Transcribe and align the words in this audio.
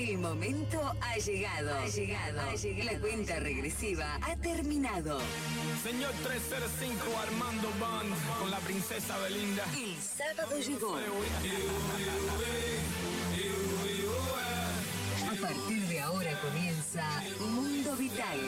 El 0.00 0.16
momento 0.16 0.80
ha 1.02 1.16
llegado. 1.18 1.74
Ha 1.76 1.86
llegado. 1.86 2.40
Ha 2.40 2.54
llegado. 2.54 2.92
La 2.92 3.00
cuenta 3.00 3.38
regresiva 3.38 4.18
ha 4.22 4.34
terminado. 4.36 5.20
Señor 5.82 6.12
305 6.24 7.18
Armando 7.18 7.68
Band 7.78 8.14
con 8.38 8.50
la 8.50 8.58
princesa 8.60 9.18
Belinda. 9.18 9.62
El 9.76 9.96
sábado 10.00 10.58
llegó. 10.58 10.96
A 15.26 15.40
partir 15.40 15.86
de 15.86 16.00
ahora 16.00 16.40
comienza 16.40 17.22
Mundo 17.38 17.94
Vital. 17.96 18.40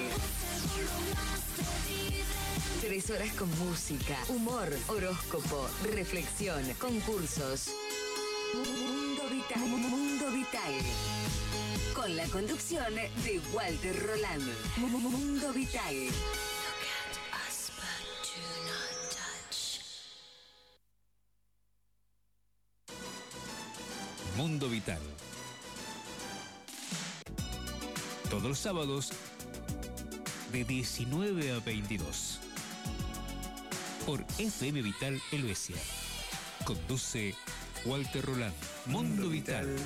Tres 2.81 3.11
horas 3.11 3.33
con 3.35 3.51
música, 3.59 4.17
humor, 4.29 4.71
horóscopo, 4.89 5.69
reflexión, 5.85 6.65
concursos. 6.79 7.75
Mundo 8.55 9.23
Vital. 9.31 9.69
Mundo 9.69 10.31
Vital. 10.31 11.22
Con 12.03 12.17
la 12.17 12.27
conducción 12.27 12.93
de 12.97 13.41
Walter 13.53 13.97
Roland. 14.05 14.43
Mundo 14.77 15.53
Vital. 15.53 15.95
Mundo 24.37 24.69
Vital. 24.69 24.99
Todos 28.29 28.43
los 28.43 28.59
sábados 28.59 29.13
de 30.51 30.65
19 30.65 31.53
a 31.53 31.61
22. 31.61 32.41
Por 34.05 34.25
FM 34.39 34.83
Vital 34.83 35.23
Helvecia. 35.31 35.77
Conduce 36.65 37.37
Walter 37.85 38.25
Roland. 38.25 38.55
Mundo 38.87 39.29
Vital. 39.29 39.77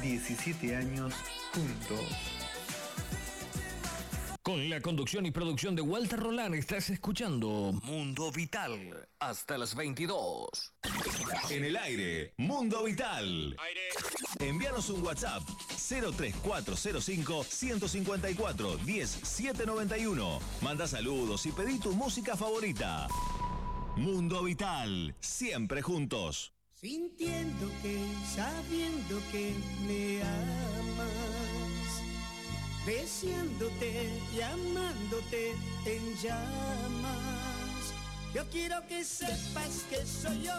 17 0.00 0.76
años 0.76 1.14
juntos. 1.52 2.00
Con 4.42 4.70
la 4.70 4.80
conducción 4.80 5.26
y 5.26 5.30
producción 5.30 5.76
de 5.76 5.82
Walter 5.82 6.18
Roland 6.18 6.54
estás 6.54 6.88
escuchando 6.88 7.72
Mundo 7.84 8.32
Vital 8.32 9.06
hasta 9.18 9.58
las 9.58 9.74
22. 9.74 10.72
En 11.50 11.64
el 11.64 11.76
aire, 11.76 12.32
Mundo 12.38 12.82
Vital. 12.84 13.56
Envíanos 14.38 14.88
un 14.88 15.02
WhatsApp 15.04 15.42
03405 15.76 17.44
154 17.44 18.78
10791. 18.78 20.38
Manda 20.62 20.86
saludos 20.86 21.44
y 21.44 21.52
pedí 21.52 21.78
tu 21.78 21.92
música 21.92 22.34
favorita. 22.34 23.06
Mundo 23.96 24.44
Vital, 24.44 25.14
siempre 25.20 25.82
juntos. 25.82 26.54
Sintiendo 26.80 27.68
que, 27.82 27.98
sabiendo 28.36 29.20
que 29.32 29.52
me 29.88 30.22
amas, 30.22 31.08
deseándote 32.86 34.08
y 34.32 34.40
amándote 34.40 35.56
en 35.86 36.16
llamas. 36.22 37.92
Yo 38.32 38.44
quiero 38.52 38.86
que 38.86 39.02
sepas 39.04 39.86
que 39.90 40.06
soy 40.06 40.44
yo, 40.44 40.54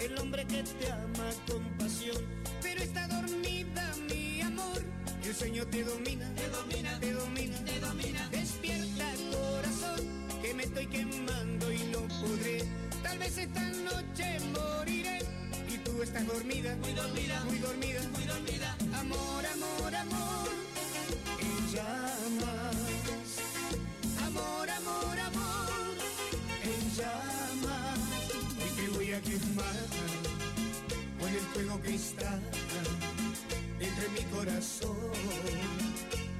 el 0.00 0.18
hombre 0.18 0.46
que 0.46 0.62
te 0.62 0.90
ama 0.90 1.30
con 1.46 1.62
pasión, 1.76 2.24
pero 2.62 2.82
está 2.82 3.06
dormida 3.06 3.94
mi 4.08 4.40
amor. 4.40 4.82
El 5.22 5.34
sueño 5.34 5.66
te 5.66 5.84
domina, 5.84 6.34
te 6.34 6.48
domina, 6.48 6.98
te 6.98 7.12
domina, 7.12 7.64
te 7.66 7.78
domina. 7.78 8.28
Despierta 8.30 9.12
corazón, 9.30 10.00
que 10.40 10.54
me 10.54 10.62
estoy 10.62 10.86
quemando 10.86 11.70
y 11.70 11.78
no 11.92 12.08
podré. 12.22 12.64
Tal 13.02 13.18
vez 13.18 13.36
esta 13.36 13.60
noche 13.60 14.40
moriré 14.54 15.18
tú 15.98 16.04
estás 16.04 16.24
dormida, 16.28 16.76
muy 16.76 16.92
dormida, 16.92 17.44
muy 17.44 17.58
dormida, 17.58 18.00
muy 18.14 18.22
dormida. 18.22 18.76
Amor, 19.00 19.44
amor, 19.46 19.96
amor, 19.96 20.48
en 21.40 21.74
llamas. 21.74 22.76
Amor, 24.24 24.70
amor, 24.70 25.18
amor, 25.18 25.96
en 26.62 26.82
llamas. 26.94 27.98
Y 28.64 28.76
te 28.76 28.88
voy 28.96 29.12
a 29.12 29.20
quemar 29.22 29.86
con 31.18 31.30
el 31.30 31.44
fuego 31.52 31.82
que 31.82 31.94
está 31.96 32.38
entre 33.80 34.08
mi 34.10 34.22
corazón. 34.30 34.96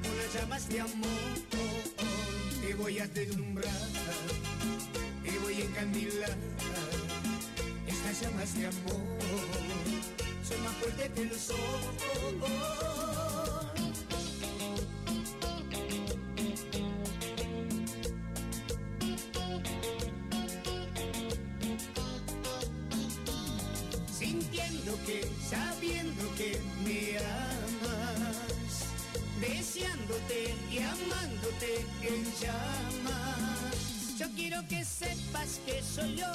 Con 0.05 0.19
las 0.19 0.35
llamas 0.35 0.69
de 0.69 0.81
amor, 0.83 1.35
te 2.65 2.75
voy 2.75 2.99
a 3.01 3.09
deslumbrar, 3.09 3.89
te 5.25 5.39
voy 5.41 5.55
a 5.55 5.65
encandilar 5.65 6.37
estas 8.11 8.23
llamas 8.23 8.55
de 8.55 8.67
amor 8.67 9.19
son 10.49 10.63
más 10.65 10.75
fuertes 10.77 11.11
que 11.11 11.23
el 11.23 11.39
sol. 11.39 11.57
Sintiendo 24.19 24.99
que, 25.05 25.29
sabiendo 25.49 26.35
que 26.37 26.61
me 26.85 27.19
amas, 27.19 28.85
deseándote 29.41 30.55
y 30.71 30.79
amándote 30.79 31.87
en 32.03 32.25
llamas. 32.41 33.98
Yo 34.19 34.27
quiero 34.35 34.67
que 34.67 34.85
sepas 34.85 35.61
que 35.65 35.81
soy 35.81 36.17
yo 36.17 36.27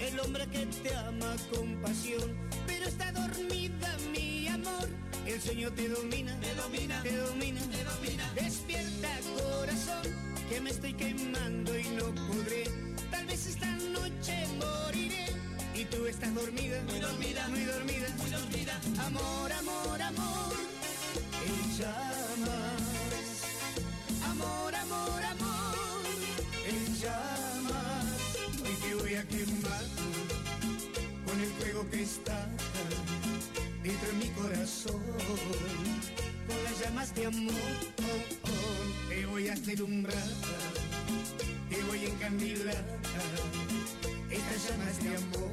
el 0.00 0.20
hombre 0.20 0.46
que 0.46 0.64
te 0.66 0.94
ama 0.94 1.34
con 1.52 1.74
pasión, 1.82 2.36
pero 2.68 2.86
está 2.86 3.10
dormida 3.10 3.96
mi 4.12 4.46
amor. 4.46 4.88
El 5.26 5.40
sueño 5.40 5.72
te 5.72 5.88
domina, 5.88 6.38
te 6.38 6.54
domina, 6.54 7.02
te 7.02 7.16
domina, 7.16 7.60
te 7.62 7.82
domina. 7.82 8.32
Despierta 8.34 9.08
corazón, 9.36 10.02
que 10.48 10.60
me 10.60 10.70
estoy 10.70 10.94
quemando 10.94 11.76
y 11.76 11.82
no 11.88 12.14
podré. 12.28 12.64
Tal 13.10 13.26
vez 13.26 13.44
esta 13.46 13.66
noche 13.66 14.46
moriré 14.60 15.26
y 15.74 15.84
tú 15.86 16.06
estás 16.06 16.32
dormida, 16.34 16.80
muy 16.84 17.00
dormida, 17.00 17.48
muy 17.48 17.64
dormida, 17.64 18.08
muy 18.18 18.30
dormida. 18.30 18.80
Amor, 19.04 19.52
amor, 19.52 20.00
amor, 20.00 20.54
en 21.44 21.78
llamas. 21.78 22.82
Amor, 24.30 24.74
amor, 24.76 25.24
amor, 25.24 25.51
llamas. 27.02 28.36
Hoy 28.62 28.74
te 28.82 28.94
voy 28.94 29.14
a 29.14 29.24
quemar 29.26 29.84
con 31.26 31.40
el 31.40 31.50
fuego 31.58 31.90
que 31.90 32.02
está 32.02 32.48
dentro 33.82 34.08
de 34.08 34.14
mi 34.14 34.28
corazón. 34.30 35.02
Con 36.46 36.64
las 36.64 36.80
llamas 36.80 37.14
de 37.14 37.26
amor, 37.26 37.54
te 39.08 39.26
voy 39.26 39.48
a 39.48 39.54
deslumbrar, 39.54 40.28
te 41.70 41.82
voy 41.82 42.04
a 42.04 42.08
encandilar. 42.08 42.84
Estas 44.30 44.70
llamas 44.70 45.02
de 45.02 45.16
amor 45.16 45.50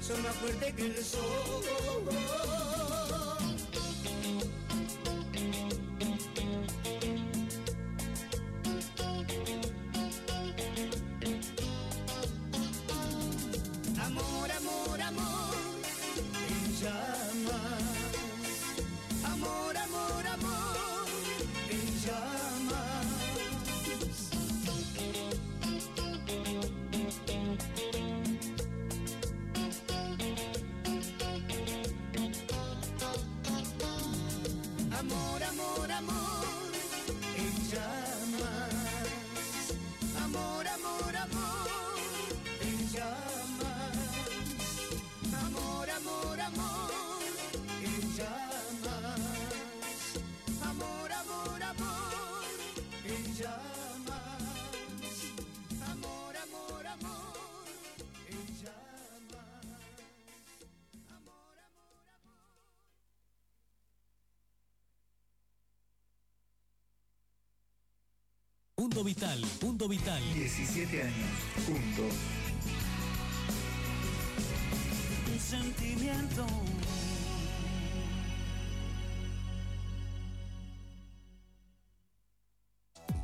son 0.00 0.22
más 0.22 0.36
fuertes 0.36 0.74
que 0.74 0.86
el 0.86 1.04
sol. 1.04 2.00
Mundo 68.90 69.04
Vital, 69.04 69.40
Mundo 69.62 69.88
Vital. 69.88 70.20
17 70.34 71.00
años 71.00 71.14
juntos. 71.64 72.12
Un 75.30 75.38
sentimiento. 75.38 76.46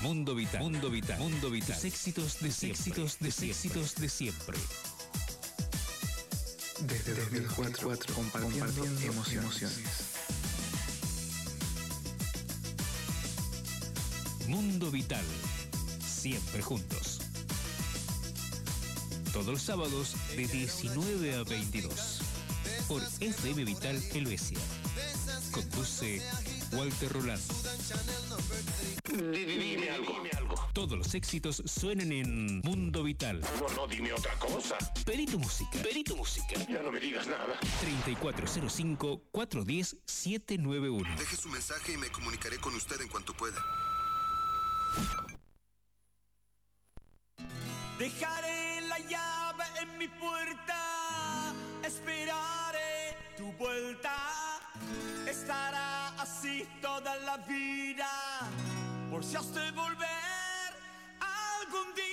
Mundo 0.03 0.37
Vital, 0.37 0.63
Mundo 0.63 0.89
Vital, 0.89 1.19
Mundo 1.19 1.51
Vital. 1.51 1.85
Éxitos 1.85 2.39
de 2.39 2.53
siempre. 2.53 2.79
éxitos 2.79 3.19
de 3.19 3.29
éxitos 3.51 3.95
de 3.97 4.09
siempre. 4.09 4.59
Desde 6.83 7.13
2004, 7.13 8.15
compartiendo, 8.15 8.85
emociones. 9.03 10.15
Mundo 14.47 14.93
Vital. 14.93 15.25
Siempre 16.27 16.61
juntos. 16.61 17.21
Todos 19.33 19.47
los 19.47 19.63
sábados 19.63 20.17
de 20.35 20.49
19 20.49 21.37
a 21.37 21.45
22. 21.45 22.21
Por 22.89 23.01
FM 23.21 23.65
Vital 23.65 24.03
Helvecia. 24.13 24.59
Conduce 25.53 26.21
Walter 26.73 27.13
Roland. 27.13 27.41
Dime 29.09 29.89
algo. 29.91 30.57
Todos 30.73 30.99
los 30.99 31.15
éxitos 31.15 31.63
suenan 31.65 32.11
en 32.11 32.59
Mundo 32.63 33.05
Vital. 33.05 33.41
No, 33.61 33.69
no, 33.77 33.87
dime 33.87 34.13
otra 34.13 34.37
cosa. 34.41 34.77
Perito 35.05 35.39
Música. 35.39 35.81
Perito 35.81 36.17
Música. 36.17 36.57
Ya 36.69 36.83
no 36.83 36.91
me 36.91 36.99
digas 36.99 37.29
nada. 37.29 37.57
3405-410-791. 39.31 41.19
Deje 41.19 41.37
su 41.37 41.49
mensaje 41.51 41.93
y 41.93 41.97
me 41.97 42.09
comunicaré 42.09 42.59
con 42.59 42.75
usted 42.75 43.01
en 43.01 43.07
cuanto 43.07 43.33
pueda. 43.33 43.63
Dejaré 47.99 48.83
la 48.83 48.99
llave 48.99 49.65
en 49.81 49.97
mi 49.97 50.07
puerta, 50.07 51.55
esperaré 51.83 53.17
tu 53.39 53.51
vuelta. 53.53 54.61
Estará 55.27 56.09
así 56.21 56.69
toda 56.83 57.17
la 57.17 57.39
vida, 57.39 58.11
por 59.11 59.25
si 59.25 59.37
has 59.37 59.53
de 59.55 59.71
volver 59.71 60.69
algún 61.21 61.95
día. 61.95 62.06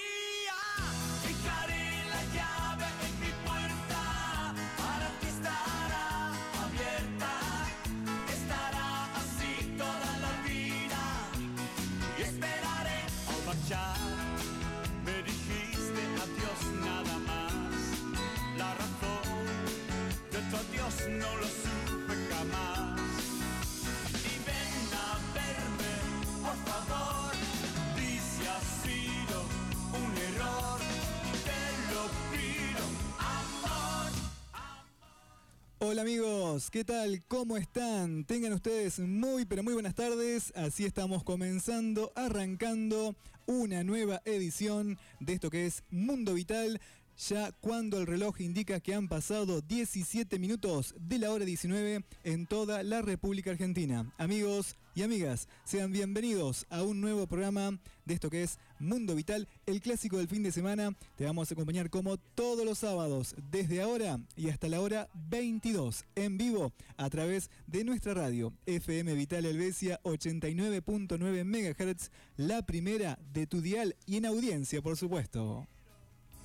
Hola 35.86 36.04
amigos, 36.04 36.72
¿qué 36.72 36.86
tal? 36.86 37.22
¿Cómo 37.28 37.58
están? 37.58 38.24
Tengan 38.24 38.54
ustedes 38.54 39.00
muy 39.00 39.44
pero 39.44 39.64
muy 39.64 39.74
buenas 39.74 39.94
tardes. 39.94 40.54
Así 40.56 40.86
estamos 40.86 41.26
comenzando, 41.26 42.14
arrancando 42.16 43.18
una 43.48 43.84
nueva 43.84 44.22
edición 44.24 44.98
de 45.20 45.34
esto 45.34 45.50
que 45.50 45.66
es 45.66 45.84
Mundo 45.90 46.36
Vital. 46.36 46.80
Ya 47.18 47.52
cuando 47.52 48.00
el 48.00 48.08
reloj 48.08 48.42
indica 48.42 48.80
que 48.80 48.96
han 48.96 49.08
pasado 49.08 49.62
17 49.62 50.40
minutos 50.40 50.96
de 51.00 51.20
la 51.20 51.32
hora 51.32 51.46
19 51.46 52.04
en 52.24 52.48
toda 52.48 52.82
la 52.82 53.04
República 53.04 53.52
Argentina. 53.52 54.12
Amigos 54.18 54.76
y 54.96 55.04
amigas, 55.04 55.48
sean 55.64 55.92
bienvenidos 55.92 56.66
a 56.70 56.82
un 56.82 57.02
nuevo 57.02 57.28
programa 57.28 57.80
de 58.06 58.14
esto 58.16 58.32
que 58.32 58.44
es 58.44 58.58
Mundo 58.80 59.16
Vital, 59.16 59.48
el 59.68 59.80
clásico 59.80 60.18
del 60.18 60.28
fin 60.28 60.42
de 60.42 60.52
semana. 60.52 60.96
Te 61.16 61.26
vamos 61.26 61.50
a 61.50 61.54
acompañar 61.54 61.92
como 61.92 62.18
todos 62.18 62.66
los 62.66 62.80
sábados, 62.80 63.36
desde 63.52 63.82
ahora 63.82 64.20
y 64.36 64.50
hasta 64.50 64.68
la 64.68 64.82
hora 64.82 65.08
22, 65.14 66.06
en 66.16 66.38
vivo, 66.38 66.74
a 66.98 67.10
través 67.12 67.52
de 67.68 67.84
nuestra 67.84 68.16
radio, 68.16 68.54
FM 68.66 69.14
Vital 69.14 69.46
Helvecia 69.46 70.00
89.9 70.04 71.46
MHz, 71.46 72.10
la 72.38 72.66
primera 72.66 73.20
de 73.34 73.46
tu 73.46 73.62
dial 73.62 73.96
y 74.08 74.18
en 74.18 74.26
audiencia, 74.26 74.82
por 74.82 74.98
supuesto. 74.98 75.68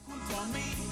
Junto 0.08 0.36
a 0.36 0.87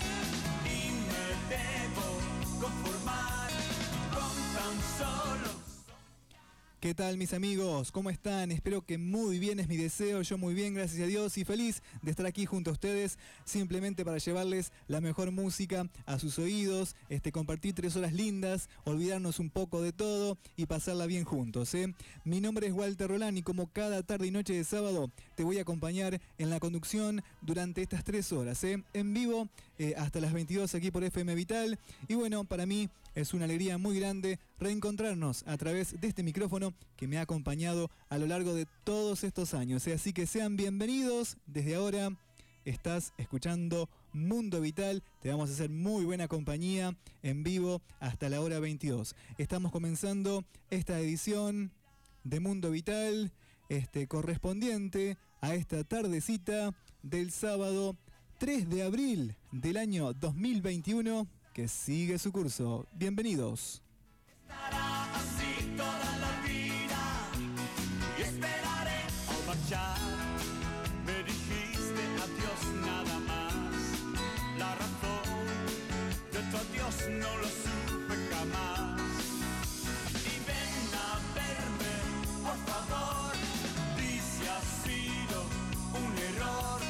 ¿Qué 6.86 6.94
tal 6.94 7.16
mis 7.16 7.32
amigos? 7.32 7.90
¿Cómo 7.90 8.10
están? 8.10 8.52
Espero 8.52 8.80
que 8.80 8.96
muy 8.96 9.40
bien 9.40 9.58
es 9.58 9.66
mi 9.66 9.76
deseo, 9.76 10.22
yo 10.22 10.38
muy 10.38 10.54
bien, 10.54 10.72
gracias 10.72 11.02
a 11.02 11.06
Dios 11.06 11.36
y 11.36 11.44
feliz 11.44 11.82
de 12.00 12.12
estar 12.12 12.26
aquí 12.26 12.46
junto 12.46 12.70
a 12.70 12.74
ustedes, 12.74 13.18
simplemente 13.44 14.04
para 14.04 14.18
llevarles 14.18 14.70
la 14.86 15.00
mejor 15.00 15.32
música 15.32 15.88
a 16.04 16.20
sus 16.20 16.38
oídos, 16.38 16.94
este, 17.08 17.32
compartir 17.32 17.74
tres 17.74 17.96
horas 17.96 18.12
lindas, 18.12 18.68
olvidarnos 18.84 19.40
un 19.40 19.50
poco 19.50 19.82
de 19.82 19.92
todo 19.92 20.38
y 20.56 20.66
pasarla 20.66 21.06
bien 21.06 21.24
juntos. 21.24 21.74
¿eh? 21.74 21.92
Mi 22.22 22.40
nombre 22.40 22.68
es 22.68 22.72
Walter 22.72 23.08
Rolán 23.08 23.36
y 23.36 23.42
como 23.42 23.66
cada 23.66 24.04
tarde 24.04 24.28
y 24.28 24.30
noche 24.30 24.52
de 24.52 24.62
sábado 24.62 25.10
te 25.34 25.42
voy 25.42 25.58
a 25.58 25.62
acompañar 25.62 26.20
en 26.38 26.50
la 26.50 26.60
conducción 26.60 27.20
durante 27.42 27.82
estas 27.82 28.04
tres 28.04 28.30
horas, 28.30 28.62
¿eh? 28.62 28.80
en 28.92 29.12
vivo 29.12 29.48
eh, 29.80 29.94
hasta 29.98 30.20
las 30.20 30.32
22 30.32 30.72
aquí 30.76 30.92
por 30.92 31.02
FM 31.02 31.34
Vital. 31.34 31.80
Y 32.06 32.14
bueno, 32.14 32.44
para 32.44 32.64
mí 32.64 32.88
es 33.16 33.32
una 33.32 33.46
alegría 33.46 33.78
muy 33.78 33.98
grande 33.98 34.38
reencontrarnos 34.58 35.42
a 35.46 35.56
través 35.56 35.98
de 35.98 36.06
este 36.06 36.22
micrófono 36.22 36.74
que 36.96 37.08
me 37.08 37.16
ha 37.16 37.22
acompañado 37.22 37.90
a 38.10 38.18
lo 38.18 38.26
largo 38.26 38.52
de 38.52 38.66
todos 38.84 39.24
estos 39.24 39.54
años. 39.54 39.86
¿eh? 39.86 39.94
Así 39.94 40.12
que 40.12 40.26
sean 40.26 40.56
bienvenidos 40.56 41.38
desde 41.46 41.76
ahora. 41.76 42.10
Estás 42.66 43.14
escuchando 43.16 43.88
Mundo 44.12 44.60
Vital, 44.60 45.02
te 45.20 45.30
vamos 45.30 45.48
a 45.48 45.54
hacer 45.54 45.70
muy 45.70 46.04
buena 46.04 46.28
compañía 46.28 46.94
en 47.22 47.42
vivo 47.42 47.80
hasta 48.00 48.28
la 48.28 48.42
hora 48.42 48.60
22. 48.60 49.14
Estamos 49.38 49.72
comenzando 49.72 50.44
esta 50.68 51.00
edición 51.00 51.72
de 52.22 52.40
Mundo 52.40 52.70
Vital, 52.70 53.32
este 53.70 54.08
correspondiente 54.08 55.16
a 55.40 55.54
esta 55.54 55.84
tardecita 55.84 56.74
del 57.02 57.30
sábado 57.30 57.96
3 58.38 58.68
de 58.68 58.82
abril 58.82 59.36
del 59.52 59.78
año 59.78 60.12
2021 60.12 61.26
que 61.56 61.68
sigue 61.68 62.18
su 62.18 62.30
curso. 62.32 62.86
Bienvenidos. 62.92 63.80
Estará 64.42 65.04
así 65.14 65.74
toda 65.74 66.18
la 66.18 66.46
vida 66.46 67.02
y 68.18 68.20
esperaré 68.20 69.00
al 69.30 69.46
marchar. 69.46 69.96
Me 71.06 71.22
dijiste 71.22 72.02
adiós 72.26 72.60
nada 72.84 73.18
más. 73.20 73.74
La 74.58 74.74
razón 74.74 75.24
de 76.30 76.40
tu 76.50 76.56
adiós 76.58 76.94
no 77.22 77.38
lo 77.38 77.48
supe 77.48 78.16
jamás. 78.30 79.00
Y 80.12 80.34
ven 80.48 80.88
a 81.08 81.10
verme, 81.38 81.94
por 82.44 82.58
favor. 82.68 83.32
Dice 83.96 84.44
ha 84.50 84.60
sido 84.84 85.38
un 86.04 86.18
error. 86.18 86.85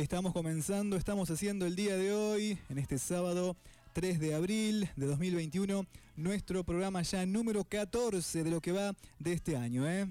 Estamos 0.00 0.32
comenzando, 0.32 0.96
estamos 0.96 1.30
haciendo 1.30 1.66
el 1.66 1.76
día 1.76 1.94
de 1.94 2.14
hoy, 2.14 2.58
en 2.70 2.78
este 2.78 2.98
sábado 2.98 3.54
3 3.92 4.18
de 4.18 4.34
abril 4.34 4.88
de 4.96 5.04
2021, 5.04 5.84
nuestro 6.16 6.64
programa 6.64 7.02
ya 7.02 7.26
número 7.26 7.64
14 7.64 8.42
de 8.42 8.50
lo 8.50 8.62
que 8.62 8.72
va 8.72 8.94
de 9.18 9.34
este 9.34 9.58
año. 9.58 9.86
¿eh? 9.86 10.06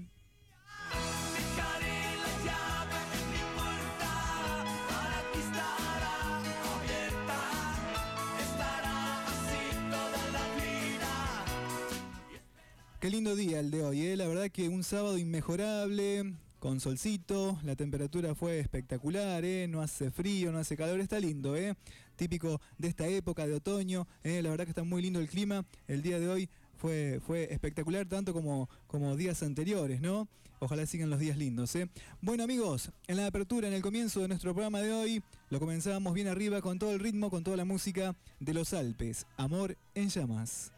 Qué 13.00 13.10
lindo 13.10 13.34
día 13.34 13.58
el 13.58 13.72
de 13.72 13.82
hoy, 13.82 14.06
¿eh? 14.06 14.16
la 14.16 14.28
verdad 14.28 14.52
que 14.52 14.68
un 14.68 14.84
sábado 14.84 15.18
inmejorable, 15.18 16.32
con 16.60 16.78
solcito, 16.78 17.58
la 17.64 17.74
temperatura 17.74 18.34
fue 18.34 18.60
espectacular, 18.60 19.44
¿eh? 19.44 19.66
no 19.66 19.80
hace 19.80 20.10
frío, 20.10 20.52
no 20.52 20.58
hace 20.58 20.76
calor, 20.76 21.00
está 21.00 21.18
lindo, 21.18 21.56
¿eh? 21.56 21.74
típico 22.16 22.60
de 22.76 22.88
esta 22.88 23.08
época 23.08 23.46
de 23.46 23.54
otoño, 23.54 24.06
¿eh? 24.22 24.42
la 24.42 24.50
verdad 24.50 24.64
que 24.64 24.70
está 24.70 24.84
muy 24.84 25.00
lindo 25.00 25.20
el 25.20 25.28
clima, 25.28 25.64
el 25.88 26.02
día 26.02 26.20
de 26.20 26.28
hoy 26.28 26.50
fue, 26.76 27.18
fue 27.26 27.52
espectacular 27.52 28.06
tanto 28.06 28.34
como, 28.34 28.68
como 28.86 29.16
días 29.16 29.42
anteriores, 29.42 30.02
¿no? 30.02 30.28
Ojalá 30.58 30.84
sigan 30.84 31.08
los 31.08 31.18
días 31.18 31.38
lindos, 31.38 31.74
¿eh? 31.76 31.88
Bueno 32.20 32.44
amigos, 32.44 32.92
en 33.06 33.16
la 33.16 33.26
apertura, 33.26 33.66
en 33.66 33.74
el 33.74 33.80
comienzo 33.80 34.20
de 34.20 34.28
nuestro 34.28 34.52
programa 34.52 34.82
de 34.82 34.92
hoy, 34.92 35.22
lo 35.48 35.58
comenzábamos 35.58 36.12
bien 36.12 36.28
arriba 36.28 36.60
con 36.60 36.78
todo 36.78 36.92
el 36.92 37.00
ritmo, 37.00 37.30
con 37.30 37.42
toda 37.42 37.56
la 37.56 37.64
música 37.64 38.14
de 38.38 38.52
los 38.52 38.74
Alpes. 38.74 39.26
Amor 39.38 39.78
en 39.94 40.10
llamas. 40.10 40.72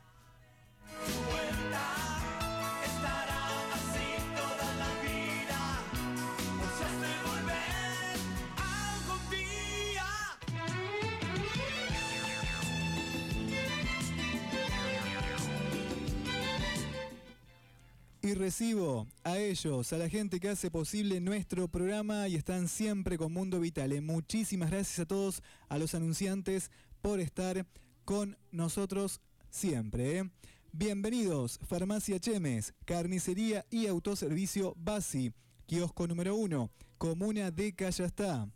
Recibo 18.43 19.07
a 19.23 19.39
ellos, 19.39 19.93
a 19.93 19.99
la 19.99 20.09
gente 20.09 20.41
que 20.41 20.49
hace 20.49 20.69
posible 20.69 21.21
nuestro 21.21 21.69
programa 21.69 22.27
y 22.27 22.35
están 22.35 22.67
siempre 22.67 23.17
con 23.17 23.33
Mundo 23.33 23.61
Vital. 23.61 23.93
¿eh? 23.93 24.01
Muchísimas 24.01 24.69
gracias 24.69 24.99
a 24.99 25.07
todos, 25.07 25.45
a 25.69 25.79
los 25.79 25.95
anunciantes, 25.95 26.73
por 27.03 27.21
estar 27.21 27.65
con 28.05 28.37
nosotros 28.51 29.21
siempre. 29.49 30.19
¿eh? 30.19 30.31
Bienvenidos, 30.73 31.61
Farmacia 31.69 32.19
Chemes, 32.19 32.75
Carnicería 32.85 33.65
y 33.71 33.87
Autoservicio 33.87 34.75
Basi, 34.77 35.33
Kiosco 35.67 36.09
número 36.09 36.35
1, 36.35 36.69
Comuna 36.99 37.53
de 37.53 37.73
Callastá, 37.73 38.49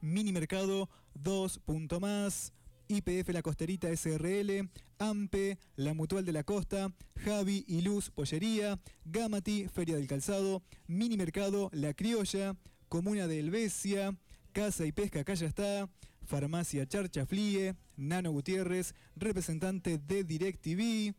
Mini 0.00 0.32
Mercado 0.32 0.90
2. 1.14 1.60
Punto 1.60 2.00
más, 2.00 2.52
IPF 2.88 3.28
La 3.32 3.42
Costerita 3.42 3.88
SRL, 3.94 4.68
AMPE, 4.98 5.58
La 5.76 5.94
Mutual 5.94 6.24
de 6.24 6.32
la 6.32 6.44
Costa, 6.44 6.92
Javi 7.16 7.64
y 7.66 7.82
Luz 7.82 8.10
Pollería, 8.10 8.78
Gamati, 9.04 9.68
Feria 9.68 9.96
del 9.96 10.06
Calzado, 10.06 10.62
Mini 10.86 11.16
Mercado 11.16 11.70
La 11.72 11.94
Criolla, 11.94 12.56
Comuna 12.88 13.26
de 13.26 13.40
Helvecia, 13.40 14.16
Casa 14.52 14.86
y 14.86 14.92
Pesca 14.92 15.24
Callastá, 15.24 15.88
Farmacia 16.22 16.86
Charchaflie, 16.86 17.74
Nano 17.96 18.30
Gutiérrez, 18.32 18.94
representante 19.16 19.98
de 19.98 20.24
DirecTV, 20.24 21.14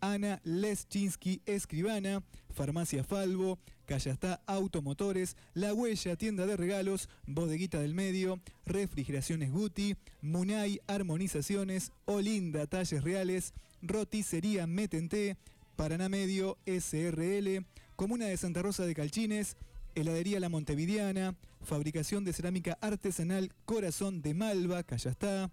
Ana 0.00 0.40
Leschinski 0.44 1.42
Escribana, 1.46 2.22
Farmacia 2.50 3.04
Falvo, 3.04 3.58
Callastá 3.88 4.42
Automotores, 4.46 5.34
La 5.54 5.72
Huella 5.72 6.14
Tienda 6.14 6.46
de 6.46 6.58
Regalos, 6.58 7.08
Bodeguita 7.26 7.80
del 7.80 7.94
Medio, 7.94 8.38
Refrigeraciones 8.66 9.50
Guti, 9.50 9.96
Munay 10.20 10.78
Armonizaciones, 10.86 11.92
Olinda 12.04 12.66
Talles 12.66 13.02
Reales, 13.02 13.54
Roticería 13.80 14.66
Metente, 14.66 15.38
Paraná 15.74 16.10
Medio 16.10 16.58
SRL, 16.66 17.64
Comuna 17.96 18.26
de 18.26 18.36
Santa 18.36 18.60
Rosa 18.60 18.84
de 18.84 18.94
Calchines, 18.94 19.56
Heladería 19.94 20.38
La 20.38 20.50
Montevideana, 20.50 21.34
Fabricación 21.62 22.24
de 22.24 22.34
Cerámica 22.34 22.76
Artesanal 22.82 23.54
Corazón 23.64 24.20
de 24.20 24.34
Malva, 24.34 24.82
Callastá, 24.82 25.50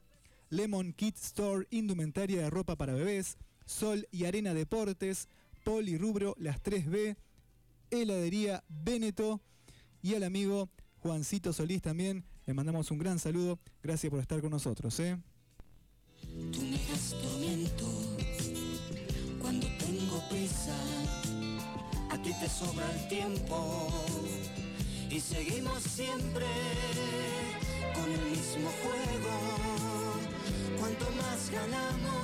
Lemon 0.50 0.92
Kit 0.92 1.16
Store, 1.16 1.68
Indumentaria 1.72 2.42
de 2.42 2.50
Ropa 2.50 2.76
para 2.76 2.94
Bebés, 2.94 3.38
Sol 3.66 4.10
y 4.12 4.26
Arena 4.26 4.54
Deportes, 4.54 5.30
Polirrubro 5.64 6.36
Las 6.38 6.62
3B, 6.62 7.16
Heladería 8.02 8.64
Beneto 8.68 9.42
y 10.02 10.16
al 10.16 10.24
amigo 10.24 10.70
Juancito 11.00 11.54
Solís 11.54 11.82
también. 11.82 12.26
Le 12.46 12.54
mandamos 12.54 12.92
un 12.92 13.00
gran 13.00 13.20
saludo. 13.20 13.60
Gracias 13.82 14.10
por 14.10 14.20
estar 14.20 14.42
con 14.42 14.52
nosotros. 14.52 15.00
¿eh? 15.00 15.18
Tú 16.52 16.62
me 16.62 16.78
das 16.78 17.16
tormento 17.22 17.86
cuando 19.42 19.68
tengo 19.78 20.22
prisa. 20.30 20.76
A 22.12 22.22
ti 22.22 22.32
te 22.40 22.50
sobra 22.50 22.92
el 22.92 23.08
tiempo 23.08 23.88
y 25.10 25.20
seguimos 25.20 25.84
siempre 25.84 26.46
con 27.94 28.12
el 28.12 28.22
mismo 28.32 28.70
juego. 28.82 29.36
Cuanto 30.80 31.06
más 31.12 31.50
ganamos, 31.52 32.22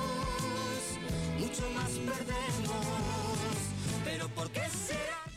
mucho 1.40 1.70
más 1.70 1.90
perdemos. 1.90 2.86
Pero 4.04 4.28
¿por 4.28 4.50
qué 4.50 4.62
será? 4.68 5.31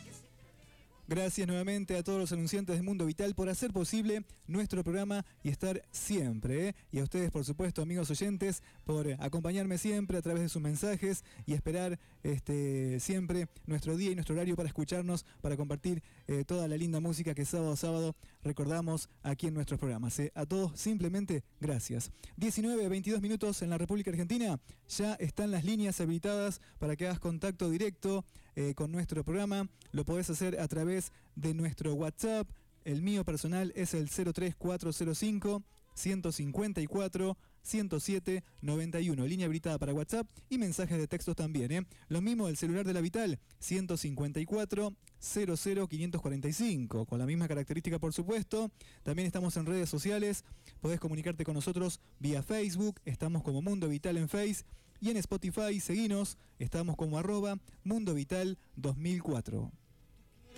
Gracias 1.08 1.46
nuevamente 1.46 1.96
a 1.96 2.02
todos 2.02 2.18
los 2.18 2.32
anunciantes 2.32 2.74
de 2.74 2.82
Mundo 2.82 3.06
Vital 3.06 3.32
por 3.36 3.48
hacer 3.48 3.72
posible 3.72 4.24
nuestro 4.48 4.82
programa 4.82 5.24
y 5.44 5.50
estar 5.50 5.80
siempre. 5.92 6.70
¿eh? 6.70 6.74
Y 6.90 6.98
a 6.98 7.04
ustedes, 7.04 7.30
por 7.30 7.44
supuesto, 7.44 7.80
amigos 7.80 8.10
oyentes, 8.10 8.60
por 8.82 9.06
acompañarme 9.20 9.78
siempre 9.78 10.18
a 10.18 10.22
través 10.22 10.42
de 10.42 10.48
sus 10.48 10.60
mensajes 10.60 11.22
y 11.46 11.54
esperar 11.54 12.00
este, 12.24 12.98
siempre 12.98 13.46
nuestro 13.66 13.96
día 13.96 14.10
y 14.10 14.14
nuestro 14.16 14.34
horario 14.34 14.56
para 14.56 14.66
escucharnos, 14.66 15.24
para 15.42 15.56
compartir 15.56 16.02
eh, 16.26 16.44
toda 16.44 16.66
la 16.66 16.76
linda 16.76 16.98
música 16.98 17.34
que 17.34 17.44
sábado 17.44 17.70
a 17.70 17.76
sábado 17.76 18.16
recordamos 18.42 19.08
aquí 19.22 19.46
en 19.46 19.54
nuestros 19.54 19.78
programas. 19.78 20.18
¿eh? 20.18 20.32
A 20.34 20.44
todos, 20.44 20.72
simplemente, 20.76 21.44
gracias. 21.60 22.10
19, 22.36 22.88
22 22.88 23.22
minutos 23.22 23.62
en 23.62 23.70
la 23.70 23.78
República 23.78 24.10
Argentina. 24.10 24.58
Ya 24.88 25.14
están 25.14 25.52
las 25.52 25.64
líneas 25.64 26.00
habilitadas 26.00 26.60
para 26.80 26.96
que 26.96 27.06
hagas 27.06 27.20
contacto 27.20 27.70
directo 27.70 28.24
eh, 28.56 28.74
con 28.74 28.90
nuestro 28.90 29.22
programa. 29.22 29.68
Lo 29.92 30.04
podés 30.04 30.30
hacer 30.30 30.58
a 30.58 30.66
través 30.66 31.12
de 31.34 31.54
nuestro 31.54 31.94
WhatsApp. 31.94 32.48
El 32.84 33.02
mío 33.02 33.24
personal 33.24 33.72
es 33.76 33.94
el 33.94 34.08
03405 34.08 35.62
154 35.94 37.36
107 37.62 38.44
91. 38.62 39.26
Línea 39.26 39.46
habilitada 39.46 39.78
para 39.78 39.92
WhatsApp 39.92 40.26
y 40.48 40.58
mensajes 40.58 40.96
de 40.98 41.06
textos 41.06 41.36
también. 41.36 41.72
¿eh? 41.72 41.86
Lo 42.08 42.20
mismo 42.20 42.46
del 42.46 42.56
celular 42.56 42.86
de 42.86 42.94
la 42.94 43.00
Vital 43.00 43.38
154 43.58 44.94
00 45.18 45.88
545. 45.88 47.06
Con 47.06 47.18
la 47.18 47.26
misma 47.26 47.48
característica, 47.48 47.98
por 47.98 48.12
supuesto. 48.12 48.70
También 49.02 49.26
estamos 49.26 49.56
en 49.56 49.66
redes 49.66 49.88
sociales. 49.88 50.44
Podés 50.80 51.00
comunicarte 51.00 51.44
con 51.44 51.54
nosotros 51.54 52.00
vía 52.20 52.42
Facebook. 52.42 53.00
Estamos 53.04 53.42
como 53.42 53.62
Mundo 53.62 53.88
Vital 53.88 54.16
en 54.16 54.28
Face. 54.28 54.64
Y 55.00 55.10
en 55.10 55.16
Spotify, 55.18 55.78
seguinos, 55.80 56.38
estamos 56.58 56.96
como 56.96 57.18
arroba 57.18 57.58
Mundo 57.84 58.14
Vital 58.14 58.58
2004. 58.76 59.70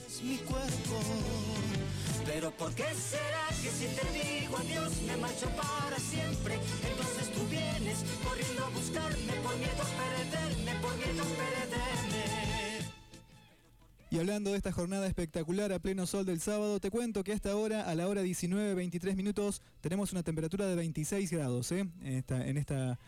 Es 0.06 0.22
mi 0.22 0.36
cuerpo. 0.38 1.00
Pero 2.24 2.50
¿por 2.52 2.74
qué 2.74 2.84
será 2.94 3.48
que 3.62 3.70
si 3.70 3.86
te 3.86 4.40
digo 4.40 4.56
adiós 4.58 4.92
me 5.06 5.16
marcho 5.16 5.48
para 5.56 5.98
siempre? 5.98 6.54
Entonces 6.88 7.32
tú 7.32 7.46
vienes 7.48 8.04
corriendo 8.22 8.64
a 8.64 8.68
buscarme 8.70 9.32
por 9.42 9.56
miedo 9.56 9.82
a 9.82 10.30
perderme, 10.30 10.80
por 10.80 10.96
miedo 10.96 11.22
a 11.22 11.26
perderme. 11.26 12.38
Y 14.10 14.18
hablando 14.18 14.52
de 14.52 14.56
esta 14.56 14.72
jornada 14.72 15.06
espectacular 15.06 15.72
a 15.72 15.80
pleno 15.80 16.06
sol 16.06 16.24
del 16.24 16.40
sábado, 16.40 16.80
te 16.80 16.90
cuento 16.90 17.24
que 17.24 17.32
hasta 17.32 17.50
ahora, 17.50 17.88
a 17.88 17.94
la 17.94 18.08
hora 18.08 18.22
19.23 18.22 19.14
minutos, 19.16 19.60
tenemos 19.80 20.12
una 20.12 20.22
temperatura 20.22 20.66
de 20.66 20.76
26 20.76 21.30
grados 21.30 21.72
¿eh? 21.72 21.80
en 22.02 22.14
esta, 22.14 22.46
en 22.46 22.56
esta 22.56 22.98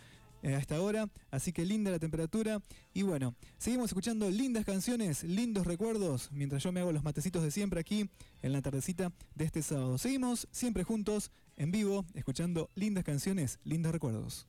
eh, 0.42 0.54
a 0.54 0.59
esta 0.59 0.80
hora, 0.80 1.09
así 1.30 1.52
que 1.52 1.64
linda 1.64 1.90
la 1.90 1.99
temperatura. 1.99 2.62
Y 2.92 3.02
bueno, 3.02 3.35
seguimos 3.59 3.90
escuchando 3.90 4.30
lindas 4.30 4.64
canciones, 4.64 5.25
lindos 5.25 5.66
recuerdos, 5.66 6.30
mientras 6.32 6.62
yo 6.62 6.73
me 6.73 6.80
hago 6.80 6.92
los 6.92 7.04
matecitos 7.04 7.42
de 7.42 7.50
siempre 7.50 7.80
aquí 7.80 8.11
en 8.42 8.52
la 8.52 8.62
tardecita 8.62 9.12
de 9.35 9.44
este 9.44 9.62
sábado. 9.62 9.99
Seguimos 9.99 10.49
siempre 10.50 10.85
juntos, 10.85 11.30
en 11.56 11.70
vivo, 11.70 12.04
escuchando 12.14 12.70
lindas 12.75 13.04
canciones, 13.04 13.59
lindos 13.64 13.92
recuerdos. 13.92 14.47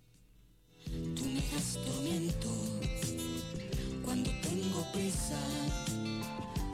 Cuando 4.04 4.32
tengo 4.42 4.92
prisa. 4.92 5.40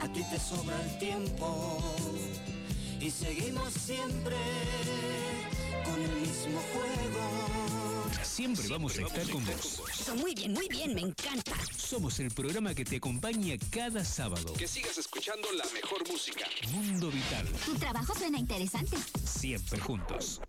A 0.00 0.12
ti 0.12 0.22
te 0.30 0.38
sobra 0.38 0.80
el 0.84 0.98
tiempo 0.98 1.78
y 3.00 3.10
seguimos 3.10 3.72
siempre 3.72 4.36
con 5.84 6.00
el 6.00 6.20
mismo 6.20 6.60
juego. 6.72 7.67
Siempre 8.22 8.68
vamos 8.68 8.98
a 8.98 9.02
estar 9.02 9.28
con 9.30 9.44
vos. 9.44 9.82
Eso, 10.00 10.14
muy 10.16 10.34
bien, 10.34 10.52
muy 10.52 10.68
bien, 10.68 10.94
me 10.94 11.00
encanta. 11.00 11.56
Somos 11.76 12.20
el 12.20 12.30
programa 12.30 12.74
que 12.74 12.84
te 12.84 12.96
acompaña 12.96 13.56
cada 13.70 14.04
sábado. 14.04 14.52
Que 14.54 14.68
sigas 14.68 14.98
escuchando 14.98 15.50
la 15.52 15.64
mejor 15.74 16.06
música. 16.08 16.46
Mundo 16.72 17.10
Vital. 17.10 17.46
Tu 17.64 17.74
trabajo 17.74 18.14
suena 18.14 18.38
interesante. 18.38 18.96
Siempre 19.24 19.78
juntos. 19.80 20.40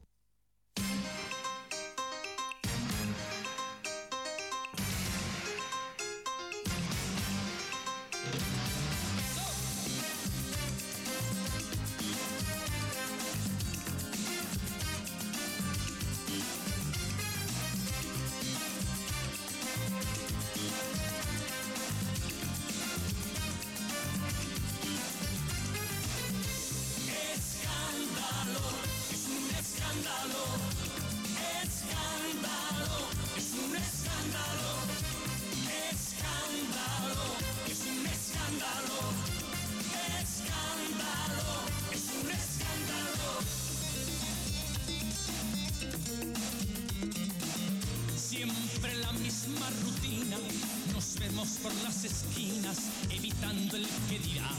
Por 51.57 51.73
las 51.83 52.05
esquinas 52.05 52.77
evitando 53.09 53.75
el 53.75 53.85
que 54.09 54.19
dirá. 54.19 54.49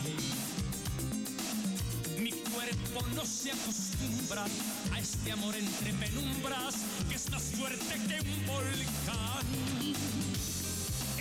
Mi 2.18 2.30
cuerpo 2.30 3.06
no 3.14 3.24
se 3.24 3.52
acostumbra 3.52 4.44
a 4.92 4.98
este 4.98 5.32
amor 5.32 5.54
entre 5.56 5.94
penumbras 5.94 6.74
que 7.08 7.14
es 7.14 7.30
más 7.30 7.42
fuerte 7.42 7.94
que 8.06 8.20
un 8.20 8.46
volcán. 8.46 9.46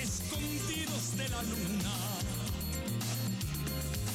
Escondidos 0.01 1.15
de 1.15 1.29
la 1.29 1.43
luna, 1.43 1.95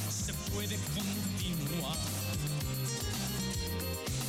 no 0.04 0.12
se 0.12 0.34
puede 0.52 0.76
continuar. 0.94 1.98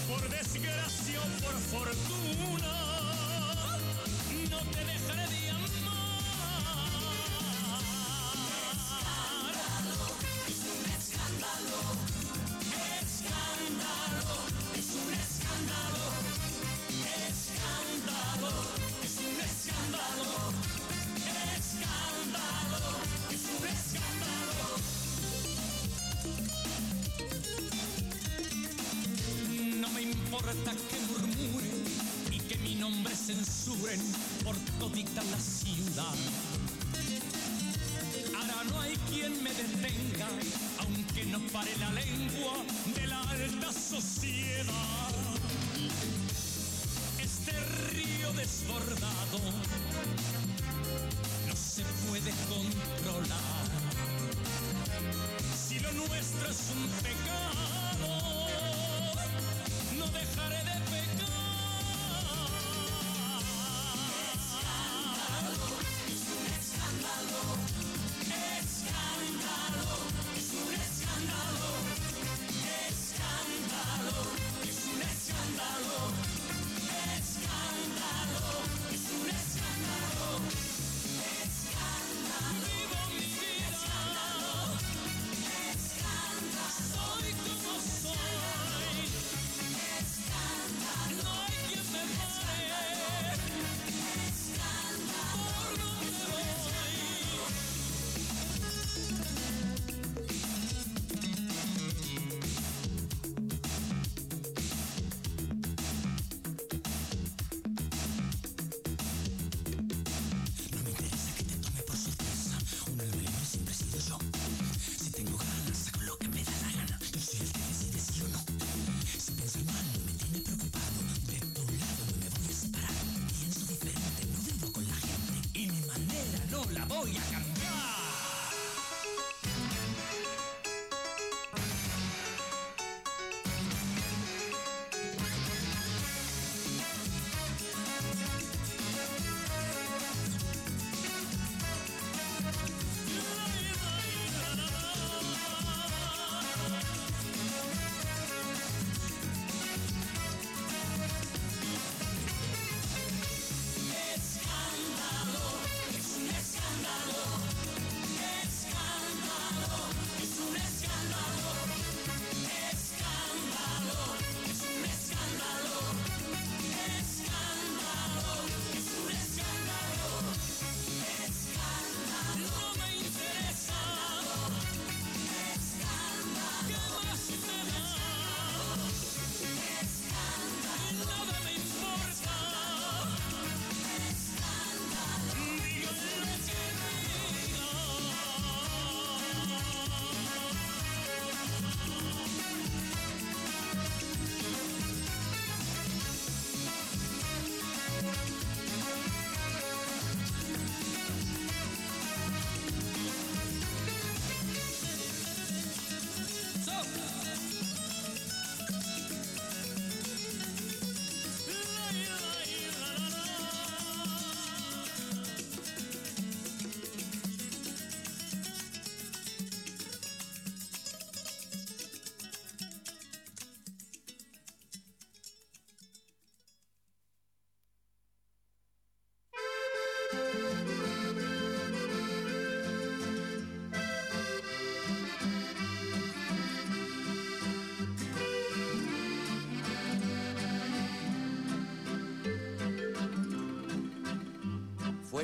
Por 0.08 0.30
desgracia 0.30 1.20
o 1.20 1.28
por 1.44 1.60
fortuna, 1.60 2.74
no 4.50 4.60
te 4.72 4.86
dejaré 4.86 5.25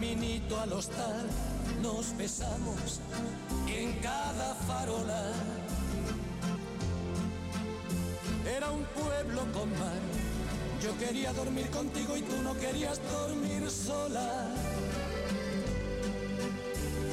Caminito 0.00 0.58
al 0.58 0.72
hostal 0.72 1.26
nos 1.82 2.16
besamos 2.16 3.00
en 3.68 3.92
cada 4.00 4.54
farola. 4.66 5.30
Era 8.56 8.70
un 8.70 8.82
pueblo 8.84 9.42
con 9.52 9.68
mar. 9.78 10.00
Yo 10.82 10.96
quería 10.96 11.34
dormir 11.34 11.68
contigo 11.68 12.16
y 12.16 12.22
tú 12.22 12.40
no 12.42 12.54
querías 12.54 12.98
dormir 13.12 13.70
sola. 13.70 14.48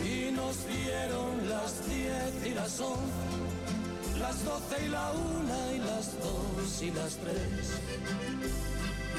Y 0.05 0.31
nos 0.31 0.55
dieron 0.65 1.49
las 1.49 1.89
diez 1.89 2.45
y 2.45 2.53
las 2.53 2.79
once 2.79 3.27
las 4.17 4.45
doce 4.45 4.85
y 4.85 4.89
la 4.89 5.11
una 5.11 5.73
y 5.73 5.79
las 5.79 6.17
dos 6.21 6.81
y 6.81 6.91
las 6.91 7.17
tres. 7.17 7.81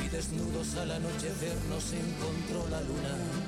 Y 0.04 0.09
desnudos 0.09 0.74
al 0.76 0.90
anochecer 0.90 1.57
nos 1.68 1.92
encontró 1.92 2.66
la 2.70 2.81
luna. 2.81 3.47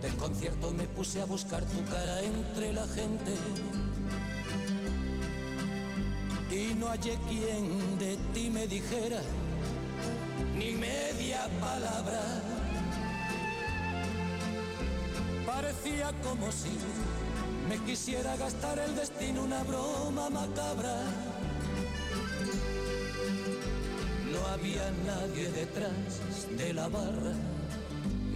del 0.00 0.14
concierto 0.16 0.70
me 0.70 0.84
puse 0.84 1.20
a 1.20 1.24
buscar 1.24 1.64
tu 1.64 1.84
cara 1.90 2.22
entre 2.22 2.72
la 2.72 2.86
gente 2.86 3.34
y 6.50 6.74
no 6.74 6.86
hallé 6.88 7.18
quien 7.28 7.98
de 7.98 8.16
ti 8.32 8.50
me 8.50 8.66
dijera 8.66 9.20
ni 10.56 10.72
media 10.72 11.48
palabra. 11.60 12.20
Parecía 15.46 16.12
como 16.22 16.50
si 16.52 16.70
me 17.68 17.78
quisiera 17.84 18.36
gastar 18.36 18.78
el 18.78 18.94
destino 18.94 19.42
una 19.42 19.62
broma 19.62 20.30
macabra. 20.30 20.96
No 24.32 24.46
había 24.46 24.90
nadie 25.06 25.50
detrás 25.50 26.48
de 26.56 26.72
la 26.72 26.88
barra 26.88 27.34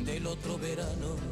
del 0.04 0.26
otro 0.26 0.58
verano. 0.58 1.31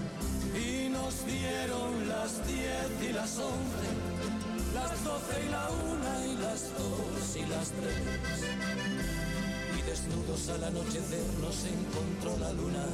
y 0.55 0.89
nos 0.89 1.25
dieron 1.25 2.07
las 2.07 2.45
diez 2.47 3.09
y 3.09 3.13
las 3.13 3.37
once, 3.37 3.87
las 4.73 5.03
doce 5.03 5.45
y 5.45 5.49
la 5.49 5.69
una 5.69 6.27
y 6.27 6.35
las 6.37 6.71
dos 6.77 7.35
y 7.35 7.45
las 7.47 7.71
tres. 7.71 7.95
Y 9.77 9.81
desnudos 9.83 10.49
al 10.49 10.63
anochecer 10.63 11.25
nos 11.41 11.65
encontró 11.65 12.37
la 12.37 12.53
luna. 12.53 12.85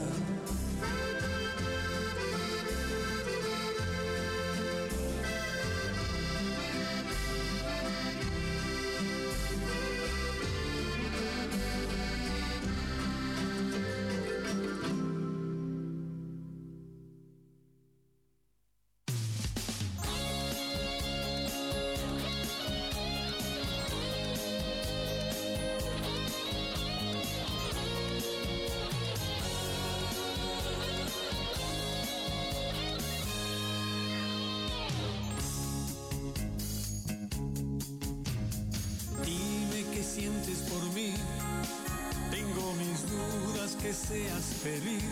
Feliz. 44.57 45.03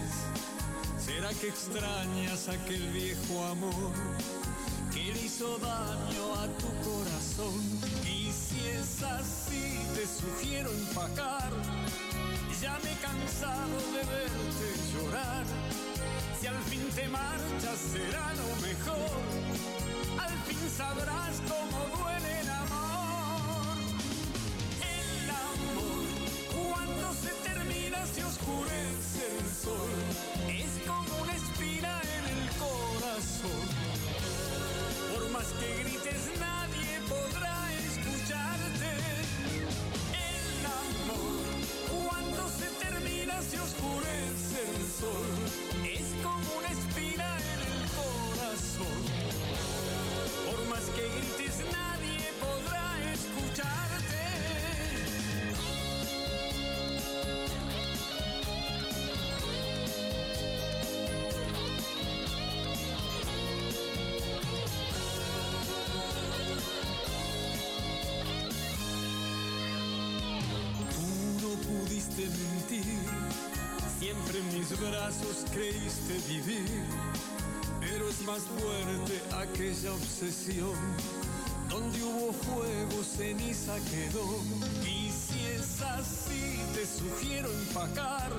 ¿Será 0.98 1.30
que 1.30 1.48
extrañas 1.50 2.50
aquel 2.50 2.92
viejo 2.92 3.46
amor 3.46 3.92
que 4.92 5.14
le 5.14 5.22
hizo 5.22 5.58
daño 5.60 6.34
a 6.36 6.48
tu 6.58 6.70
corazón? 6.90 7.62
Y 8.04 8.32
si 8.32 8.60
es 8.70 9.04
así, 9.04 9.78
te 9.96 10.06
sugiero 10.08 10.72
empacar. 10.72 11.52
Ya 12.62 12.80
me 12.84 12.92
he 12.92 12.98
cansado 12.98 13.78
de 13.94 14.04
verte 14.14 14.68
llorar. 14.94 15.46
Si 16.40 16.48
al 16.48 16.62
fin 16.64 16.84
te 16.96 17.08
marchas 17.10 17.80
será 17.94 18.34
lo 18.42 18.50
mejor. 18.68 19.12
Al 20.20 20.38
fin 20.46 20.70
sabrás 20.76 21.36
cómo 21.48 21.78
duele 21.96 22.40
el 22.42 22.50
amor. 22.50 23.78
El 24.82 25.30
amor 25.30 26.06
se 28.14 28.24
oscurece 28.24 29.24
el 29.40 29.46
sol, 29.64 29.90
es 30.48 30.88
como 30.88 31.22
una 31.24 31.34
espina 31.34 32.02
en 32.18 32.24
el 32.38 32.50
corazón. 32.58 33.66
Por 35.14 35.30
más 35.32 35.48
que 35.60 35.84
grites, 35.84 36.22
nadie 36.40 37.00
podrá 37.10 37.58
escucharte. 37.74 38.92
El 40.14 40.66
amor, 40.66 41.46
cuando 41.92 42.48
se 42.50 42.68
termina, 42.86 43.42
se 43.42 43.60
oscurece 43.60 44.60
el 44.76 44.84
sol, 45.00 45.30
es 45.84 46.08
como 46.24 46.48
una 46.60 46.70
espina 46.70 47.28
en 47.38 47.44
el 47.44 47.56
corazón 47.56 47.65
creíste 75.54 76.18
vivir, 76.28 76.84
pero 77.80 78.10
es 78.10 78.22
más 78.22 78.40
fuerte 78.40 79.22
aquella 79.36 79.94
obsesión. 79.94 80.76
Donde 81.70 82.02
hubo 82.04 82.34
fuego, 82.34 83.04
ceniza 83.04 83.76
quedó. 83.92 84.42
Y 84.84 85.12
si 85.12 85.46
es 85.46 85.82
así, 85.82 86.60
te 86.74 86.86
sugiero 86.86 87.52
empacar. 87.52 88.32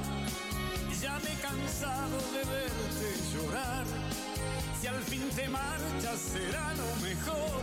Ya 1.01 1.19
me 1.21 1.33
he 1.33 1.41
cansado 1.41 2.17
de 2.33 2.39
verte 2.51 3.09
llorar. 3.33 3.85
Si 4.81 4.87
al 4.87 5.03
fin 5.05 5.29
te 5.37 5.49
marchas, 5.49 6.19
será 6.33 6.75
lo 6.75 7.07
mejor. 7.07 7.61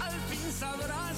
Al 0.00 0.20
fin 0.30 0.52
sabrás 0.58 1.17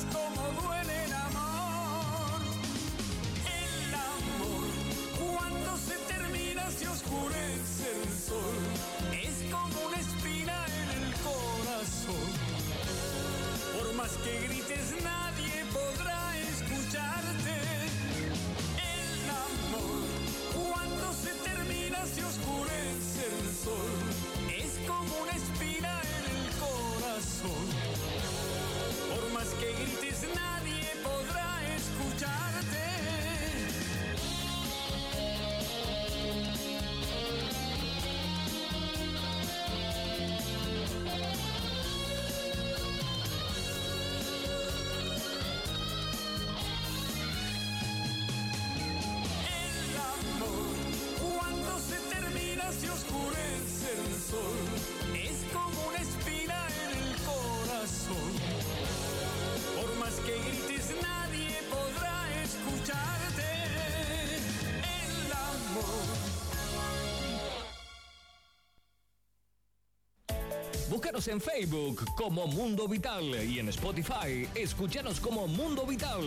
en 71.30 71.40
Facebook 71.40 72.04
como 72.16 72.46
Mundo 72.48 72.88
Vital 72.88 73.22
y 73.48 73.60
en 73.60 73.68
Spotify 73.68 74.48
escúchanos 74.54 75.20
como 75.20 75.46
Mundo 75.46 75.86
Vital. 75.86 76.22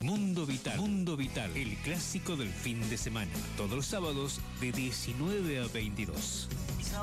Mundo 0.00 0.46
Vital. 0.46 0.78
Mundo 0.78 1.16
Vital, 1.16 1.56
el 1.56 1.76
clásico 1.78 2.34
del 2.34 2.48
fin 2.48 2.88
de 2.90 2.98
semana. 2.98 3.30
Todos 3.56 3.72
los 3.72 3.86
sábados 3.86 4.40
de 4.60 4.72
19 4.72 5.60
a 5.60 5.66
22. 5.68 6.48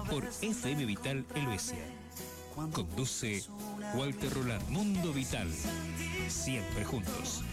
Por 0.10 0.26
FM 0.26 0.86
Vital 0.86 1.26
Helvecia. 1.34 1.86
Conduce 2.74 3.44
Walter 3.96 4.34
Roland. 4.34 4.68
Mundo 4.70 5.14
Vital. 5.14 5.48
Siempre 6.28 6.84
juntos. 6.84 7.44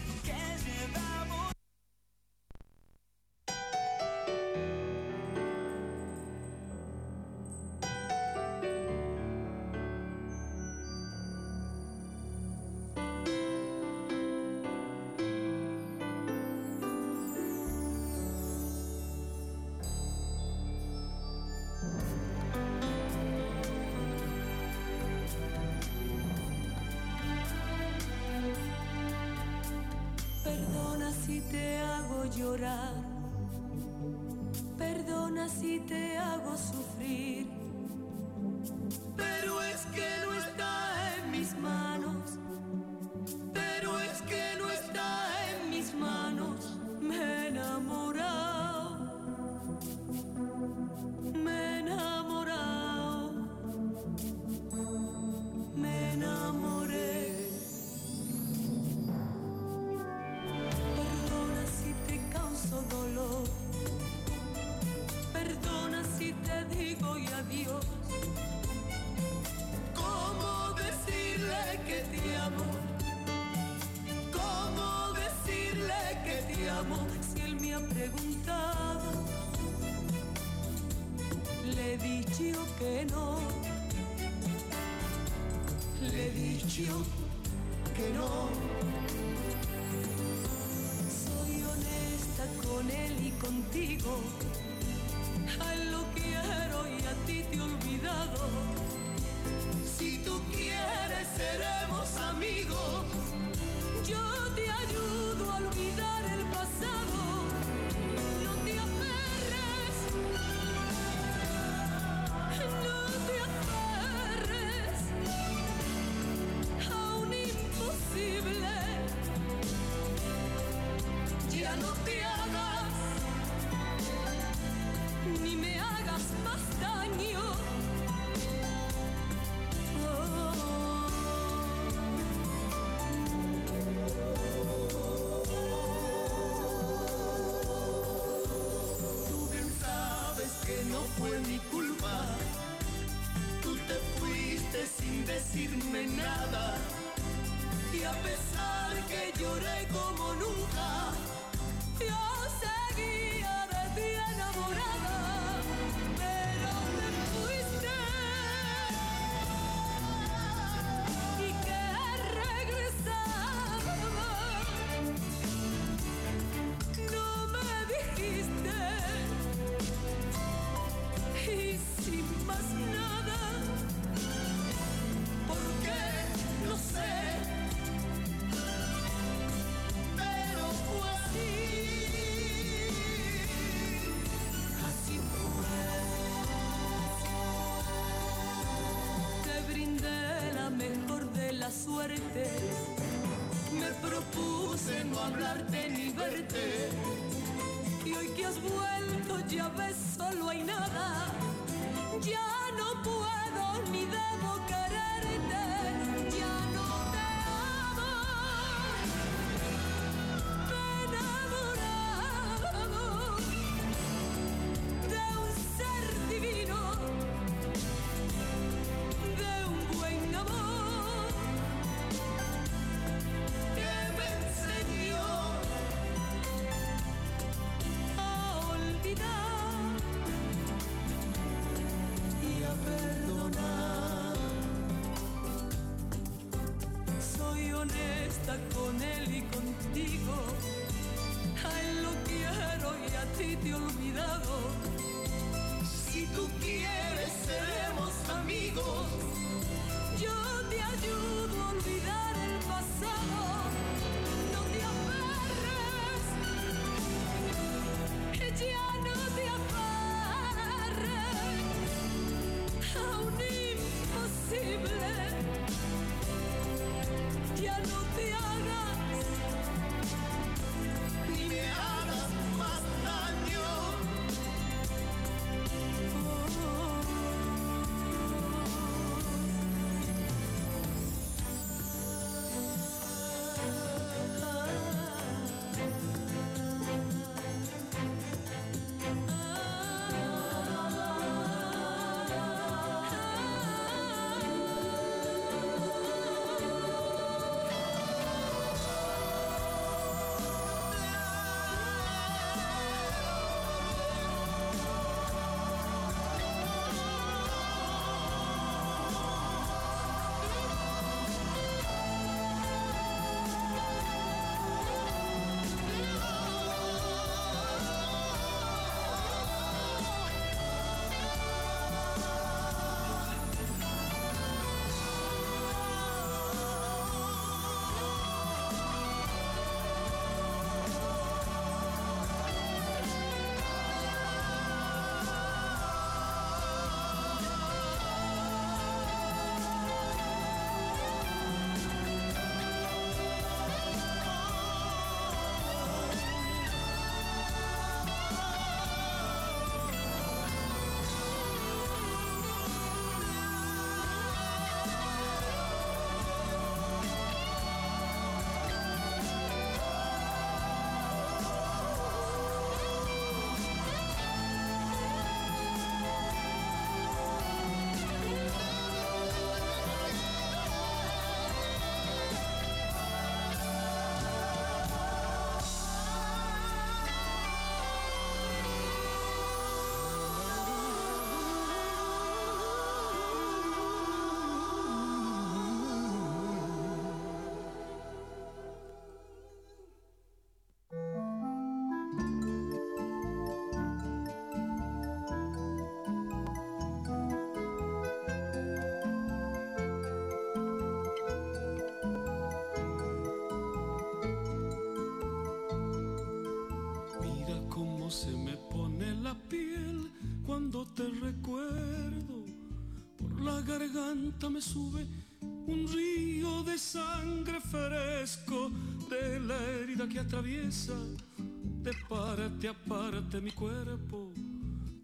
me 414.43 414.61
sube 414.61 415.07
un 415.41 415.87
río 415.91 416.61
de 416.63 416.77
sangre 416.77 417.59
fresco 417.61 418.69
de 419.09 419.39
la 419.39 419.57
herida 419.63 420.07
que 420.07 420.19
atraviesa 420.19 420.93
de 421.37 421.91
parte 422.07 422.67
a 422.67 422.73
parte 422.73 423.41
mi 423.41 423.51
cuerpo. 423.51 424.33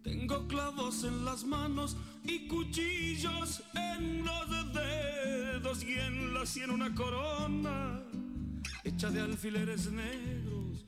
Tengo 0.03 0.47
clavos 0.47 1.03
en 1.05 1.25
las 1.25 1.43
manos 1.43 1.95
y 2.23 2.47
cuchillos 2.47 3.63
en 3.73 4.23
los 4.25 4.73
dedos 4.73 5.83
y 5.83 5.93
en 5.93 6.33
la 6.33 6.45
sien 6.45 6.69
una 6.69 6.93
corona 6.93 8.01
hecha 8.83 9.09
de 9.09 9.21
alfileres 9.21 9.91
negros. 9.91 10.85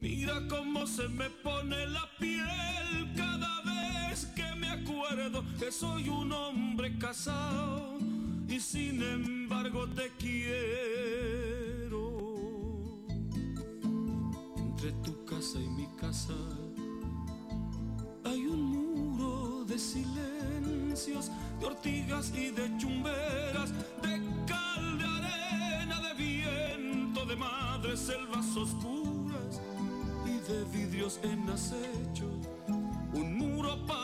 Mira 0.00 0.46
cómo 0.48 0.86
se 0.86 1.08
me 1.08 1.30
pone 1.30 1.86
la 1.86 2.08
piel 2.18 3.14
acuerdo 4.74 5.44
que 5.58 5.70
soy 5.70 6.08
un 6.08 6.32
hombre 6.32 6.98
casado 6.98 7.98
y 8.48 8.58
sin 8.60 9.02
embargo 9.02 9.88
te 9.88 10.10
quiero. 10.18 10.54
Entre 14.56 14.92
tu 15.04 15.24
casa 15.24 15.58
y 15.60 15.68
mi 15.68 15.86
casa 15.96 16.34
hay 18.24 18.46
un 18.46 18.62
muro 18.62 19.64
de 19.64 19.78
silencios, 19.78 21.30
de 21.60 21.66
ortigas 21.66 22.32
y 22.36 22.50
de 22.50 22.76
chumberas, 22.78 23.72
de 24.02 24.20
cal, 24.46 24.98
de 24.98 25.04
arena, 25.04 26.00
de 26.08 26.14
viento, 26.14 27.24
de 27.26 27.36
madres 27.36 28.00
selvas 28.00 28.56
oscuras 28.56 29.60
y 30.26 30.38
de 30.50 30.64
vidrios 30.64 31.20
en 31.22 31.48
acecho. 31.48 32.28
Un 33.14 33.38
muro 33.38 33.78
para 33.86 34.03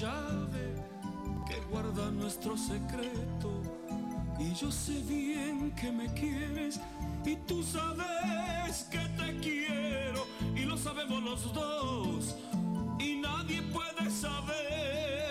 llave 0.00 0.74
que 1.46 1.60
guarda 1.70 2.10
nuestro 2.10 2.56
secreto. 2.56 3.62
Y 4.38 4.52
yo 4.54 4.70
sé 4.70 5.00
bien 5.02 5.72
que 5.72 5.92
me 5.92 6.12
quieres 6.14 6.80
y 7.24 7.36
tú 7.36 7.62
sabes 7.62 8.88
que 8.90 8.98
te 8.98 9.38
quiero 9.38 10.26
y 10.54 10.64
lo 10.64 10.76
sabemos 10.76 11.22
los 11.22 11.52
dos 11.54 12.36
y 12.98 13.16
nadie 13.16 13.62
puede 13.62 14.10
saberlo. 14.10 15.23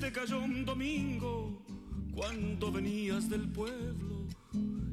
Te 0.00 0.10
cayó 0.10 0.40
un 0.40 0.64
domingo 0.64 1.62
cuando 2.14 2.72
venías 2.72 3.28
del 3.28 3.46
pueblo 3.48 4.26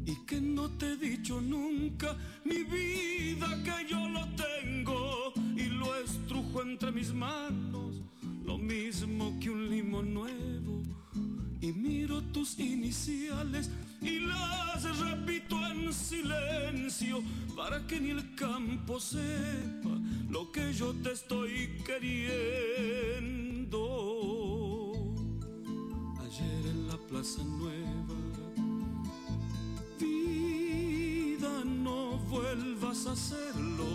y 0.06 0.16
que 0.26 0.42
no 0.42 0.70
te 0.72 0.92
he 0.92 0.98
dicho 0.98 1.40
nunca 1.40 2.14
mi 2.44 2.64
vida 2.64 3.48
que 3.64 3.90
yo 3.90 4.10
lo 4.10 4.28
tengo 4.36 5.34
y 5.56 5.64
lo 5.70 5.96
estrujo 5.96 6.62
entre 6.62 6.92
mis 6.92 7.14
manos 7.14 8.02
lo 8.44 8.58
mismo 8.58 9.38
que 9.40 9.50
un 9.50 9.70
limón 9.70 10.14
nuevo. 10.14 10.84
Y 11.62 11.72
miro 11.72 12.22
tus 12.34 12.60
iniciales 12.60 13.70
y 14.02 14.20
las 14.20 15.00
repito 15.00 15.56
en 15.68 15.94
silencio 15.94 17.24
para 17.56 17.86
que 17.88 18.00
ni 18.00 18.12
el 18.12 18.36
campo 18.36 19.00
sepa 19.00 19.47
Nueva, 27.18 28.14
vida, 30.00 31.64
no 31.66 32.20
vuelvas 32.30 33.08
a 33.08 33.14
hacerlo. 33.14 33.88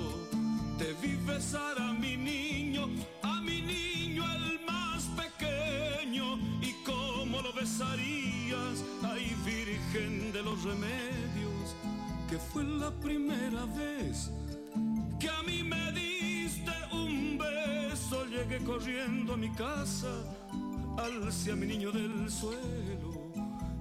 Te 0.77 0.93
vi 1.01 1.15
besar 1.25 1.81
a 1.81 1.93
mi 1.93 2.17
niño, 2.17 2.89
a 3.23 3.41
mi 3.41 3.63
niño 3.63 4.25
el 4.25 4.59
más 4.67 5.05
pequeño. 5.17 6.37
Y 6.61 6.75
cómo 6.85 7.41
lo 7.43 7.53
besarías, 7.53 8.83
ay 9.05 9.37
Virgen 9.45 10.33
de 10.33 10.43
los 10.43 10.61
Remedios, 10.65 11.77
que 12.29 12.39
fue 12.39 12.65
la 12.65 12.91
primera 12.91 13.67
vez 13.67 14.33
que 15.21 15.29
a 15.29 15.43
mí 15.45 15.63
me 15.63 15.93
diste 15.93 16.73
un 16.91 17.39
beso, 17.39 18.25
llegué 18.27 18.59
corriendo 18.65 19.35
a 19.35 19.37
mi 19.37 19.51
casa, 19.51 20.11
alcé 21.03 21.53
a 21.53 21.57
mi 21.57 21.67
niño 21.67 21.91
del 21.91 22.31
suelo 22.31 23.33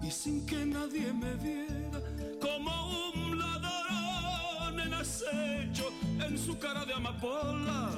y 0.02 0.10
sin 0.10 0.46
que 0.46 0.66
nadie 0.66 1.14
me 1.14 1.36
viera, 1.36 2.00
como 2.42 2.72
un 3.14 3.38
ladrón 3.38 4.80
en 4.80 4.94
acecho, 4.94 5.90
en 6.28 6.38
su 6.38 6.58
cara 6.58 6.86
de 6.86 6.94
amapola, 6.94 7.92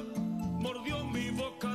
mordió 0.59 1.05
mi 1.05 1.29
boca 1.31 1.72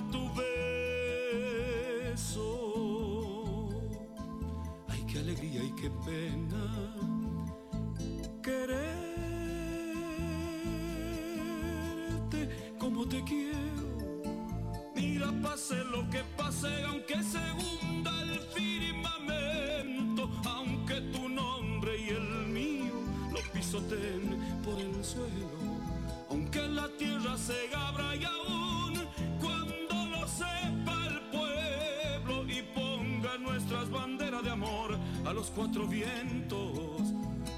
cuatro 35.58 35.88
vientos, 35.88 37.02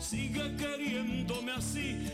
sigue 0.00 0.56
queriéndome 0.56 1.52
así, 1.52 2.09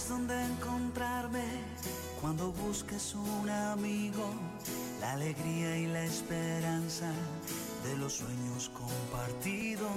Sabes 0.00 0.08
dónde 0.08 0.44
encontrarme 0.44 1.44
cuando 2.20 2.52
busques 2.52 3.14
un 3.14 3.50
amigo, 3.50 4.34
la 5.00 5.12
alegría 5.12 5.76
y 5.76 5.86
la 5.86 6.04
esperanza 6.04 7.12
de 7.84 7.96
los 7.98 8.14
sueños 8.14 8.70
compartidos. 8.70 9.90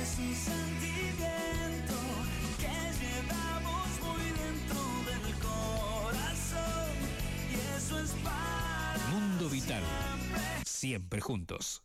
Es 0.00 0.18
un 0.18 0.34
sentimiento 0.34 1.94
que 2.58 2.76
llevamos 3.02 3.88
muy 4.04 4.24
dentro 4.42 4.80
del 5.10 5.34
corazón 5.38 6.96
y 7.50 7.76
eso 7.76 7.98
es 7.98 8.10
para 8.22 8.98
Mundo 9.12 9.48
Vital. 9.50 9.82
Siempre 10.64 11.20
juntos. 11.20 11.82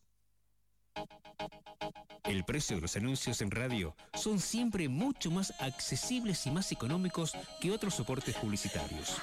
El 2.31 2.45
precio 2.45 2.77
de 2.77 2.81
los 2.81 2.95
anuncios 2.95 3.41
en 3.41 3.51
radio 3.51 3.93
son 4.13 4.39
siempre 4.39 4.87
mucho 4.87 5.29
más 5.29 5.53
accesibles 5.59 6.47
y 6.47 6.51
más 6.51 6.71
económicos 6.71 7.33
que 7.59 7.71
otros 7.71 7.95
soportes 7.95 8.37
publicitarios. 8.37 9.17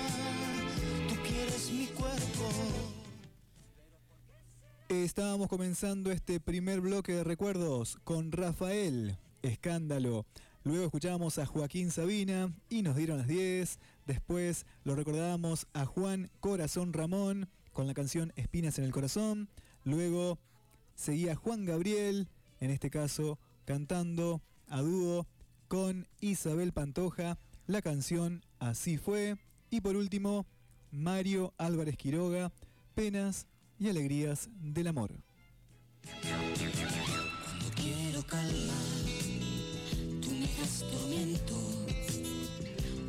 tú 1.08 1.16
quieres 1.26 1.72
mi 1.72 1.86
cuerpo. 1.88 2.50
Estábamos 4.90 5.48
comenzando 5.48 6.12
este 6.12 6.42
primer 6.42 6.82
bloque 6.82 7.14
de 7.14 7.24
recuerdos 7.24 7.98
con 8.04 8.34
Rafael, 8.34 9.18
Escándalo. 9.44 10.26
Luego 10.66 10.84
escuchábamos 10.84 11.38
a 11.38 11.46
Joaquín 11.46 11.90
Sabina 11.92 12.54
y 12.70 12.82
nos 12.82 12.98
dieron 12.98 13.20
las 13.20 13.28
10. 13.28 13.80
Después 14.08 14.66
lo 14.84 14.96
recordábamos 14.96 15.68
a 15.74 15.86
Juan 15.86 16.30
Corazón 16.42 16.92
Ramón 16.92 17.48
con 17.72 17.88
la 17.88 17.94
canción 17.94 18.34
Espinas 18.36 18.78
en 18.78 18.86
el 18.86 18.92
Corazón. 18.92 19.48
Luego 19.86 20.38
seguía 20.96 21.36
Juan 21.36 21.64
Gabriel, 21.64 22.28
en 22.60 22.72
este 22.72 22.90
caso 22.90 23.40
cantando 23.64 24.42
a 24.68 24.82
dúo 24.82 25.28
con 25.68 26.08
Isabel 26.20 26.74
Pantoja 26.74 27.38
la 27.68 27.82
canción 27.82 28.44
Así 28.60 28.98
fue. 28.98 29.38
Y 29.70 29.82
por 29.82 29.96
último, 29.96 30.46
Mario 30.92 31.54
Álvarez 31.58 31.98
Quiroga, 31.98 32.52
Penas 32.96 33.48
y 33.78 33.90
Alegrías 33.90 34.50
del 34.60 34.88
Amor. 34.88 35.12
Cuando 36.22 37.76
quiero 37.76 38.26
calma, 38.26 38.74
me. 41.10 41.38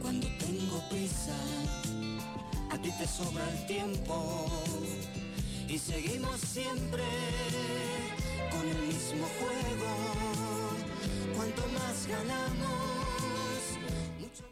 Cuando 0.01 0.27
tengo 0.39 0.89
prisa, 0.91 1.37
a 2.71 2.79
ti 2.81 2.91
te 2.99 3.07
sobra 3.07 3.51
el 3.51 3.67
tiempo. 3.67 4.47
Y 5.69 5.79
seguimos 5.79 6.41
siempre 6.41 7.03
con 8.51 8.69
el 8.69 8.87
mismo 8.87 9.27
juego. 9.27 9.87
Cuanto 11.37 11.63
más 11.69 12.07
ganamos, 12.07 12.67
mucho 14.21 14.45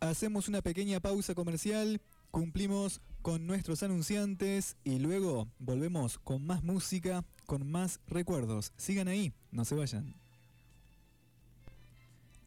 Hacemos 0.00 0.48
una 0.48 0.62
pequeña 0.62 1.00
pausa 1.00 1.34
comercial, 1.34 2.00
cumplimos 2.30 3.00
con 3.22 3.46
nuestros 3.46 3.82
anunciantes 3.82 4.76
y 4.84 4.98
luego 4.98 5.48
volvemos 5.58 6.18
con 6.18 6.46
más 6.46 6.62
música, 6.62 7.24
con 7.46 7.70
más 7.70 8.00
recuerdos. 8.06 8.72
Sigan 8.76 9.08
ahí, 9.08 9.32
no 9.50 9.64
se 9.64 9.74
vayan. 9.74 10.14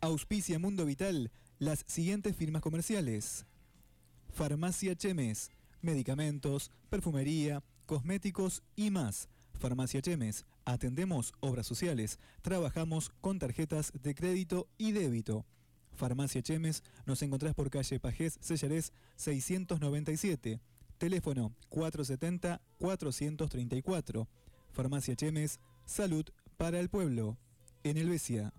Auspicia 0.01 0.59
Mundo 0.59 0.85
Vital 0.85 1.31
las 1.59 1.83
siguientes 1.87 2.35
firmas 2.35 2.61
comerciales. 2.61 3.45
Farmacia 4.33 4.95
Chemes, 4.95 5.51
medicamentos, 5.85 6.69
perfumería, 6.89 7.63
cosméticos 7.85 8.61
y 8.75 8.91
más. 8.91 9.29
Farmacia 9.53 10.01
Chemes, 10.01 10.45
atendemos 10.65 11.33
obras 11.39 11.65
sociales, 11.65 12.19
trabajamos 12.41 13.13
con 13.21 13.39
tarjetas 13.39 13.93
de 14.01 14.13
crédito 14.13 14.67
y 14.77 14.91
débito. 14.91 15.45
Farmacia 15.93 16.41
Chemes, 16.41 16.83
nos 17.05 17.21
encontrás 17.21 17.55
por 17.55 17.69
calle 17.69 18.01
Pajés 18.01 18.37
Sellarés 18.41 18.91
697, 19.15 20.59
teléfono 20.97 21.53
470-434. 21.69 24.27
Farmacia 24.73 25.15
Chemes, 25.15 25.61
salud 25.85 26.25
para 26.57 26.81
el 26.81 26.89
pueblo. 26.89 27.37
En 27.83 27.97
Helvecia. 27.97 28.51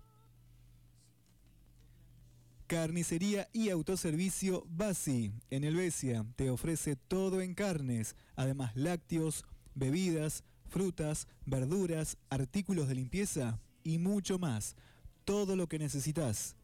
Carnicería 2.67 3.47
y 3.53 3.69
autoservicio 3.69 4.65
Basi 4.69 5.31
en 5.49 5.63
Helvecia 5.63 6.25
te 6.35 6.49
ofrece 6.49 6.97
todo 6.97 7.39
en 7.39 7.53
carnes, 7.53 8.13
además 8.35 8.75
lácteos, 8.75 9.45
bebidas, 9.73 10.43
frutas, 10.67 11.29
verduras, 11.45 12.17
artículos 12.29 12.89
de 12.89 12.95
limpieza 12.95 13.57
y 13.85 13.99
mucho 13.99 14.37
más. 14.37 14.75
Todo 15.23 15.55
lo 15.55 15.67
que 15.67 15.79
necesitas 15.79 16.57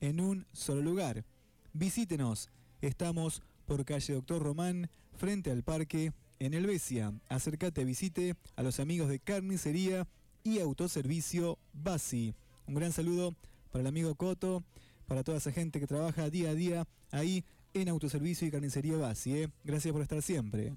en 0.00 0.20
un 0.20 0.46
solo 0.52 0.82
lugar. 0.82 1.24
Visítenos. 1.72 2.50
Estamos 2.80 3.40
por 3.66 3.84
calle 3.84 4.14
Doctor 4.14 4.42
Román, 4.42 4.90
frente 5.16 5.52
al 5.52 5.62
parque, 5.62 6.12
en 6.40 6.54
Helvecia. 6.54 7.12
Acércate, 7.28 7.84
visite 7.84 8.34
a 8.56 8.62
los 8.64 8.80
amigos 8.80 9.08
de 9.08 9.20
Carnicería 9.20 10.08
y 10.42 10.58
Autoservicio 10.58 11.58
Basi. 11.72 12.34
Un 12.66 12.74
gran 12.74 12.92
saludo 12.92 13.34
para 13.70 13.82
el 13.82 13.86
amigo 13.86 14.14
Coto, 14.16 14.64
para 15.06 15.22
toda 15.22 15.38
esa 15.38 15.52
gente 15.52 15.80
que 15.80 15.86
trabaja 15.86 16.30
día 16.30 16.50
a 16.50 16.54
día 16.54 16.86
ahí 17.10 17.44
en 17.74 17.88
Autoservicio 17.88 18.46
y 18.46 18.50
Carnicería 18.50 18.96
Basi. 18.96 19.42
¿eh? 19.42 19.48
Gracias 19.64 19.92
por 19.92 20.02
estar 20.02 20.22
siempre. 20.22 20.74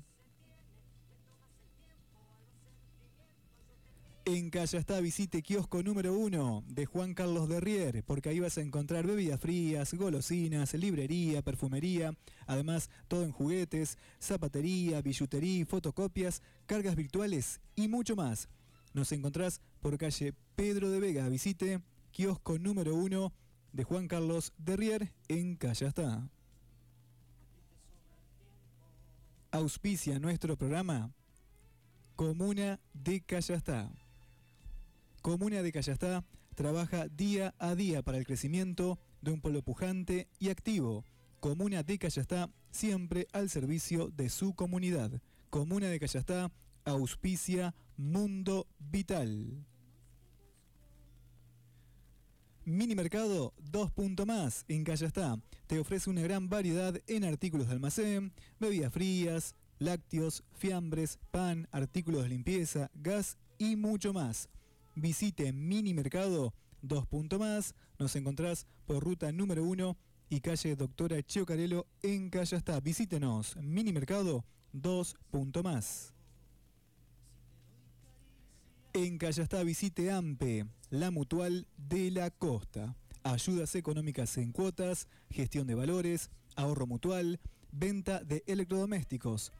En 4.25 4.51
Callastá 4.51 4.99
visite 4.99 5.41
kiosco 5.41 5.81
número 5.81 6.13
uno 6.13 6.63
de 6.67 6.85
Juan 6.85 7.15
Carlos 7.15 7.49
Derrier, 7.49 8.03
porque 8.03 8.29
ahí 8.29 8.39
vas 8.39 8.59
a 8.59 8.61
encontrar 8.61 9.07
bebidas 9.07 9.39
frías, 9.39 9.91
golosinas, 9.95 10.75
librería, 10.75 11.41
perfumería, 11.41 12.13
además 12.45 12.91
todo 13.07 13.23
en 13.23 13.31
juguetes, 13.31 13.97
zapatería, 14.19 15.01
billutería, 15.01 15.65
fotocopias, 15.65 16.43
cargas 16.67 16.95
virtuales 16.95 17.59
y 17.75 17.87
mucho 17.87 18.15
más. 18.15 18.49
Nos 18.93 19.11
encontrás 19.13 19.61
por 19.81 19.97
calle 19.97 20.35
Pedro 20.55 20.91
de 20.91 20.99
Vega. 20.99 21.27
Visite 21.27 21.81
kiosco 22.11 22.59
número 22.59 22.93
uno 22.93 23.33
de 23.73 23.83
Juan 23.83 24.07
Carlos 24.07 24.53
Derrier 24.57 25.11
en 25.27 25.55
Callastá. 25.55 26.29
Auspicia 29.51 30.19
nuestro 30.19 30.57
programa 30.57 31.11
Comuna 32.15 32.79
de 32.93 33.21
Callastá. 33.21 33.91
Comuna 35.21 35.61
de 35.61 35.71
Callastá 35.71 36.23
trabaja 36.55 37.07
día 37.07 37.55
a 37.57 37.75
día 37.75 38.01
para 38.01 38.17
el 38.17 38.25
crecimiento 38.25 38.99
de 39.21 39.31
un 39.31 39.41
pueblo 39.41 39.61
pujante 39.61 40.27
y 40.39 40.49
activo. 40.49 41.05
Comuna 41.39 41.83
de 41.83 41.97
Callastá 41.97 42.49
siempre 42.71 43.27
al 43.31 43.49
servicio 43.49 44.09
de 44.09 44.29
su 44.29 44.53
comunidad. 44.53 45.21
Comuna 45.49 45.87
de 45.87 45.99
Callastá 45.99 46.51
auspicia 46.85 47.73
Mundo 47.97 48.67
Vital. 48.79 49.65
Mini 52.69 52.93
Mercado 52.93 53.55
2 53.71 53.91
Punto 53.91 54.27
Más 54.27 54.63
en 54.67 54.83
Callastá 54.83 55.41
te 55.65 55.79
ofrece 55.79 56.07
una 56.11 56.21
gran 56.21 56.49
variedad 56.49 56.95
en 57.07 57.23
artículos 57.23 57.65
de 57.65 57.73
almacén, 57.73 58.31
bebidas 58.59 58.93
frías, 58.93 59.55
lácteos, 59.79 60.43
fiambres, 60.53 61.17
pan, 61.31 61.67
artículos 61.71 62.21
de 62.21 62.29
limpieza, 62.29 62.91
gas 62.93 63.39
y 63.57 63.75
mucho 63.75 64.13
más. 64.13 64.49
Visite 64.93 65.51
Mini 65.51 65.95
Mercado 65.95 66.53
2 66.83 67.07
Punto 67.07 67.39
Más, 67.39 67.73
nos 67.97 68.15
encontrás 68.15 68.67
por 68.85 69.03
ruta 69.03 69.31
número 69.31 69.63
1 69.63 69.97
y 70.29 70.39
calle 70.39 70.75
Doctora 70.75 71.23
Cheo 71.23 71.47
Carelo 71.47 71.87
en 72.03 72.29
Callastá. 72.29 72.79
Visítenos, 72.81 73.55
Mini 73.57 73.91
Mercado 73.93 74.45
2 74.73 75.15
Punto 75.31 75.63
Más. 75.63 76.13
En 78.93 79.19
Callastá 79.19 79.61
visite 79.63 80.09
AMPE, 80.09 80.65
la 80.89 81.11
mutual 81.11 81.67
de 81.77 82.09
la 82.09 82.31
costa. 82.31 82.95
Ayudas 83.21 83.75
económicas 83.75 84.35
en 84.39 84.51
cuotas, 84.51 85.07
gestión 85.29 85.67
de 85.67 85.75
valores, 85.75 86.31
ahorro 86.55 86.87
mutual, 86.87 87.39
venta 87.71 88.23
de 88.23 88.43
electrodomésticos. 88.47 89.53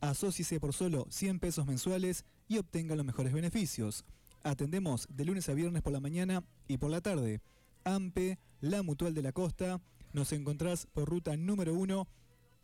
Asóciese 0.00 0.58
por 0.58 0.74
solo 0.74 1.06
100 1.08 1.38
pesos 1.38 1.66
mensuales 1.66 2.24
y 2.48 2.58
obtenga 2.58 2.96
los 2.96 3.06
mejores 3.06 3.32
beneficios. 3.32 4.04
Atendemos 4.42 5.06
de 5.08 5.24
lunes 5.24 5.48
a 5.48 5.54
viernes 5.54 5.82
por 5.82 5.92
la 5.92 6.00
mañana 6.00 6.42
y 6.66 6.78
por 6.78 6.90
la 6.90 7.00
tarde. 7.00 7.40
AMPE, 7.84 8.40
la 8.60 8.82
mutual 8.82 9.14
de 9.14 9.22
la 9.22 9.32
costa, 9.32 9.80
Nos 10.12 10.32
encontrás 10.32 10.86
por 10.92 11.08
ruta 11.08 11.36
número 11.36 11.74
1, 11.74 12.08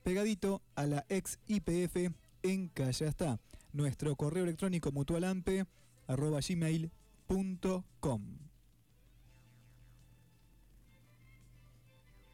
pegadito 0.03 0.63
a 0.75 0.87
la 0.87 1.05
ex 1.09 1.39
IPF 1.47 2.13
en 2.43 2.69
Callastá. 2.69 3.39
Nuestro 3.73 4.17
correo 4.17 4.45
electrónico 4.45 4.91
mutualampe 4.93 5.67
arroba 6.11 6.41
gmail.com. 6.41 6.91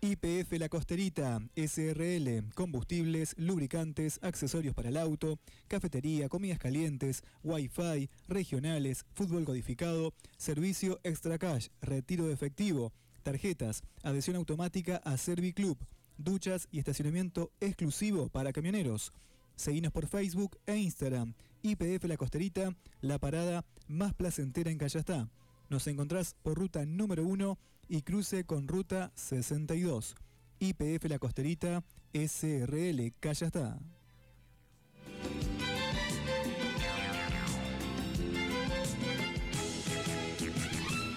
IPF 0.00 0.52
La 0.58 0.68
Costerita, 0.68 1.40
SRL, 1.56 2.52
combustibles, 2.54 3.34
lubricantes, 3.38 4.20
accesorios 4.22 4.74
para 4.74 4.90
el 4.90 4.96
auto, 4.96 5.38
cafetería, 5.68 6.28
comidas 6.28 6.58
calientes, 6.58 7.22
wifi, 7.42 8.08
regionales, 8.28 9.04
fútbol 9.14 9.44
codificado, 9.44 10.14
servicio 10.36 11.00
extra 11.02 11.38
cash, 11.38 11.68
retiro 11.80 12.26
de 12.26 12.34
efectivo, 12.34 12.92
tarjetas, 13.24 13.82
adhesión 14.04 14.36
automática 14.36 14.98
a 14.98 15.16
Serviclub, 15.16 15.76
duchas 16.18 16.68
y 16.70 16.78
estacionamiento 16.78 17.50
exclusivo 17.60 18.28
para 18.28 18.52
camioneros. 18.52 19.12
Seguinos 19.56 19.90
por 19.90 20.06
Facebook 20.06 20.58
e 20.66 20.76
Instagram. 20.76 21.34
IPF 21.62 22.04
La 22.04 22.16
Costerita, 22.16 22.76
la 23.00 23.18
parada 23.18 23.64
más 23.88 24.14
placentera 24.14 24.70
en 24.70 24.78
Callastá. 24.78 25.28
Nos 25.68 25.86
encontrás 25.86 26.36
por 26.42 26.58
ruta 26.58 26.84
número 26.86 27.24
1 27.24 27.58
y 27.88 28.02
cruce 28.02 28.44
con 28.44 28.68
ruta 28.68 29.12
62. 29.16 30.14
IPF 30.60 31.04
La 31.08 31.18
Costerita, 31.18 31.82
SRL, 32.12 33.12
Callastá. 33.18 33.78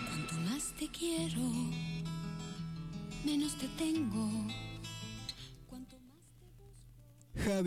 Cuanto 0.07 0.33
más 0.49 0.73
te 0.79 0.87
quiero, 0.87 1.41
menos 3.25 3.57
te 3.57 3.67
tengo. 3.77 4.38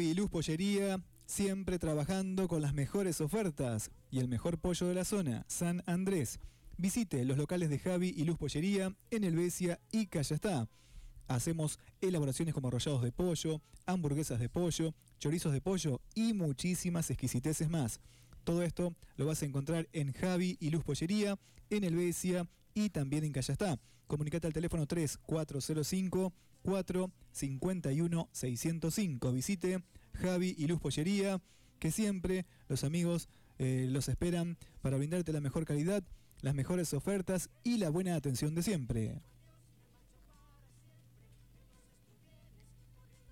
Y 0.00 0.14
Luz 0.14 0.30
Pollería, 0.30 1.04
siempre 1.26 1.78
trabajando 1.78 2.48
con 2.48 2.62
las 2.62 2.72
mejores 2.72 3.20
ofertas 3.20 3.90
y 4.10 4.20
el 4.20 4.28
mejor 4.28 4.56
pollo 4.58 4.86
de 4.86 4.94
la 4.94 5.04
zona, 5.04 5.44
San 5.48 5.82
Andrés. 5.84 6.40
Visite 6.78 7.26
los 7.26 7.36
locales 7.36 7.68
de 7.68 7.78
Javi 7.78 8.14
y 8.16 8.24
Luz 8.24 8.38
Pollería 8.38 8.96
en 9.10 9.24
Helvecia 9.24 9.80
y 9.90 10.06
Callastá. 10.06 10.66
Hacemos 11.28 11.78
elaboraciones 12.00 12.54
como 12.54 12.68
arrollados 12.68 13.02
de 13.02 13.12
pollo, 13.12 13.60
hamburguesas 13.84 14.40
de 14.40 14.48
pollo, 14.48 14.94
chorizos 15.18 15.52
de 15.52 15.60
pollo 15.60 16.00
y 16.14 16.32
muchísimas 16.32 17.10
exquisiteces 17.10 17.68
más. 17.68 18.00
Todo 18.44 18.62
esto 18.62 18.94
lo 19.16 19.26
vas 19.26 19.42
a 19.42 19.46
encontrar 19.46 19.90
en 19.92 20.14
Javi 20.14 20.56
y 20.58 20.70
Luz 20.70 20.84
Pollería, 20.84 21.38
en 21.68 21.84
Helvecia 21.84 22.48
y 22.72 22.88
también 22.88 23.24
en 23.24 23.32
Callastá. 23.32 23.78
Comunicate 24.06 24.46
al 24.46 24.54
teléfono 24.54 24.86
3405 24.86 26.32
451 26.62 28.28
605. 28.32 29.32
Visite 29.32 29.82
Javi 30.14 30.54
y 30.56 30.66
Luz 30.66 30.80
Pollería, 30.80 31.40
que 31.78 31.90
siempre 31.90 32.46
los 32.68 32.84
amigos 32.84 33.28
eh, 33.58 33.86
los 33.90 34.08
esperan 34.08 34.56
para 34.80 34.96
brindarte 34.96 35.32
la 35.32 35.40
mejor 35.40 35.64
calidad, 35.64 36.02
las 36.40 36.54
mejores 36.54 36.92
ofertas 36.94 37.50
y 37.64 37.78
la 37.78 37.90
buena 37.90 38.16
atención 38.16 38.54
de 38.54 38.62
siempre. 38.62 39.20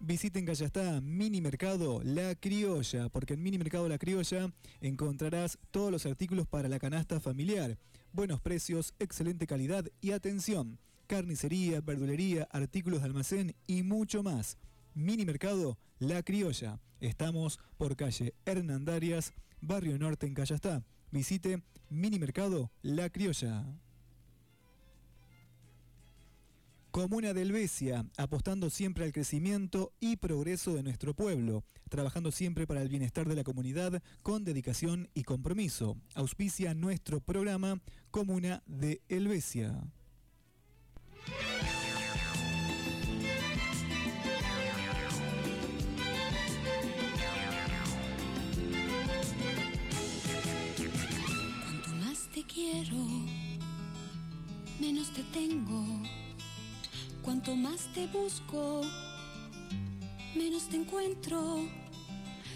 Visiten 0.03 0.47
Callastá 0.47 1.03
Mini 1.03 1.43
Mercado 1.43 2.01
La 2.03 2.35
Criolla, 2.35 3.11
porque 3.11 3.35
en 3.35 3.43
Mini 3.43 3.59
Mercado 3.59 3.87
La 3.87 3.99
Criolla 3.99 4.51
encontrarás 4.81 5.59
todos 5.71 5.93
los 5.93 6.07
artículos 6.07 6.47
para 6.47 6.71
la 6.71 6.79
canasta 6.79 7.21
familiar. 7.21 7.77
Buenos 8.13 8.41
precios, 8.41 8.95
excelente 8.99 9.47
calidad 9.47 9.85
y 10.01 10.13
atención. 10.13 10.79
Carnicería, 11.11 11.81
verdulería, 11.81 12.47
artículos 12.53 13.01
de 13.01 13.07
almacén 13.07 13.57
y 13.67 13.83
mucho 13.83 14.23
más. 14.23 14.59
Mini 14.95 15.25
Mercado 15.25 15.77
La 15.99 16.23
Criolla. 16.23 16.79
Estamos 17.01 17.59
por 17.79 17.97
calle 17.97 18.33
Hernandarias, 18.45 19.33
Barrio 19.61 19.99
Norte 19.99 20.29
en 20.29 20.35
Callastá. 20.35 20.85
Visite 21.11 21.65
Mini 21.89 22.21
Mercado 22.21 22.71
La 22.83 23.11
Criolla. 23.11 23.67
Comuna 26.93 27.35
de 27.35 27.43
Helvecia, 27.43 28.07
apostando 28.17 28.71
siempre 28.71 29.05
al 29.05 29.13
crecimiento 29.13 29.93
y 29.99 30.15
progreso 30.15 30.75
de 30.75 30.85
nuestro 30.85 31.15
pueblo, 31.15 31.65
trabajando 31.89 32.31
siempre 32.31 32.69
para 32.69 32.83
el 32.83 32.89
bienestar 32.89 33.29
de 33.29 33.35
la 33.35 33.43
comunidad 33.43 34.01
con 34.23 34.45
dedicación 34.45 35.09
y 35.15 35.25
compromiso. 35.25 35.97
Auspicia 36.15 36.73
nuestro 36.75 37.21
programa 37.21 37.81
Comuna 38.13 38.63
de 38.67 39.03
Helvecia. 39.09 39.91
Cuanto 51.63 51.91
más 52.05 52.29
te 52.33 52.43
quiero, 52.45 52.97
menos 54.81 55.11
te 55.13 55.23
tengo. 55.25 55.85
Cuanto 57.23 57.55
más 57.55 57.93
te 57.93 58.07
busco, 58.07 58.83
menos 60.35 60.69
te 60.69 60.77
encuentro. 60.77 61.69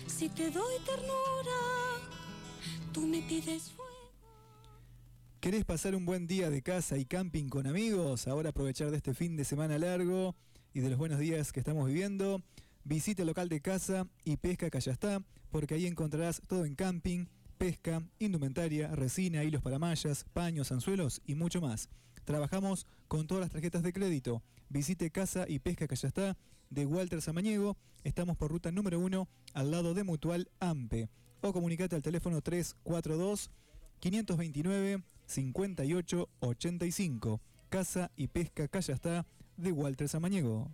Si 0.06 0.28
te 0.28 0.50
doy 0.50 0.74
ternura, 0.84 1.60
tú 2.92 3.02
me 3.06 3.20
pides. 3.22 3.72
¿Querés 5.44 5.66
pasar 5.66 5.94
un 5.94 6.06
buen 6.06 6.26
día 6.26 6.48
de 6.48 6.62
casa 6.62 6.96
y 6.96 7.04
camping 7.04 7.50
con 7.50 7.66
amigos? 7.66 8.28
Ahora 8.28 8.48
aprovechar 8.48 8.90
de 8.90 8.96
este 8.96 9.12
fin 9.12 9.36
de 9.36 9.44
semana 9.44 9.78
largo 9.78 10.34
y 10.72 10.80
de 10.80 10.88
los 10.88 10.98
buenos 10.98 11.18
días 11.18 11.52
que 11.52 11.60
estamos 11.60 11.86
viviendo. 11.86 12.42
Visita 12.82 13.20
el 13.20 13.28
local 13.28 13.50
de 13.50 13.60
casa 13.60 14.08
y 14.24 14.38
pesca 14.38 14.70
Callastá, 14.70 15.22
porque 15.50 15.74
ahí 15.74 15.84
encontrarás 15.84 16.40
todo 16.48 16.64
en 16.64 16.74
camping, 16.74 17.26
pesca, 17.58 18.02
indumentaria, 18.18 18.88
resina, 18.96 19.44
hilos 19.44 19.60
para 19.60 19.78
mallas, 19.78 20.24
paños, 20.32 20.72
anzuelos 20.72 21.20
y 21.26 21.34
mucho 21.34 21.60
más. 21.60 21.90
Trabajamos 22.24 22.86
con 23.06 23.26
todas 23.26 23.42
las 23.42 23.50
tarjetas 23.50 23.82
de 23.82 23.92
crédito. 23.92 24.42
Visite 24.70 25.10
Casa 25.10 25.44
y 25.46 25.58
Pesca 25.58 25.86
Callastá 25.86 26.38
de 26.70 26.86
Walter 26.86 27.20
Samaniego. 27.20 27.76
Estamos 28.02 28.38
por 28.38 28.50
ruta 28.50 28.72
número 28.72 28.98
1 28.98 29.28
al 29.52 29.70
lado 29.70 29.92
de 29.92 30.04
Mutual 30.04 30.48
AMPE. 30.60 31.10
O 31.42 31.52
comunicate 31.52 31.96
al 31.96 32.02
teléfono 32.02 32.40
342 32.40 33.50
529 34.00 35.02
5885. 35.34 37.40
Casa 37.68 38.10
y 38.16 38.28
Pesca 38.28 38.68
Callastá 38.68 39.26
de 39.56 39.72
Walter 39.72 40.08
Samaniego. 40.08 40.70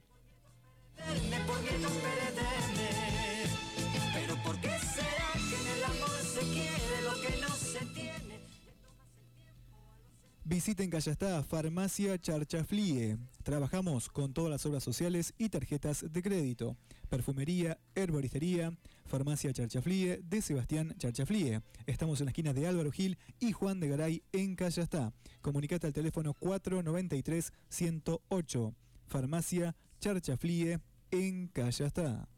Visiten 10.44 10.90
Callastá 10.90 11.42
Farmacia 11.42 12.18
Charchaflie. 12.18 13.16
Trabajamos 13.42 14.11
con 14.11 14.34
todas 14.34 14.50
las 14.50 14.66
obras 14.66 14.82
sociales 14.82 15.32
y 15.38 15.48
tarjetas 15.48 16.04
de 16.12 16.22
crédito. 16.22 16.76
Perfumería, 17.08 17.78
herboristería, 17.94 18.74
Farmacia 19.11 19.52
Charchaflie 19.52 20.22
de 20.22 20.40
Sebastián 20.40 20.94
Charchaflie. 20.96 21.61
Estamos 21.84 22.20
en 22.20 22.26
la 22.26 22.30
esquina 22.30 22.54
de 22.54 22.68
Álvaro 22.68 22.92
Gil 22.92 23.18
y 23.40 23.50
Juan 23.50 23.80
de 23.80 23.88
Garay 23.88 24.22
en 24.30 24.54
Callastá. 24.54 25.12
Comunicate 25.40 25.88
al 25.88 25.92
teléfono 25.92 26.32
493-108. 26.34 28.72
Farmacia 29.08 29.74
Charchaflie 29.98 30.78
en 31.11 31.48
Callastá. 31.48 32.28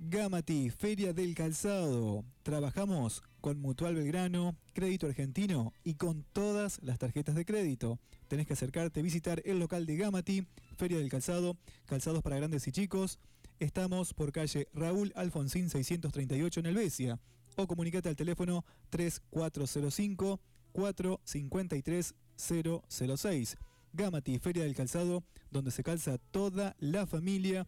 Gamati, 0.00 0.70
Feria 0.70 1.12
del 1.12 1.36
Calzado. 1.36 2.24
Trabajamos 2.42 3.22
con 3.40 3.60
Mutual 3.60 3.94
Belgrano, 3.94 4.56
Crédito 4.72 5.06
Argentino 5.06 5.72
y 5.84 5.94
con 5.94 6.24
todas 6.32 6.82
las 6.82 6.98
tarjetas 6.98 7.36
de 7.36 7.44
crédito. 7.44 8.00
Tenés 8.26 8.48
que 8.48 8.54
acercarte, 8.54 9.00
visitar 9.02 9.40
el 9.44 9.60
local 9.60 9.86
de 9.86 9.96
Gamati, 9.96 10.44
Feria 10.78 10.98
del 10.98 11.10
Calzado, 11.10 11.58
calzados 11.86 12.22
para 12.22 12.36
grandes 12.36 12.66
y 12.68 12.72
chicos. 12.72 13.18
Estamos 13.58 14.14
por 14.14 14.30
calle 14.30 14.68
Raúl 14.72 15.12
Alfonsín 15.16 15.68
638 15.68 16.60
en 16.60 16.66
Helvecia. 16.66 17.20
O 17.56 17.66
comunicate 17.66 18.08
al 18.08 18.14
teléfono 18.14 18.64
3405 18.90 20.40
453 20.70 22.14
006. 22.36 23.56
Gamati, 23.92 24.38
Feria 24.38 24.62
del 24.62 24.76
Calzado, 24.76 25.24
donde 25.50 25.72
se 25.72 25.82
calza 25.82 26.18
toda 26.30 26.76
la 26.78 27.08
familia 27.08 27.66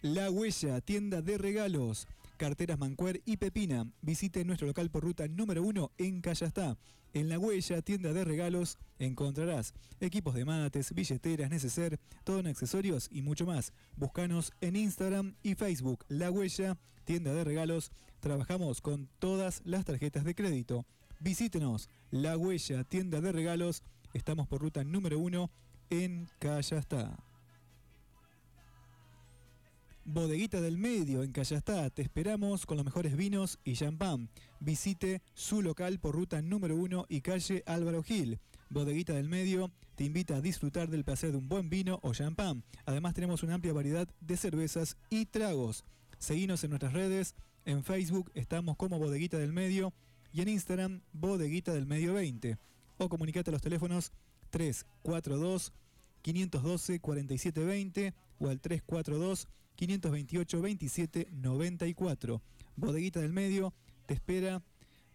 La 0.00 0.30
Huella, 0.30 0.80
tienda 0.80 1.22
de 1.22 1.38
regalos. 1.38 2.06
Carteras 2.44 2.78
Mancuer 2.78 3.22
y 3.24 3.38
Pepina. 3.38 3.90
Visite 4.02 4.44
nuestro 4.44 4.66
local 4.66 4.90
por 4.90 5.02
ruta 5.02 5.26
número 5.28 5.62
1 5.62 5.92
en 5.96 6.20
Callastá. 6.20 6.76
En 7.14 7.30
La 7.30 7.38
Huella, 7.38 7.80
tienda 7.80 8.12
de 8.12 8.22
regalos, 8.22 8.76
encontrarás 8.98 9.72
equipos 9.98 10.34
de 10.34 10.44
mates, 10.44 10.92
billeteras, 10.92 11.48
neceser, 11.48 11.98
todo 12.22 12.40
en 12.40 12.48
accesorios 12.48 13.08
y 13.10 13.22
mucho 13.22 13.46
más. 13.46 13.72
Búscanos 13.96 14.52
en 14.60 14.76
Instagram 14.76 15.36
y 15.42 15.54
Facebook. 15.54 16.04
La 16.08 16.30
Huella, 16.30 16.76
tienda 17.06 17.32
de 17.32 17.44
regalos. 17.44 17.90
Trabajamos 18.20 18.82
con 18.82 19.08
todas 19.18 19.62
las 19.64 19.86
tarjetas 19.86 20.24
de 20.24 20.34
crédito. 20.34 20.84
Visítenos. 21.20 21.88
La 22.10 22.36
Huella, 22.36 22.84
tienda 22.84 23.22
de 23.22 23.32
regalos. 23.32 23.82
Estamos 24.12 24.46
por 24.48 24.60
ruta 24.60 24.84
número 24.84 25.18
1 25.18 25.50
en 25.88 26.28
Callastá. 26.40 27.23
Bodeguita 30.06 30.60
del 30.60 30.76
Medio 30.76 31.22
en 31.22 31.32
Callastá. 31.32 31.88
Te 31.88 32.02
esperamos 32.02 32.66
con 32.66 32.76
los 32.76 32.84
mejores 32.84 33.16
vinos 33.16 33.58
y 33.64 33.72
champán. 33.72 34.28
Visite 34.60 35.22
su 35.32 35.62
local 35.62 35.98
por 35.98 36.14
ruta 36.14 36.42
número 36.42 36.76
1 36.76 37.06
y 37.08 37.22
calle 37.22 37.62
Álvaro 37.64 38.02
Gil. 38.02 38.38
Bodeguita 38.68 39.14
del 39.14 39.30
Medio 39.30 39.72
te 39.94 40.04
invita 40.04 40.36
a 40.36 40.40
disfrutar 40.42 40.90
del 40.90 41.04
placer 41.04 41.32
de 41.32 41.38
un 41.38 41.48
buen 41.48 41.70
vino 41.70 42.00
o 42.02 42.12
champán. 42.12 42.64
Además 42.84 43.14
tenemos 43.14 43.42
una 43.42 43.54
amplia 43.54 43.72
variedad 43.72 44.06
de 44.20 44.36
cervezas 44.36 44.98
y 45.08 45.24
tragos. 45.24 45.84
Seguinos 46.18 46.62
en 46.64 46.70
nuestras 46.70 46.92
redes. 46.92 47.34
En 47.64 47.82
Facebook 47.82 48.30
estamos 48.34 48.76
como 48.76 48.98
Bodeguita 48.98 49.38
del 49.38 49.54
Medio 49.54 49.94
y 50.34 50.42
en 50.42 50.48
Instagram 50.48 51.00
Bodeguita 51.12 51.72
del 51.72 51.86
Medio 51.86 52.12
20. 52.12 52.58
O 52.98 53.08
comunicate 53.08 53.50
a 53.50 53.52
los 53.52 53.62
teléfonos 53.62 54.12
342 54.50 55.72
512 56.24 57.00
4720 57.00 58.14
o 58.38 58.48
al 58.48 58.60
342 58.60 59.46
528 59.76 60.62
27 60.62 61.28
94. 61.30 62.42
Bodeguita 62.76 63.20
del 63.20 63.32
Medio 63.32 63.74
te 64.06 64.14
espera 64.14 64.62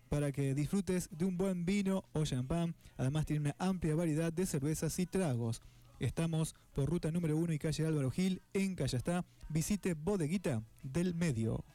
para 0.07 0.31
que 0.31 0.53
disfrutes 0.53 1.09
de 1.11 1.25
un 1.25 1.35
buen 1.35 1.65
vino 1.65 2.03
o 2.13 2.25
champán. 2.25 2.75
Además 2.97 3.25
tiene 3.25 3.41
una 3.41 3.55
amplia 3.57 3.95
variedad 3.95 4.31
de 4.31 4.45
cervezas 4.45 4.97
y 4.99 5.05
tragos. 5.07 5.61
Estamos 5.99 6.55
por 6.73 6.89
ruta 6.89 7.11
número 7.11 7.37
1 7.37 7.53
y 7.53 7.59
calle 7.59 7.85
Álvaro 7.85 8.11
Gil 8.11 8.41
en 8.53 8.75
Callastá. 8.75 9.25
Visite 9.49 9.95
Bodeguita 9.95 10.63
del 10.83 11.15
Medio. 11.15 11.65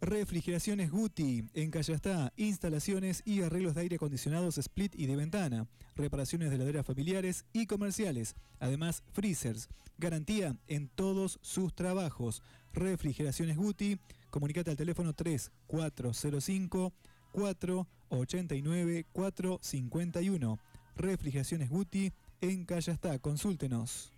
Refrigeraciones 0.00 0.90
Guti 0.90 1.44
en 1.52 1.70
Callastá, 1.70 2.32
instalaciones 2.36 3.22
y 3.26 3.42
arreglos 3.42 3.74
de 3.74 3.82
aire 3.82 3.96
acondicionados 3.96 4.56
split 4.56 4.94
y 4.94 5.04
de 5.06 5.14
ventana, 5.14 5.66
reparaciones 5.94 6.48
de 6.48 6.56
heladeras 6.56 6.86
familiares 6.86 7.44
y 7.52 7.66
comerciales, 7.66 8.34
además 8.60 9.02
freezers, 9.12 9.68
garantía 9.98 10.56
en 10.68 10.88
todos 10.88 11.38
sus 11.42 11.74
trabajos. 11.74 12.42
Refrigeraciones 12.72 13.58
Guti, 13.58 13.98
comunicate 14.30 14.70
al 14.70 14.78
teléfono 14.78 15.12
3405 15.12 16.94
489 17.32 19.06
451. 19.12 20.58
Refrigeraciones 20.96 21.68
Guti 21.68 22.10
en 22.40 22.64
Callastá, 22.64 23.18
consúltenos. 23.18 24.14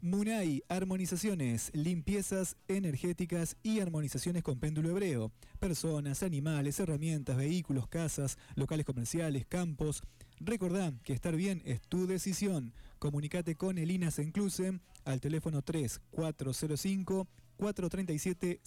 Munay, 0.00 0.62
armonizaciones, 0.68 1.72
limpiezas 1.74 2.56
energéticas 2.68 3.56
y 3.64 3.80
armonizaciones 3.80 4.44
con 4.44 4.60
péndulo 4.60 4.90
hebreo. 4.90 5.32
Personas, 5.58 6.22
animales, 6.22 6.78
herramientas, 6.78 7.36
vehículos, 7.36 7.88
casas, 7.88 8.38
locales 8.54 8.86
comerciales, 8.86 9.44
campos. 9.46 10.02
Recordá 10.38 10.92
que 11.02 11.14
estar 11.14 11.34
bien 11.34 11.62
es 11.64 11.80
tu 11.80 12.06
decisión. 12.06 12.72
Comunicate 13.00 13.56
con 13.56 13.76
Elina 13.76 14.12
Senclusen 14.12 14.80
al 15.04 15.20
teléfono 15.20 15.62
3405 15.62 17.26
437 17.56 18.60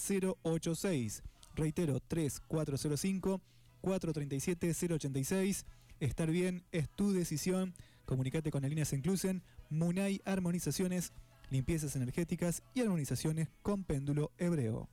086. 0.44 1.24
Reitero, 1.56 2.02
3405 2.02 3.42
437 3.80 4.74
086. 4.96 5.66
Estar 6.02 6.30
bien 6.30 6.66
es 6.74 6.90
tu 6.90 7.14
decisión. 7.14 7.74
Comunicate 8.06 8.52
con 8.52 8.66
Elina 8.66 8.84
Senclusen, 8.84 9.44
Munay 9.72 10.22
Armonizaciones, 10.26 11.14
limpiezas 11.50 11.96
energéticas 11.96 12.62
y 12.74 12.82
armonizaciones 12.82 13.48
con 13.64 13.84
péndulo 13.86 14.32
hebreo. 14.38 14.90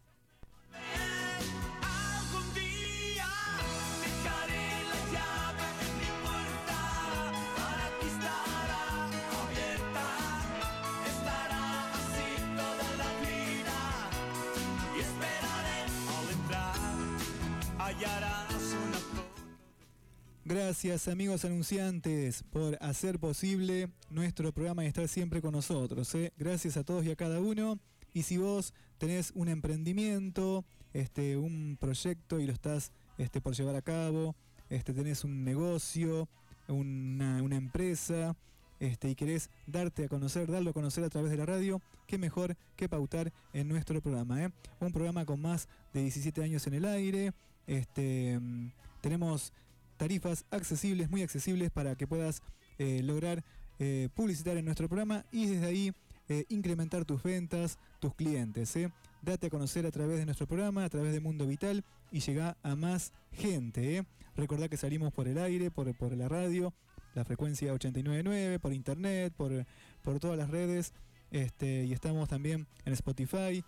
Gracias 20.49 21.09
amigos 21.09 21.44
anunciantes 21.44 22.42
por 22.42 22.78
hacer 22.80 23.18
posible 23.18 23.90
nuestro 24.09 24.51
programa 24.51 24.82
y 24.82 24.86
estar 24.86 25.07
siempre 25.07 25.42
con 25.42 25.53
nosotros. 25.53 26.14
¿eh? 26.14 26.32
Gracias 26.38 26.78
a 26.78 26.84
todos 26.84 27.05
y 27.05 27.11
a 27.11 27.16
cada 27.16 27.38
uno. 27.38 27.78
Y 28.14 28.22
si 28.22 28.38
vos 28.38 28.72
tenés 28.96 29.30
un 29.34 29.49
emprendimiento, 29.49 30.64
este, 30.94 31.36
un 31.36 31.76
proyecto 31.78 32.40
y 32.40 32.46
lo 32.46 32.55
estás 32.55 32.92
este, 33.18 33.42
por 33.42 33.55
llevar 33.55 33.76
a 33.76 33.82
cabo, 33.82 34.34
este, 34.70 34.94
tenés 34.94 35.22
un 35.22 35.44
negocio, 35.44 36.30
una, 36.66 37.42
una 37.42 37.57
empresa, 37.57 38.34
este, 38.80 39.11
y 39.11 39.14
querés 39.16 39.51
darte 39.66 40.07
a 40.07 40.09
conocer, 40.09 40.51
darlo 40.51 40.70
a 40.70 40.72
conocer 40.72 41.05
a 41.05 41.11
través 41.11 41.30
de 41.30 41.36
la 41.36 41.44
radio, 41.44 41.82
qué 42.07 42.16
mejor 42.16 42.57
que 42.74 42.88
pautar 42.88 43.34
en 43.53 43.68
nuestro 43.68 44.01
programa. 44.01 44.42
¿eh? 44.42 44.51
Un 44.80 44.92
programa 44.92 45.26
con 45.26 45.42
más 45.42 45.68
de 45.92 46.01
17 46.01 46.42
años 46.42 46.66
en 46.66 46.72
el 46.72 46.86
aire. 46.86 47.34
Este, 47.66 48.40
mm, 48.40 48.70
tenemos 49.03 49.53
tarifas 49.99 50.46
accesibles, 50.51 51.11
muy 51.11 51.22
accesibles 51.22 51.70
para 51.70 51.94
que 51.96 52.07
puedas 52.07 52.40
eh, 52.78 53.03
lograr 53.03 53.44
eh, 53.78 54.09
publicitar 54.14 54.57
en 54.57 54.64
nuestro 54.64 54.88
programa 54.88 55.26
y 55.30 55.46
desde 55.46 55.66
ahí 55.66 55.92
eh, 56.28 56.44
incrementar 56.49 57.05
tus 57.05 57.22
ventas, 57.22 57.78
tus 58.01 58.14
clientes. 58.14 58.74
Date 59.20 59.49
a 59.49 59.51
conocer 59.51 59.84
a 59.84 59.90
través 59.90 60.18
de 60.18 60.24
nuestro 60.24 60.46
programa, 60.46 60.84
a 60.84 60.88
través 60.88 61.12
de 61.12 61.20
Mundo 61.20 61.46
Vital 61.46 61.84
y 62.11 62.20
llega 62.20 62.57
a 62.62 62.76
más 62.76 63.12
gente. 63.32 64.07
Recordá 64.36 64.68
que 64.68 64.76
salimos 64.76 65.12
por 65.12 65.28
el 65.28 65.38
aire, 65.38 65.70
por, 65.70 65.92
por 65.96 66.16
la 66.16 66.28
radio, 66.28 66.72
la 67.14 67.24
frecuencia 67.24 67.72
899, 67.72 68.61
por 68.61 68.72
internet, 68.72 69.34
por, 69.36 69.66
por 70.03 70.20
todas 70.20 70.38
las 70.38 70.51
redes 70.51 70.92
este, 71.30 71.84
y 71.84 71.92
estamos 71.92 72.28
también 72.28 72.66
en 72.84 72.92
Spotify. 72.92 73.64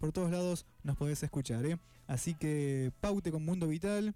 por 0.00 0.12
todos 0.12 0.30
lados 0.30 0.64
nos 0.82 0.96
podés 0.96 1.22
escuchar. 1.22 1.78
Así 2.06 2.34
que 2.34 2.90
paute 3.00 3.30
con 3.30 3.44
Mundo 3.44 3.68
Vital 3.68 4.14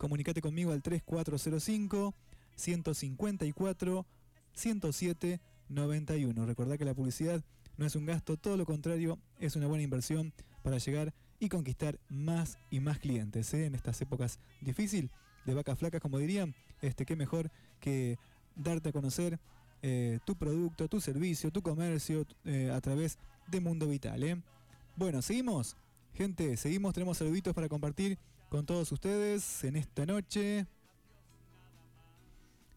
comunicate 0.00 0.40
conmigo 0.40 0.72
al 0.72 0.82
3405 0.82 2.14
154 2.56 4.06
10791. 4.54 6.46
Recordá 6.46 6.78
que 6.78 6.86
la 6.86 6.94
publicidad 6.94 7.44
no 7.76 7.86
es 7.86 7.94
un 7.94 8.06
gasto, 8.06 8.36
todo 8.36 8.56
lo 8.56 8.64
contrario, 8.64 9.18
es 9.38 9.56
una 9.56 9.66
buena 9.66 9.84
inversión 9.84 10.32
para 10.62 10.78
llegar 10.78 11.12
y 11.38 11.48
conquistar 11.48 11.98
más 12.08 12.58
y 12.70 12.80
más 12.80 12.98
clientes. 12.98 13.52
¿eh? 13.54 13.66
En 13.66 13.74
estas 13.74 14.00
épocas 14.00 14.40
difíciles, 14.60 15.10
de 15.44 15.54
vacas 15.54 15.78
flacas, 15.78 16.00
como 16.00 16.18
dirían, 16.18 16.54
este, 16.80 17.04
qué 17.04 17.14
mejor 17.14 17.50
que 17.78 18.18
darte 18.56 18.88
a 18.88 18.92
conocer 18.92 19.38
eh, 19.82 20.18
tu 20.24 20.34
producto, 20.34 20.88
tu 20.88 21.00
servicio, 21.00 21.50
tu 21.50 21.62
comercio 21.62 22.26
eh, 22.44 22.70
a 22.70 22.80
través 22.80 23.18
de 23.48 23.60
Mundo 23.60 23.86
Vital. 23.86 24.22
¿eh? 24.22 24.42
Bueno, 24.96 25.20
seguimos. 25.22 25.76
Gente, 26.14 26.56
seguimos, 26.56 26.94
tenemos 26.94 27.18
saluditos 27.18 27.54
para 27.54 27.68
compartir 27.68 28.18
con 28.50 28.66
todos 28.66 28.90
ustedes 28.90 29.62
en 29.62 29.76
esta 29.76 30.04
noche. 30.04 30.66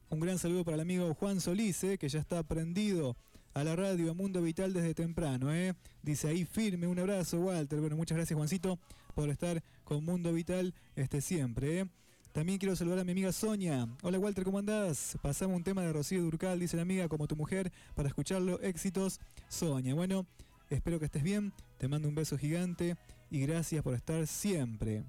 Un 0.10 0.20
gran 0.20 0.38
saludo 0.38 0.64
para 0.64 0.76
el 0.76 0.82
amigo 0.82 1.12
Juan 1.16 1.42
Solís, 1.42 1.84
que 2.00 2.08
ya 2.08 2.20
está 2.20 2.44
prendido 2.44 3.18
a 3.56 3.64
la 3.64 3.76
radio 3.76 4.14
Mundo 4.14 4.40
Vital 4.44 4.72
desde 4.72 4.94
temprano. 4.94 5.52
¿eh? 5.52 5.74
Dice 6.04 6.28
ahí 6.28 6.46
firme, 6.46 6.86
un 6.86 7.00
abrazo 7.00 7.40
Walter. 7.40 7.82
Bueno, 7.82 7.96
muchas 7.96 8.16
gracias 8.16 8.38
Juancito 8.38 8.78
por 9.16 9.30
estar 9.30 9.64
con 9.84 10.06
Mundo 10.06 10.32
Vital 10.32 10.76
este, 10.96 11.22
siempre. 11.22 11.80
¿eh? 11.80 11.86
También 12.34 12.60
quiero 12.60 12.76
saludar 12.76 13.00
a 13.00 13.04
mi 13.04 13.12
amiga 13.12 13.32
Sonia. 13.32 13.88
Hola 14.04 14.20
Walter, 14.20 14.44
¿cómo 14.44 14.60
andás? 14.60 15.18
Pasamos 15.24 15.58
un 15.58 15.64
tema 15.64 15.82
de 15.82 15.92
Rocío 15.92 16.22
Durcal, 16.22 16.60
dice 16.60 16.76
la 16.76 16.84
amiga, 16.84 17.08
como 17.08 17.28
tu 17.28 17.36
mujer, 17.36 17.72
para 17.96 18.08
escucharlo. 18.08 18.62
Éxitos, 18.62 19.20
Sonia. 19.50 19.96
Bueno, 19.96 20.28
espero 20.70 21.00
que 21.00 21.06
estés 21.06 21.24
bien. 21.24 21.52
Te 21.80 21.88
mando 21.88 22.08
un 22.08 22.14
beso 22.14 22.38
gigante 22.38 22.96
y 23.32 23.40
gracias 23.40 23.82
por 23.82 23.96
estar 23.96 24.28
siempre. 24.28 25.04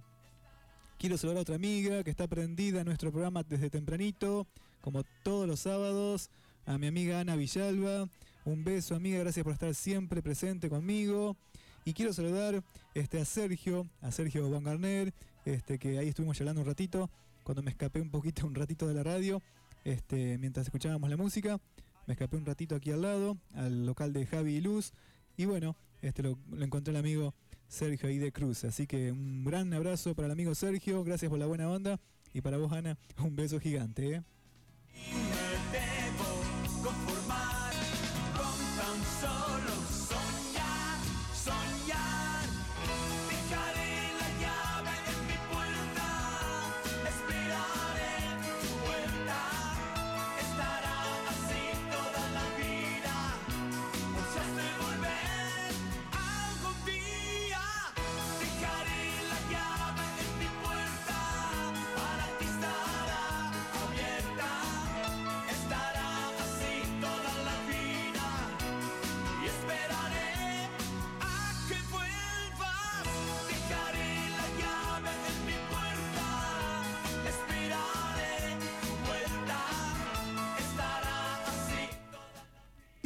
Quiero 0.99 1.19
saludar 1.19 1.39
a 1.39 1.43
otra 1.43 1.57
amiga 1.57 2.03
que 2.03 2.11
está 2.11 2.27
prendida 2.27 2.81
a 2.81 2.85
nuestro 2.85 3.11
programa 3.13 3.43
desde 3.43 3.69
tempranito, 3.69 4.47
como 4.81 5.05
todos 5.23 5.47
los 5.47 5.61
sábados, 5.61 6.31
a 6.65 6.79
mi 6.79 6.87
amiga 6.87 7.21
Ana 7.21 7.37
Villalba. 7.37 8.09
Un 8.45 8.65
beso, 8.65 8.95
amiga, 8.95 9.19
gracias 9.19 9.45
por 9.45 9.53
estar 9.53 9.75
siempre 9.75 10.23
presente 10.23 10.71
conmigo. 10.71 11.37
Y 11.85 11.93
quiero 11.93 12.13
saludar 12.15 12.63
este, 12.95 13.21
a 13.21 13.25
Sergio, 13.27 13.87
a 14.01 14.11
Sergio 14.13 14.49
Van 14.49 14.65
Garner, 14.65 15.13
este, 15.45 15.79
que 15.79 15.99
ahí 15.99 16.09
estuvimos 16.09 16.39
charlando 16.39 16.63
un 16.63 16.67
ratito, 16.67 17.11
cuando 17.43 17.63
me 17.63 17.71
escapé 17.71 18.01
un 18.01 18.11
poquito, 18.11 18.47
un 18.47 18.55
ratito 18.55 18.89
de 18.89 18.95
la 18.95 19.03
radio, 19.03 19.43
este, 19.85 20.39
mientras 20.39 20.67
escuchábamos 20.67 21.11
la 21.11 21.17
música. 21.19 21.61
Me 22.07 22.13
escapé 22.15 22.37
un 22.37 22.47
ratito 22.47 22.75
aquí 22.77 22.91
al 22.93 23.03
lado, 23.03 23.37
al 23.55 23.85
local 23.85 24.13
de 24.13 24.25
Javi 24.25 24.57
y 24.57 24.61
Luz. 24.61 24.93
Y 25.37 25.45
bueno, 25.45 25.77
este, 26.01 26.23
lo, 26.23 26.39
lo 26.51 26.65
encontré 26.65 26.93
el 26.93 26.99
amigo 26.99 27.35
Sergio 27.75 28.09
ahí 28.09 28.19
de 28.19 28.33
Cruz. 28.33 28.65
Así 28.65 28.87
que 28.87 29.11
un 29.11 29.45
gran 29.45 29.73
abrazo 29.75 30.15
para 30.15 30.27
el 30.27 30.33
amigo 30.33 30.55
Sergio, 30.55 31.03
gracias 31.05 31.29
por 31.29 31.39
la 31.39 31.47
buena 31.47 31.69
onda. 31.69 32.01
Y 32.33 32.41
para 32.41 32.57
vos, 32.57 32.73
Ana, 32.73 32.97
un 33.19 33.37
beso 33.37 33.61
gigante. 33.61 34.15
¿eh? 34.15 34.23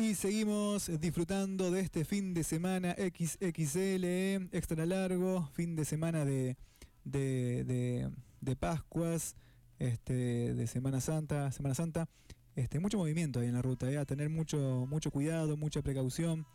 Y 0.09 0.15
seguimos 0.15 0.91
disfrutando 1.01 1.71
de 1.71 1.81
este 1.81 2.03
fin 2.03 2.33
de 2.33 2.43
semana 2.43 2.95
XXL, 2.95 4.05
¿eh? 4.05 4.49
extra 4.53 4.87
largo, 4.87 5.47
fin 5.53 5.77
de 5.77 5.85
semana 5.85 6.25
de, 6.25 6.57
de, 7.05 8.11
de- 8.41 8.57
Pascuas, 8.57 9.37
este, 9.79 10.55
de 10.55 10.67
Semana 10.67 11.03
Santa, 11.03 11.53
Semana 11.53 11.75
Santa. 11.75 12.09
Este, 12.57 12.81
mucho 12.81 12.97
movimiento 12.97 13.41
ahí 13.41 13.49
en 13.49 13.53
la 13.53 13.61
ruta, 13.61 13.91
¿eh? 13.91 13.99
a 13.99 14.07
tener 14.07 14.31
mucho, 14.31 14.87
mucho 14.89 15.11
cuidado, 15.11 15.59
mucha 15.59 15.83
precaución. 15.83 16.47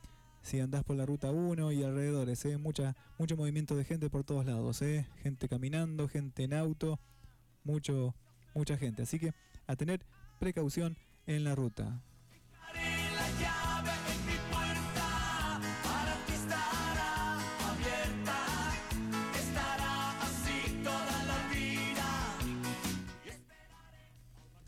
Si 0.41 0.59
andás 0.59 0.83
por 0.83 0.95
la 0.95 1.05
ruta 1.05 1.29
1 1.29 1.71
y 1.73 1.83
alrededores, 1.83 2.43
¿eh? 2.45 2.57
Mucha, 2.57 2.95
mucho 3.19 3.37
movimiento 3.37 3.75
de 3.75 3.85
gente 3.85 4.09
por 4.09 4.23
todos 4.23 4.47
lados, 4.47 4.81
¿eh? 4.81 5.05
gente 5.21 5.47
caminando, 5.47 6.07
gente 6.07 6.43
en 6.43 6.55
auto, 6.55 6.99
mucho, 7.63 8.15
mucha 8.55 8.77
gente. 8.77 9.03
Así 9.03 9.19
que 9.19 9.31
a 9.67 9.75
tener 9.75 10.03
precaución 10.39 10.97
en 11.27 11.43
la 11.43 11.53
ruta. 11.53 12.01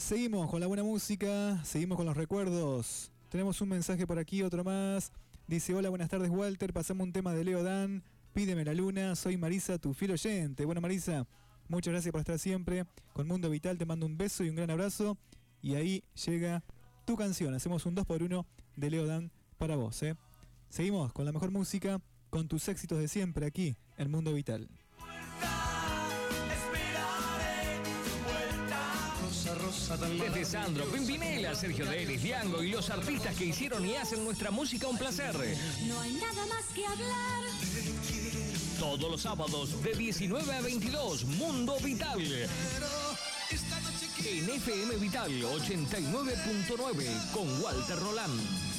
Seguimos 0.05 0.51
con 0.51 0.59
la 0.59 0.67
buena 0.67 0.83
música, 0.83 1.59
seguimos 1.65 1.97
con 1.97 2.05
los 2.05 2.15
recuerdos. 2.15 3.11
Tenemos 3.27 3.59
un 3.61 3.69
mensaje 3.69 4.05
por 4.05 4.19
aquí, 4.19 4.43
otro 4.43 4.63
más. 4.63 5.11
Dice, 5.47 5.73
hola, 5.73 5.89
buenas 5.89 6.09
tardes 6.09 6.29
Walter, 6.29 6.73
pasamos 6.73 7.07
un 7.07 7.11
tema 7.11 7.33
de 7.33 7.43
Leo 7.43 7.63
Dan, 7.63 8.03
pídeme 8.31 8.63
la 8.63 8.75
luna, 8.75 9.15
soy 9.15 9.35
Marisa, 9.35 9.79
tu 9.79 9.95
fiel 9.95 10.11
oyente. 10.11 10.63
Bueno 10.63 10.79
Marisa, 10.79 11.25
muchas 11.69 11.91
gracias 11.91 12.11
por 12.11 12.19
estar 12.19 12.37
siempre 12.37 12.85
con 13.13 13.27
Mundo 13.27 13.49
Vital, 13.49 13.79
te 13.79 13.87
mando 13.87 14.05
un 14.05 14.15
beso 14.15 14.43
y 14.43 14.49
un 14.49 14.55
gran 14.55 14.69
abrazo. 14.69 15.17
Y 15.63 15.73
ahí 15.73 16.03
llega 16.23 16.63
tu 17.05 17.15
canción, 17.15 17.55
hacemos 17.55 17.83
un 17.87 17.95
2 17.95 18.05
por 18.05 18.21
1 18.21 18.45
de 18.75 18.89
Leo 18.91 19.07
Dan 19.07 19.31
para 19.57 19.75
vos. 19.75 20.03
¿eh? 20.03 20.15
Seguimos 20.69 21.13
con 21.13 21.25
la 21.25 21.31
mejor 21.31 21.49
música, 21.49 21.99
con 22.29 22.47
tus 22.47 22.67
éxitos 22.67 22.99
de 22.99 23.07
siempre 23.07 23.47
aquí 23.47 23.75
en 23.97 24.11
Mundo 24.11 24.33
Vital. 24.33 24.69
Desde 29.85 30.45
Sandro, 30.45 30.83
Pimpinela, 30.85 31.53
Sergio 31.53 31.85
Denis, 31.85 32.23
Diango 32.23 32.63
y 32.63 32.71
los 32.71 32.89
artistas 32.89 33.35
que 33.35 33.45
hicieron 33.45 33.85
y 33.85 33.95
hacen 33.95 34.23
nuestra 34.23 34.49
música 34.49 34.87
un 34.87 34.97
placer. 34.97 35.35
No 35.87 36.01
hay 36.01 36.13
nada 36.13 36.43
más 36.47 36.65
que 36.73 36.87
hablar. 36.87 37.43
Todos 38.79 39.11
los 39.11 39.21
sábados 39.21 39.83
de 39.83 39.93
19 39.93 40.55
a 40.55 40.61
22, 40.61 41.25
Mundo 41.25 41.77
Vital. 41.83 42.19
En 44.25 44.49
FM 44.49 44.95
Vital 44.95 45.31
89.9 45.31 47.31
con 47.31 47.61
Walter 47.61 47.99
Roland. 47.99 48.74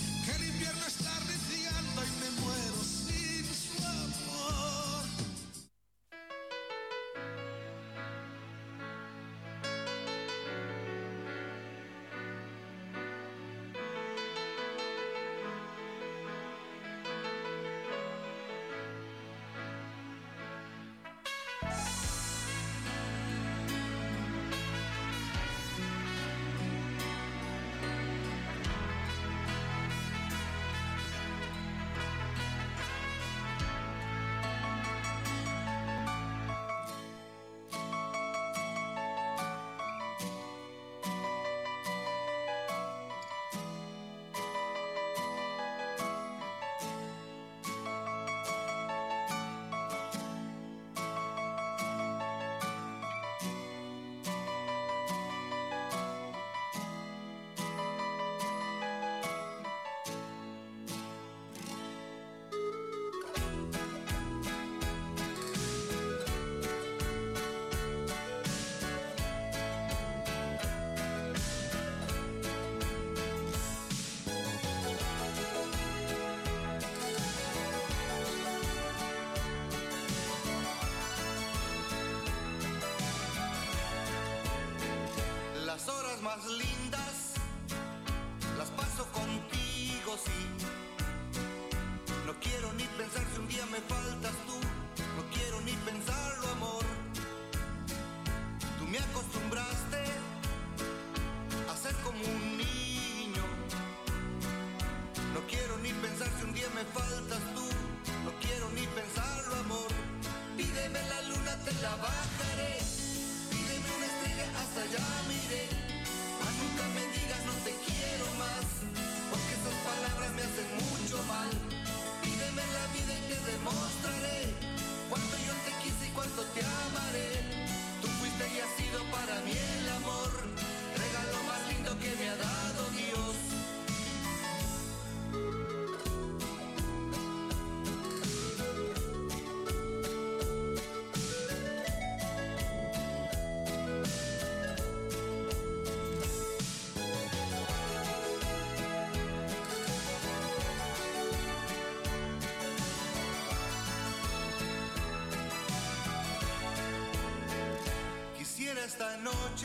horas 85.89 86.21
mais 86.21 86.45
lindas. 86.45 86.76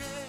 Esta 0.00 0.21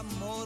amor, 0.00 0.39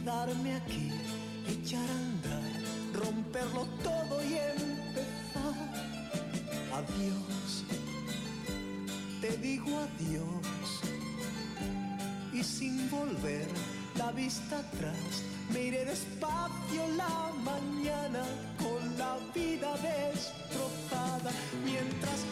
quedarme 0.00 0.54
aquí, 0.54 0.90
echar 1.46 1.80
a 1.80 1.92
andar, 1.92 3.04
romperlo 3.04 3.66
todo 3.82 4.22
y 4.24 4.34
empezar. 4.34 5.54
Adiós, 6.72 7.64
te 9.20 9.36
digo 9.38 9.78
adiós. 9.78 10.80
Y 12.32 12.42
sin 12.42 12.88
volver 12.90 13.48
la 13.96 14.10
vista 14.12 14.60
atrás, 14.60 15.22
me 15.52 15.64
iré 15.64 15.84
despacio 15.84 16.88
la 16.96 17.32
mañana 17.44 18.24
con 18.58 18.98
la 18.98 19.18
vida 19.34 19.74
destrozada 19.82 21.32
mientras 21.64 22.24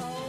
oh. 0.00 0.21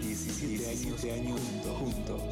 17, 0.00 0.46
17 0.48 1.12
años 1.12 1.38
juntos. 1.40 1.76
juntos. 1.78 2.22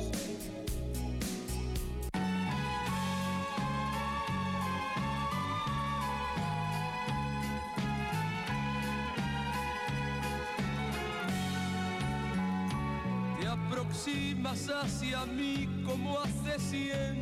hacia 14.68 15.24
mí 15.26 15.68
como 15.84 16.18
hace 16.20 16.59
siempre. 16.59 17.22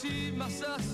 Aproximas 0.00 0.62
hacia 0.62 0.78
mí 0.78 0.89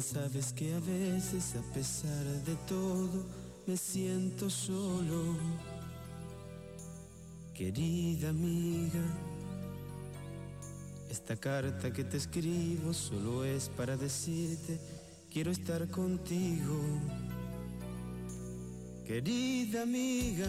sabes 0.00 0.52
que 0.52 0.72
a 0.74 0.80
veces 0.80 1.54
a 1.56 1.74
pesar 1.74 2.24
de 2.44 2.54
todo 2.66 3.26
me 3.66 3.76
siento 3.76 4.48
solo. 4.48 5.36
Querida 7.54 8.30
amiga, 8.30 9.00
esta 11.10 11.36
carta 11.36 11.92
que 11.92 12.04
te 12.04 12.16
escribo 12.16 12.94
solo 12.94 13.44
es 13.44 13.68
para 13.68 13.96
decirte 13.96 14.78
quiero 15.30 15.50
estar 15.50 15.86
contigo. 15.88 16.80
Querida 19.06 19.82
amiga, 19.82 20.48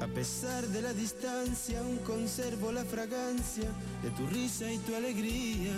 a 0.00 0.06
pesar 0.06 0.66
de 0.68 0.82
la 0.82 0.92
distancia, 0.92 1.80
aún 1.80 1.96
conservo 1.98 2.70
la 2.72 2.84
fragancia 2.84 3.68
de 4.02 4.10
tu 4.10 4.26
risa 4.26 4.70
y 4.70 4.78
tu 4.78 4.94
alegría. 4.94 5.72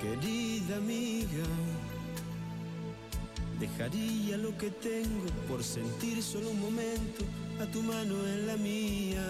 Querida 0.00 0.78
amiga, 0.78 1.44
dejaría 3.58 4.38
lo 4.38 4.56
que 4.56 4.70
tengo 4.70 5.26
por 5.46 5.62
sentir 5.62 6.22
solo 6.22 6.48
un 6.50 6.60
momento 6.60 7.24
a 7.60 7.66
tu 7.66 7.82
mano 7.82 8.14
en 8.26 8.46
la 8.46 8.56
mía. 8.56 9.22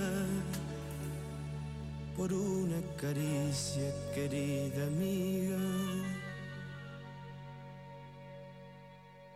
Por 2.16 2.32
una 2.32 2.80
caricia, 2.96 3.92
querida 4.14 4.86
amiga. 4.86 5.58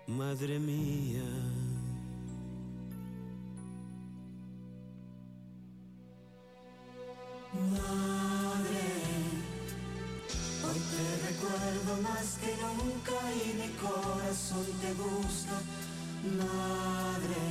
Madre 0.06 0.60
mía. 0.60 1.24
Corazón 14.54 14.66
te 14.80 14.92
busca. 14.94 15.56
Madre, 16.38 17.44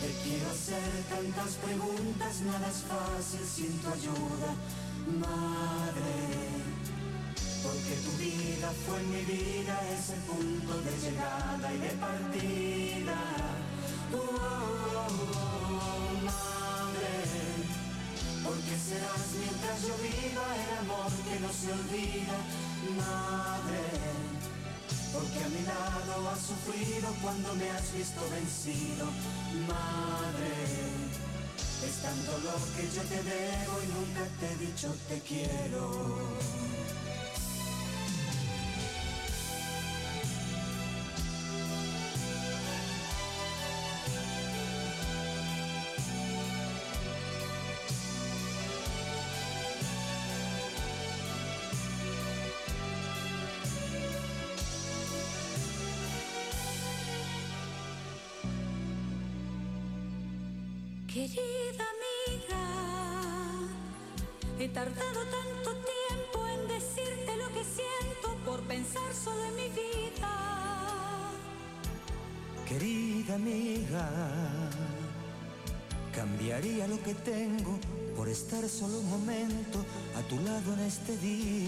te 0.00 0.08
quiero 0.24 0.50
hacer 0.50 0.90
tantas 1.08 1.54
preguntas, 1.54 2.40
nada 2.40 2.68
es 2.68 2.82
fácil 2.88 3.46
sin 3.46 3.78
tu 3.78 3.88
ayuda. 3.88 4.54
Madre, 5.20 6.14
porque 7.62 7.94
tu 8.04 8.12
vida 8.18 8.72
fue 8.86 9.02
mi 9.02 9.22
vida, 9.24 9.80
ese 9.92 10.14
punto 10.26 10.74
de 10.82 10.92
llegada 10.98 11.72
y 11.72 11.78
de 11.78 11.90
partida. 11.90 13.18
Oh, 14.14 14.18
oh, 14.18 15.08
oh, 15.22 16.14
madre, 16.24 17.14
porque 18.44 18.76
serás 18.76 19.26
mientras 19.38 19.82
yo 19.82 19.94
viva 20.02 20.46
el 20.62 20.78
amor 20.78 21.12
que 21.24 21.40
no 21.40 21.52
se 21.52 21.72
olvida, 21.72 22.36
madre. 22.98 24.31
Porque 25.12 25.38
a 25.44 25.48
mi 25.48 25.62
lado 25.66 26.28
has 26.30 26.40
sufrido 26.40 27.08
cuando 27.20 27.54
me 27.54 27.70
has 27.70 27.92
visto 27.94 28.20
vencido, 28.30 29.06
madre. 29.68 30.52
Es 31.86 31.96
tanto 32.00 32.32
lo 32.38 32.54
que 32.74 32.84
yo 32.94 33.02
te 33.02 33.22
debo 33.22 33.74
y 33.82 33.86
nunca 33.92 34.22
te 34.40 34.46
he 34.52 34.66
dicho 34.66 34.94
te 35.08 35.18
quiero. 35.20 36.81
En 80.70 80.80
este 80.86 81.16
día. 81.18 81.61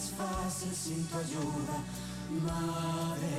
Es 0.00 0.10
fácil 0.16 0.72
sin 0.74 1.06
tu 1.08 1.18
ayuda, 1.18 1.76
madre. 2.48 3.36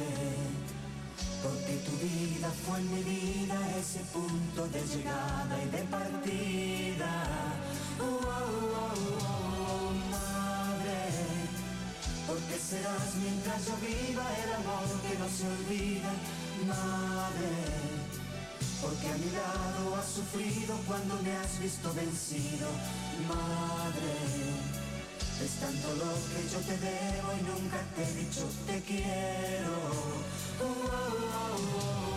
Porque 1.41 1.73
tu 1.85 1.93
vida 2.05 2.49
fue 2.63 2.79
mi 2.81 3.01
vida 3.01 3.57
ese 3.79 4.01
punto 4.13 4.67
de 4.67 4.81
llegada 4.91 5.55
y 5.63 5.69
de 5.75 5.83
partida. 5.95 7.11
Oh, 7.99 8.03
oh, 8.03 8.77
oh, 8.77 8.99
oh, 9.25 9.91
madre. 10.17 10.99
Porque 12.27 12.55
serás 12.69 13.09
mientras 13.23 13.65
yo 13.65 13.75
viva 13.81 14.25
el 14.43 14.53
amor 14.61 14.88
que 15.05 15.13
no 15.17 15.27
se 15.38 15.45
olvida, 15.55 16.11
madre. 16.67 17.53
Porque 18.81 19.07
a 19.09 19.17
mi 19.17 19.31
lado 19.31 19.95
has 19.95 20.09
sufrido 20.19 20.75
cuando 20.88 21.15
me 21.23 21.31
has 21.38 21.59
visto 21.59 21.91
vencido, 21.93 22.67
madre. 23.27 24.51
Es 25.43 25.53
tanto 25.53 25.88
lo 25.95 26.13
que 26.30 26.47
yo 26.53 26.59
te 26.59 26.77
debo 26.77 27.34
y 27.34 27.41
nunca 27.41 27.77
te 27.95 28.03
he 28.03 28.13
dicho 28.13 28.47
te 28.68 28.80
quiero. 28.81 29.73
Oh, 30.61 30.65
oh, 30.65 31.31
oh, 31.35 32.10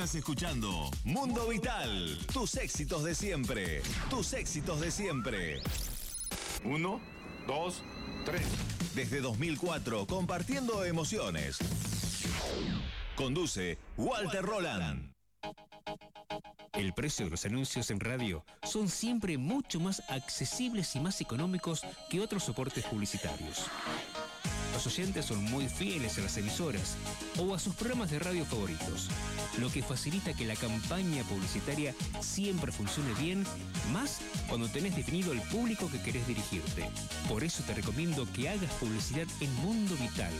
Estás 0.00 0.14
escuchando 0.14 0.90
Mundo 1.04 1.46
Vital, 1.46 2.16
tus 2.32 2.54
éxitos 2.54 3.04
de 3.04 3.14
siempre, 3.14 3.82
tus 4.08 4.32
éxitos 4.32 4.80
de 4.80 4.90
siempre. 4.90 5.60
Uno, 6.64 7.02
dos, 7.46 7.82
tres. 8.24 8.46
Desde 8.94 9.20
2004, 9.20 10.06
compartiendo 10.06 10.86
emociones. 10.86 11.58
Conduce 13.14 13.76
Walter 13.98 14.42
Roland. 14.42 15.12
El 16.72 16.94
precio 16.94 17.26
de 17.26 17.32
los 17.32 17.44
anuncios 17.44 17.90
en 17.90 18.00
radio 18.00 18.42
son 18.62 18.88
siempre 18.88 19.36
mucho 19.36 19.80
más 19.80 20.02
accesibles 20.08 20.96
y 20.96 21.00
más 21.00 21.20
económicos 21.20 21.82
que 22.08 22.20
otros 22.20 22.44
soportes 22.44 22.86
publicitarios. 22.86 23.66
Los 24.82 24.98
oyentes 24.98 25.26
son 25.26 25.44
muy 25.44 25.68
fieles 25.68 26.16
a 26.16 26.22
las 26.22 26.38
emisoras 26.38 26.96
o 27.38 27.54
a 27.54 27.58
sus 27.58 27.74
programas 27.74 28.10
de 28.10 28.18
radio 28.18 28.46
favoritos, 28.46 29.10
lo 29.58 29.70
que 29.70 29.82
facilita 29.82 30.32
que 30.32 30.46
la 30.46 30.56
campaña 30.56 31.22
publicitaria 31.24 31.94
siempre 32.20 32.72
funcione 32.72 33.12
bien, 33.20 33.44
más 33.92 34.20
cuando 34.48 34.70
tenés 34.70 34.96
definido 34.96 35.32
el 35.32 35.42
público 35.42 35.90
que 35.92 36.00
querés 36.00 36.26
dirigirte. 36.26 36.88
Por 37.28 37.44
eso 37.44 37.62
te 37.64 37.74
recomiendo 37.74 38.26
que 38.32 38.48
hagas 38.48 38.72
publicidad 38.76 39.26
en 39.40 39.54
Mundo 39.56 39.94
Vital. 40.00 40.32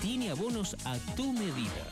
Tiene 0.00 0.30
abonos 0.30 0.76
a 0.84 0.96
tu 1.16 1.32
medida. 1.32 1.90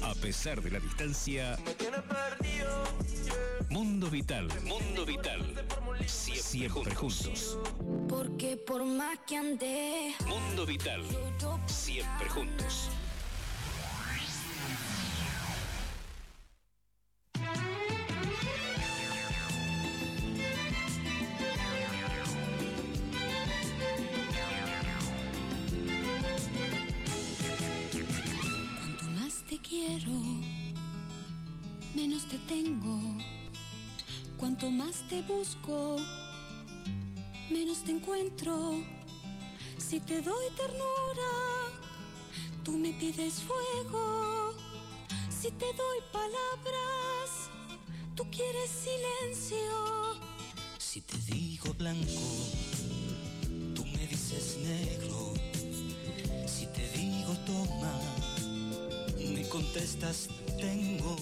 A 0.02 0.14
pesar 0.16 0.62
de 0.62 0.72
la 0.72 0.80
distancia, 0.80 1.58
Mundo 3.70 4.10
Vital. 4.10 4.48
Mundo 4.64 5.06
Vital. 5.06 5.42
Siempre, 6.08 6.44
siempre 6.44 6.96
juntos. 6.96 7.58
Porque 8.10 8.58
por 8.58 8.84
más 8.84 9.20
que 9.28 9.38
ande, 9.38 10.16
Mundo 10.28 10.66
Vital. 10.66 11.04
Siempre 11.68 12.30
juntos. 12.30 12.90
Quiero, 29.72 30.20
menos 31.96 32.28
te 32.28 32.38
tengo. 32.40 33.00
Cuanto 34.36 34.70
más 34.70 35.08
te 35.08 35.22
busco, 35.22 35.96
menos 37.50 37.78
te 37.86 37.92
encuentro. 37.92 38.84
Si 39.78 40.02
te 40.02 40.22
doy 40.22 40.46
ternura, 40.58 41.32
tú 42.66 42.74
me 42.74 42.92
pides 43.00 43.36
fuego. 43.50 44.54
Si 45.30 45.50
te 45.52 45.68
doy 45.82 46.00
palabras, 46.12 47.30
tú 48.14 48.26
quieres 48.30 48.70
silencio. 48.70 50.20
Si 50.80 51.00
te 51.00 51.18
digo 51.32 51.74
blanco, 51.76 52.28
tú 53.74 53.86
me 53.86 54.06
dices 54.06 54.58
negro. 54.58 55.34
Si 56.46 56.66
te 56.68 56.86
digo 56.98 57.34
toma, 57.46 58.11
contestas 59.52 60.30
tengo. 60.58 61.18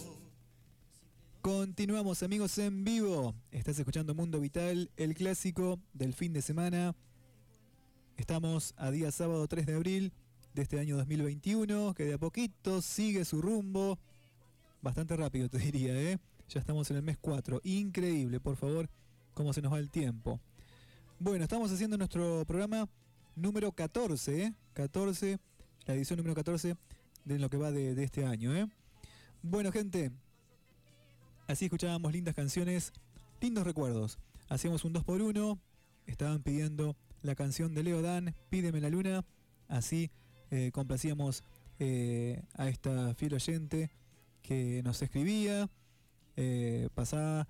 Continuamos 1.42 2.22
amigos 2.22 2.56
en 2.60 2.84
vivo. 2.84 3.34
Estás 3.50 3.80
escuchando 3.80 4.14
Mundo 4.14 4.40
Vital, 4.40 4.92
el 4.98 5.16
clásico 5.16 5.80
del 5.94 6.14
fin 6.14 6.32
de 6.32 6.44
semana. 6.44 6.96
Estamos 8.18 8.76
a 8.78 8.92
día 8.92 9.12
sábado 9.12 9.48
3 9.48 9.66
de 9.66 9.74
abril 9.74 10.14
de 10.54 10.62
este 10.62 10.80
año 10.80 10.96
2021, 10.98 11.96
que 11.96 12.06
de 12.06 12.14
a 12.14 12.18
poquito 12.20 12.84
sigue 12.84 13.26
su 13.26 13.42
rumbo. 13.42 13.98
Bastante 14.80 15.18
rápido 15.18 15.50
te 15.50 15.58
diría, 15.58 16.00
¿eh? 16.00 16.20
Ya 16.50 16.60
estamos 16.60 16.92
en 16.92 16.98
el 16.98 17.04
mes 17.04 17.18
4. 17.20 17.62
Increíble, 17.64 18.40
por 18.40 18.58
favor, 18.58 18.88
cómo 19.34 19.54
se 19.54 19.62
nos 19.64 19.74
va 19.74 19.80
el 19.80 19.90
tiempo. 19.90 20.40
Bueno, 21.18 21.44
estamos 21.46 21.72
haciendo 21.72 21.98
nuestro 21.98 22.46
programa 22.46 22.88
número 23.36 23.72
14, 23.72 24.44
¿eh? 24.44 24.54
14, 24.74 25.40
la 25.88 25.96
edición 25.96 26.18
número 26.18 26.36
14 26.36 26.76
de 27.26 27.40
lo 27.40 27.50
que 27.50 27.58
va 27.58 27.72
de, 27.72 27.96
de 27.96 28.04
este 28.04 28.26
año, 28.26 28.56
¿eh? 28.56 28.68
Bueno, 29.42 29.72
gente, 29.72 30.12
Así 31.50 31.66
escuchábamos 31.66 32.14
lindas 32.14 32.36
canciones, 32.36 32.94
lindos 33.42 33.64
recuerdos. 33.64 34.20
Hacíamos 34.50 34.86
un 34.86 34.94
2 34.94 35.04
por 35.04 35.20
1 35.20 35.60
estaban 36.06 36.44
pidiendo 36.44 36.96
la 37.24 37.34
canción 37.34 37.74
de 37.74 37.82
Leo 37.82 38.04
Dan, 38.04 38.36
Pídeme 38.52 38.80
la 38.80 38.92
luna. 38.92 39.26
Así 39.68 40.12
eh, 40.52 40.70
complacíamos 40.72 41.44
eh, 41.80 42.44
a 42.54 42.70
esta 42.70 43.16
fiel 43.16 43.34
oyente 43.34 43.90
que 44.44 44.84
nos 44.84 45.02
escribía. 45.02 45.68
Eh, 46.36 46.90
pasaba 46.94 47.48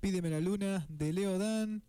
Pídeme 0.00 0.30
la 0.30 0.38
luna 0.38 0.86
de 0.88 1.12
Leo 1.12 1.36
Dan. 1.36 1.82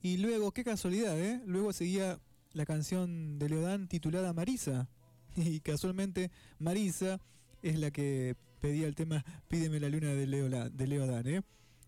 Y 0.00 0.18
luego, 0.18 0.52
qué 0.52 0.62
casualidad. 0.62 1.16
Luego 1.46 1.72
seguía 1.72 2.20
la 2.52 2.64
canción 2.64 3.40
de 3.40 3.48
Leo 3.48 3.62
Dan 3.62 3.88
titulada 3.88 4.32
Marisa. 4.32 4.88
Y 5.52 5.60
casualmente 5.60 6.30
Marisa 6.58 7.20
es 7.62 7.78
la 7.78 7.90
que 7.90 8.36
pedía 8.60 8.86
el 8.86 8.94
tema 8.94 9.24
Pídeme 9.48 9.80
la 9.80 9.88
luna 9.88 10.08
de 10.14 10.26
Leo, 10.26 10.48
La- 10.48 10.68
de 10.70 10.86
Leo 10.86 11.06
Dan, 11.06 11.26
¿eh? 11.26 11.42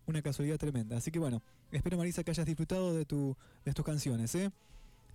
Una 0.05 0.21
casualidad 0.21 0.57
tremenda. 0.57 0.97
Así 0.97 1.11
que 1.11 1.19
bueno, 1.19 1.41
espero 1.71 1.97
Marisa 1.97 2.23
que 2.23 2.31
hayas 2.31 2.45
disfrutado 2.45 2.93
de, 2.95 3.05
tu, 3.05 3.35
de 3.65 3.73
tus 3.73 3.85
canciones, 3.85 4.33
¿eh? 4.35 4.51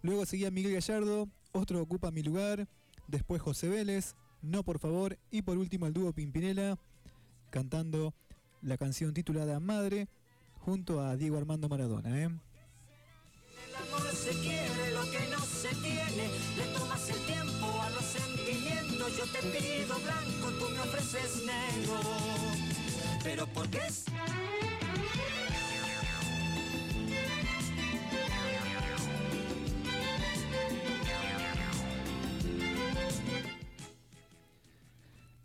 Luego 0.02 0.27
seguía 0.27 0.51
Miguel 0.51 0.74
Gallardo, 0.74 1.28
Otro 1.52 1.81
ocupa 1.81 2.11
mi 2.11 2.23
lugar, 2.23 2.69
después 3.09 3.40
José 3.40 3.69
Vélez, 3.69 4.15
No 4.43 4.62
por 4.62 4.78
favor, 4.78 5.19
y 5.31 5.43
por 5.43 5.56
último 5.59 5.86
el 5.86 5.93
dúo 5.94 6.12
Pimpinela, 6.12 6.78
cantando 7.51 8.12
la 8.62 8.77
canción 8.77 9.15
titulada 9.15 9.59
Madre, 9.61 10.09
junto 10.61 11.01
a 11.01 11.16
Diego 11.16 11.39
Armando 11.39 11.69
Maradona. 11.69 12.23
¿eh? 12.23 12.28
Yo 19.16 19.24
te 19.27 19.39
pido 19.39 19.97
blanco, 20.01 20.51
tú 20.59 20.70
me 20.70 20.81
ofreces 20.81 21.45
negro, 21.45 22.01
pero 23.23 23.47
¿por 23.47 23.69
qué 23.69 23.78
es? 23.78 24.05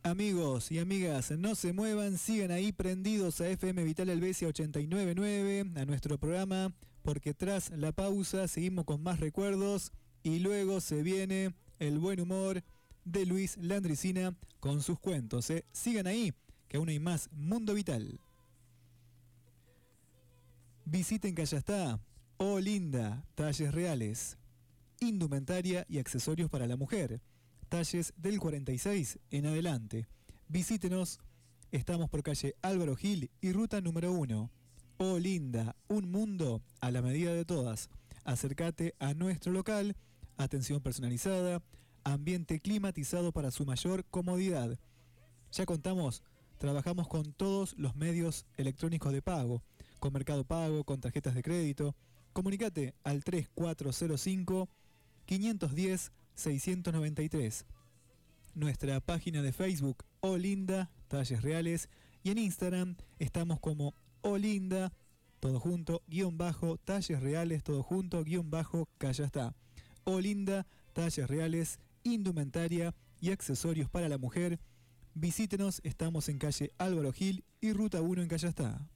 Amigos 0.02 0.72
y 0.72 0.80
amigas, 0.80 1.32
no 1.32 1.54
se 1.54 1.72
muevan, 1.72 2.18
sigan 2.18 2.50
ahí 2.50 2.72
prendidos 2.72 3.41
a 3.41 3.50
FM 3.50 3.84
Vital 3.84 4.10
Helvecia 4.10 4.48
899, 4.48 5.66
a 5.76 5.86
nuestro 5.86 6.18
programa, 6.18 6.74
porque 7.04 7.36
tras 7.36 7.70
la 7.72 7.91
pausa 7.91 8.48
seguimos 8.48 8.86
con 8.86 9.04
más 9.04 9.20
recuerdos 9.20 9.91
y 10.24 10.40
luego 10.40 10.82
se 10.82 11.04
viene 11.04 11.54
el 11.78 12.00
buen 12.00 12.20
humor 12.22 12.64
de 13.06 13.26
Luis 13.26 13.58
Landricina 13.58 14.36
con 14.60 14.82
sus 14.82 15.00
cuentos. 15.00 15.50
¿eh? 15.50 15.66
Sigan 15.72 16.08
ahí, 16.08 16.34
que 16.68 16.78
aún 16.78 16.90
hay 16.90 17.00
más 17.00 17.30
Mundo 17.32 17.74
Vital. 17.74 18.20
Visiten 20.86 21.36
Callastá, 21.36 22.00
Oh 22.38 22.60
Linda, 22.60 23.26
talles 23.36 23.74
reales, 23.74 24.38
indumentaria 25.00 25.86
y 25.88 26.00
accesorios 26.00 26.50
para 26.50 26.68
la 26.68 26.78
mujer 26.78 27.22
talles 27.70 28.14
del 28.18 28.40
46 28.40 29.20
en 29.30 29.46
adelante. 29.46 30.08
Visítenos, 30.48 31.20
estamos 31.72 32.10
por 32.10 32.24
calle 32.24 32.56
Álvaro 32.62 32.96
Gil 32.96 33.30
y 33.42 33.54
ruta 33.54 33.80
número 33.80 34.12
1. 34.12 34.52
Oh 34.98 35.20
linda, 35.20 35.76
un 35.88 36.12
mundo 36.12 36.62
a 36.82 36.92
la 36.92 37.02
medida 37.02 37.34
de 37.34 37.46
todas. 37.46 37.90
Acércate 38.26 38.96
a 39.00 39.14
nuestro 39.14 39.54
local, 39.54 39.96
atención 40.36 40.82
personalizada, 40.82 41.62
ambiente 42.04 42.60
climatizado 42.60 43.32
para 43.32 43.52
su 43.52 43.66
mayor 43.66 44.06
comodidad. 44.06 44.78
Ya 45.52 45.66
contamos, 45.66 46.24
trabajamos 46.58 47.08
con 47.08 47.34
todos 47.34 47.76
los 47.78 47.96
medios 47.96 48.46
electrónicos 48.58 49.12
de 49.14 49.22
pago, 49.22 49.64
con 50.00 50.14
Mercado 50.14 50.44
Pago, 50.44 50.84
con 50.84 51.02
tarjetas 51.02 51.36
de 51.36 51.44
crédito. 51.44 51.96
Comunicate 52.34 52.94
al 53.04 53.24
3405 53.24 54.70
510 55.26 56.12
693. 56.36 57.66
Nuestra 58.56 59.00
página 59.00 59.42
de 59.42 59.52
Facebook, 59.52 60.04
Olinda, 60.22 60.90
Talles 61.08 61.42
Reales, 61.42 61.90
y 62.24 62.32
en 62.32 62.38
Instagram 62.38 62.96
estamos 63.20 63.60
como 63.60 63.94
Olinda, 64.22 64.92
todo 65.40 65.60
junto, 65.60 66.02
guion 66.08 66.38
bajo, 66.38 66.78
Talles 66.78 67.20
Reales, 67.22 67.64
todo 67.64 67.84
junto, 67.84 68.24
guion 68.24 68.50
bajo, 68.50 68.90
Calla 68.98 69.26
está. 69.26 69.56
Olinda, 70.04 70.66
Talles 70.94 71.28
Reales, 71.28 71.80
Indumentaria 72.14 72.94
y 73.22 73.31
accesorios 73.31 73.90
para 73.90 74.10
la 74.10 74.18
mujer. 74.18 74.60
Visítenos, 75.14 75.81
estamos 75.84 76.30
en 76.30 76.38
calle 76.38 76.72
Álvaro 76.77 77.11
Gil 77.11 77.44
y 77.61 77.73
ruta 77.73 78.02
1 78.02 78.22
en 78.22 78.27
Callastá. 78.27 78.88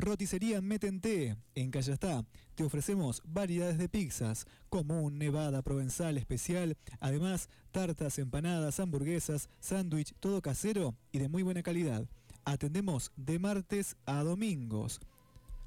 Roticería 0.00 0.62
Metente, 0.62 1.36
en 1.54 1.70
Callastá. 1.70 2.24
Te 2.54 2.64
ofrecemos 2.64 3.22
variedades 3.26 3.76
de 3.76 3.90
pizzas, 3.90 4.46
común, 4.70 5.18
nevada, 5.18 5.60
provenzal, 5.60 6.16
especial. 6.16 6.78
Además, 7.00 7.50
tartas, 7.70 8.18
empanadas, 8.18 8.80
hamburguesas, 8.80 9.50
sándwich, 9.60 10.14
todo 10.18 10.40
casero 10.40 10.94
y 11.12 11.18
de 11.18 11.28
muy 11.28 11.42
buena 11.42 11.62
calidad. 11.62 12.08
Atendemos 12.46 13.12
de 13.16 13.38
martes 13.38 13.96
a 14.06 14.22
domingos. 14.22 15.00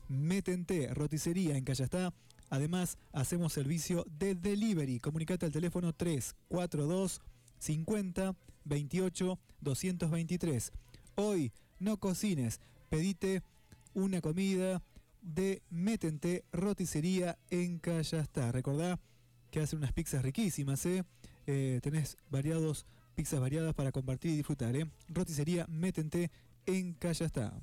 Metente, 0.10 0.91
roticería 0.93 1.55
en 1.55 1.64
Callastá. 1.64 2.11
Además, 2.54 3.00
hacemos 3.14 3.52
servicio 3.52 4.06
de 4.20 4.36
delivery. 4.36 5.00
Comunicate 5.00 5.48
al 5.48 5.52
teléfono 5.52 5.92
342 5.92 7.20
50 7.58 8.36
28 8.66 9.40
223. 9.60 10.72
Hoy 11.16 11.52
no 11.80 11.98
cocines, 11.98 12.62
pedite 12.90 13.42
una 13.96 14.22
comida 14.22 14.84
de 15.24 15.64
Metente 15.72 16.46
Roticería 16.52 17.40
en 17.50 17.80
Callastá. 17.80 18.52
Recordá 18.52 19.00
que 19.50 19.62
hacen 19.62 19.80
unas 19.80 19.94
pizzas 19.94 20.22
riquísimas, 20.22 20.86
¿eh? 20.86 21.04
¿eh? 21.48 21.80
tenés 21.82 22.18
variados, 22.30 22.86
pizzas 23.16 23.40
variadas 23.40 23.74
para 23.74 23.92
compartir 23.92 24.30
y 24.30 24.36
disfrutar, 24.36 24.76
¿eh? 24.76 24.86
Roticería 25.08 25.66
Metente 25.70 26.30
en 26.68 26.94
Callastá. 26.94 27.60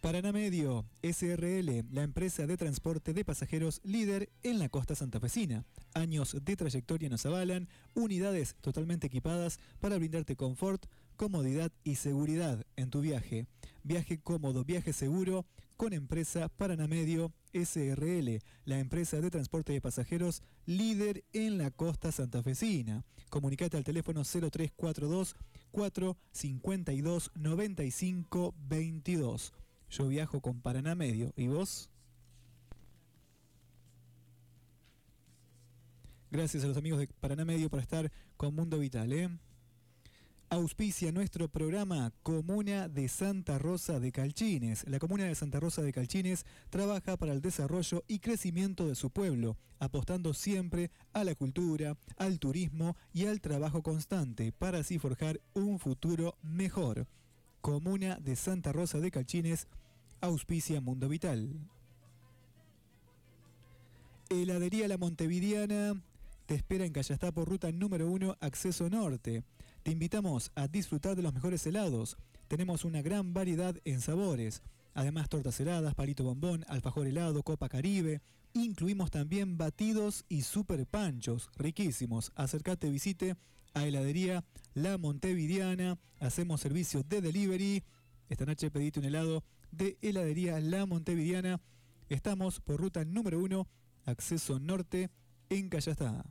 Paraná 0.00 0.32
Medio, 0.32 0.86
SRL, 1.02 1.84
la 1.92 2.02
empresa 2.02 2.46
de 2.46 2.56
transporte 2.56 3.12
de 3.12 3.22
pasajeros 3.22 3.82
líder 3.84 4.30
en 4.42 4.58
la 4.58 4.70
costa 4.70 4.94
santafesina. 4.94 5.66
Años 5.92 6.34
de 6.42 6.56
trayectoria 6.56 7.10
nos 7.10 7.26
avalan, 7.26 7.68
unidades 7.94 8.56
totalmente 8.62 9.08
equipadas 9.08 9.60
para 9.78 9.98
brindarte 9.98 10.36
confort, 10.36 10.86
comodidad 11.16 11.70
y 11.84 11.96
seguridad 11.96 12.64
en 12.76 12.88
tu 12.88 13.02
viaje. 13.02 13.46
Viaje 13.82 14.18
cómodo, 14.18 14.64
viaje 14.64 14.94
seguro 14.94 15.44
con 15.76 15.92
empresa 15.92 16.48
Paranamedio 16.48 17.34
SRL, 17.52 18.40
la 18.64 18.78
empresa 18.78 19.20
de 19.20 19.30
transporte 19.30 19.74
de 19.74 19.82
pasajeros 19.82 20.42
líder 20.64 21.24
en 21.34 21.58
la 21.58 21.70
costa 21.70 22.10
santafesina. 22.10 23.04
Comunicate 23.28 23.76
al 23.76 23.84
teléfono 23.84 24.22
0342 24.24 25.36
452 25.72 27.32
95 27.34 28.54
22. 28.66 29.52
Yo 29.90 30.06
viajo 30.06 30.40
con 30.40 30.60
Paranamedio. 30.60 31.32
¿Y 31.36 31.48
vos? 31.48 31.90
Gracias 36.30 36.62
a 36.62 36.68
los 36.68 36.76
amigos 36.76 37.00
de 37.00 37.08
Paranamedio 37.08 37.68
por 37.68 37.80
estar 37.80 38.10
con 38.36 38.54
Mundo 38.54 38.78
Vital, 38.78 39.12
¿eh? 39.12 39.28
Auspicia 40.48 41.10
nuestro 41.10 41.48
programa 41.48 42.12
Comuna 42.22 42.88
de 42.88 43.08
Santa 43.08 43.58
Rosa 43.58 43.98
de 43.98 44.12
Calchines. 44.12 44.84
La 44.88 45.00
Comuna 45.00 45.24
de 45.24 45.34
Santa 45.34 45.58
Rosa 45.58 45.82
de 45.82 45.92
Calchines 45.92 46.44
trabaja 46.70 47.16
para 47.16 47.32
el 47.32 47.40
desarrollo 47.40 48.04
y 48.06 48.20
crecimiento 48.20 48.86
de 48.86 48.94
su 48.94 49.10
pueblo, 49.10 49.56
apostando 49.80 50.34
siempre 50.34 50.90
a 51.12 51.24
la 51.24 51.34
cultura, 51.34 51.96
al 52.16 52.38
turismo 52.38 52.96
y 53.12 53.26
al 53.26 53.40
trabajo 53.40 53.82
constante 53.82 54.52
para 54.52 54.78
así 54.78 54.98
forjar 54.98 55.40
un 55.54 55.80
futuro 55.80 56.36
mejor. 56.42 57.06
Comuna 57.60 58.18
de 58.20 58.36
Santa 58.36 58.72
Rosa 58.72 59.00
de 59.00 59.10
Calchines, 59.10 59.66
auspicia 60.20 60.80
Mundo 60.80 61.08
Vital. 61.08 61.50
Heladería 64.30 64.88
La 64.88 64.96
Montevidiana 64.96 66.00
te 66.46 66.54
espera 66.54 66.84
en 66.84 66.92
Callastá 66.92 67.32
por 67.32 67.48
ruta 67.48 67.70
número 67.70 68.10
1, 68.10 68.38
acceso 68.40 68.88
norte. 68.88 69.44
Te 69.82 69.90
invitamos 69.90 70.52
a 70.54 70.68
disfrutar 70.68 71.16
de 71.16 71.22
los 71.22 71.34
mejores 71.34 71.66
helados. 71.66 72.16
Tenemos 72.48 72.84
una 72.84 73.02
gran 73.02 73.34
variedad 73.34 73.76
en 73.84 74.00
sabores. 74.00 74.62
Además, 74.94 75.28
tortas 75.28 75.60
heladas, 75.60 75.94
palito 75.94 76.24
bombón, 76.24 76.64
alfajor 76.66 77.06
helado, 77.06 77.42
copa 77.42 77.68
caribe. 77.68 78.22
Incluimos 78.54 79.10
también 79.10 79.58
batidos 79.58 80.24
y 80.28 80.42
super 80.42 80.86
panchos, 80.86 81.50
riquísimos. 81.56 82.32
Acércate, 82.34 82.90
visite 82.90 83.36
a 83.74 83.86
heladería 83.86 84.44
La 84.74 84.98
Montevidiana. 84.98 85.98
Hacemos 86.18 86.60
servicio 86.60 87.02
de 87.02 87.20
delivery. 87.20 87.82
Esta 88.28 88.46
noche 88.46 88.70
pedite 88.70 89.00
un 89.00 89.06
helado 89.06 89.44
de 89.70 89.98
heladería 90.02 90.60
La 90.60 90.86
Montevidiana. 90.86 91.60
Estamos 92.08 92.60
por 92.60 92.80
ruta 92.80 93.04
número 93.04 93.38
1, 93.38 93.68
acceso 94.04 94.58
norte 94.58 95.10
en 95.48 95.68
Callastá. 95.68 96.24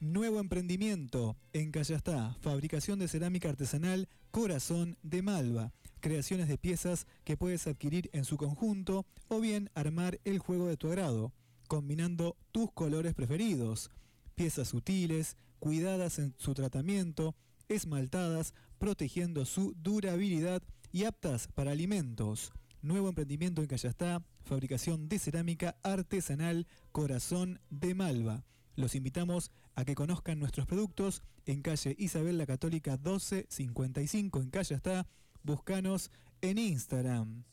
Nuevo 0.00 0.38
emprendimiento 0.38 1.36
en 1.52 1.72
Callastá, 1.72 2.36
fabricación 2.40 3.00
de 3.00 3.08
cerámica 3.08 3.48
artesanal 3.48 4.08
Corazón 4.30 4.96
de 5.02 5.22
Malva, 5.22 5.72
creaciones 5.98 6.46
de 6.46 6.56
piezas 6.56 7.06
que 7.24 7.36
puedes 7.36 7.66
adquirir 7.66 8.08
en 8.12 8.24
su 8.24 8.36
conjunto 8.36 9.06
o 9.26 9.40
bien 9.40 9.70
armar 9.74 10.20
el 10.24 10.38
juego 10.38 10.68
de 10.68 10.76
tu 10.76 10.86
agrado, 10.86 11.32
combinando 11.68 12.36
tus 12.50 12.72
colores 12.72 13.14
preferidos, 13.14 13.90
piezas 14.34 14.68
sutiles, 14.68 15.36
cuidadas 15.58 16.18
en 16.18 16.34
su 16.38 16.54
tratamiento, 16.54 17.36
esmaltadas, 17.68 18.54
protegiendo 18.78 19.44
su 19.44 19.74
durabilidad 19.74 20.62
y 20.90 21.04
aptas 21.04 21.48
para 21.48 21.72
alimentos. 21.72 22.52
Nuevo 22.80 23.08
emprendimiento 23.08 23.60
en 23.60 23.68
Callastá, 23.68 24.24
fabricación 24.44 25.08
de 25.08 25.18
cerámica 25.18 25.76
artesanal 25.82 26.66
Corazón 26.92 27.60
de 27.70 27.94
Malva. 27.94 28.44
Los 28.76 28.94
invitamos 28.94 29.50
a 29.74 29.84
que 29.84 29.94
conozcan 29.94 30.38
nuestros 30.38 30.66
productos 30.66 31.22
en 31.44 31.62
calle 31.62 31.96
Isabel 31.98 32.38
la 32.38 32.46
Católica 32.46 32.92
1255 32.92 34.40
en 34.40 34.50
calle 34.50 34.74
está. 34.76 35.06
Búscanos 35.42 36.10
en 36.40 36.58
Instagram. 36.58 37.44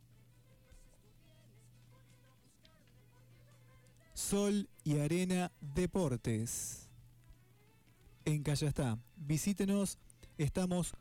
Sol 4.14 4.70
y 4.84 5.00
Arena 5.00 5.52
Deportes. 5.62 6.90
En 8.26 8.44
Callastá. 8.44 9.00
Visítenos. 9.16 9.98
Estamos 10.38 10.94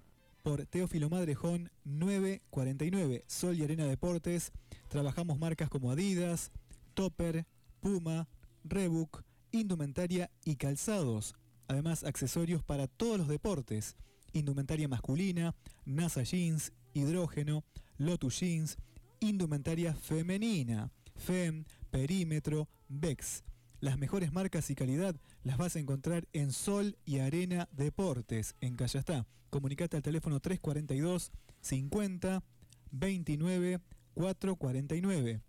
por 0.42 0.66
Teófilo 0.66 1.10
Madrejón 1.10 1.70
949. 1.84 3.24
Sol 3.26 3.56
y 3.56 3.62
Arena 3.62 3.86
Deportes. 3.86 4.52
Trabajamos 4.88 5.38
marcas 5.38 5.68
como 5.68 5.90
Adidas, 5.90 6.50
Topper, 6.94 7.46
Puma, 7.80 8.28
Reebok, 8.64 9.22
indumentaria 9.52 10.30
y 10.44 10.56
calzados. 10.56 11.34
Además, 11.68 12.04
accesorios 12.04 12.62
para 12.64 12.88
todos 12.88 13.18
los 13.18 13.28
deportes. 13.28 13.96
Indumentaria 14.32 14.88
masculina, 14.88 15.54
NASA 15.84 16.22
Jeans, 16.22 16.72
Hidrógeno, 16.94 17.64
Lotus 17.98 18.40
Jeans, 18.40 18.76
indumentaria 19.20 19.94
femenina, 19.94 20.90
FEM, 21.16 21.64
Perímetro, 21.90 22.68
Vex. 22.88 23.44
Las 23.80 23.96
mejores 23.96 24.30
marcas 24.32 24.68
y 24.68 24.74
calidad 24.74 25.16
las 25.42 25.56
vas 25.56 25.74
a 25.74 25.78
encontrar 25.78 26.28
en 26.34 26.52
Sol 26.52 26.98
y 27.06 27.20
Arena 27.20 27.66
Deportes, 27.72 28.54
en 28.60 28.76
Callastá. 28.76 29.26
Comunicate 29.48 29.96
al 29.96 30.02
teléfono 30.02 30.38
342 30.38 31.32
50 31.62 32.42
29 32.90 33.80
449. 34.12 35.40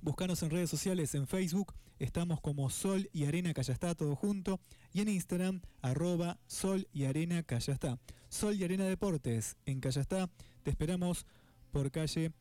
Búscanos 0.00 0.42
en 0.42 0.50
redes 0.50 0.70
sociales, 0.70 1.14
en 1.14 1.26
Facebook, 1.26 1.74
estamos 1.98 2.40
como 2.40 2.70
Sol 2.70 3.10
y 3.12 3.26
Arena 3.26 3.52
Callastá, 3.52 3.94
todo 3.94 4.16
junto, 4.16 4.58
y 4.94 5.02
en 5.02 5.10
Instagram, 5.10 5.60
arroba 5.82 6.38
Sol 6.46 6.88
y 6.90 7.04
Arena 7.04 7.42
Callastá. 7.42 7.98
Sol 8.30 8.56
y 8.56 8.64
Arena 8.64 8.86
Deportes, 8.86 9.56
en 9.66 9.80
Callastá, 9.80 10.30
te 10.62 10.70
esperamos 10.70 11.26
por 11.70 11.90
calle 11.90 12.32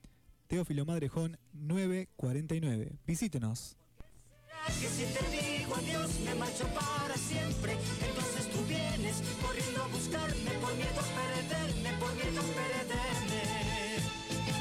Teófilo 0.47 0.85
Madrejón 0.85 1.37
949. 1.51 2.93
Visítenos. 3.05 3.75
Que 4.79 4.87
si 4.87 5.05
te 5.05 5.23
digo 5.29 5.75
adiós 5.75 6.19
me 6.25 6.35
marcho 6.35 6.65
para 6.73 7.15
siempre 7.17 7.73
Entonces 8.07 8.49
tú 8.51 8.59
vienes 8.67 9.21
corriendo 9.41 9.83
a 9.83 9.87
buscarme 9.87 10.51
Por 10.61 10.73
miedo 10.75 10.99
a 10.99 11.09
perderme, 11.19 11.89
por 11.99 12.13
miedo 12.15 12.39
a 12.39 12.49
perderme 12.59 13.41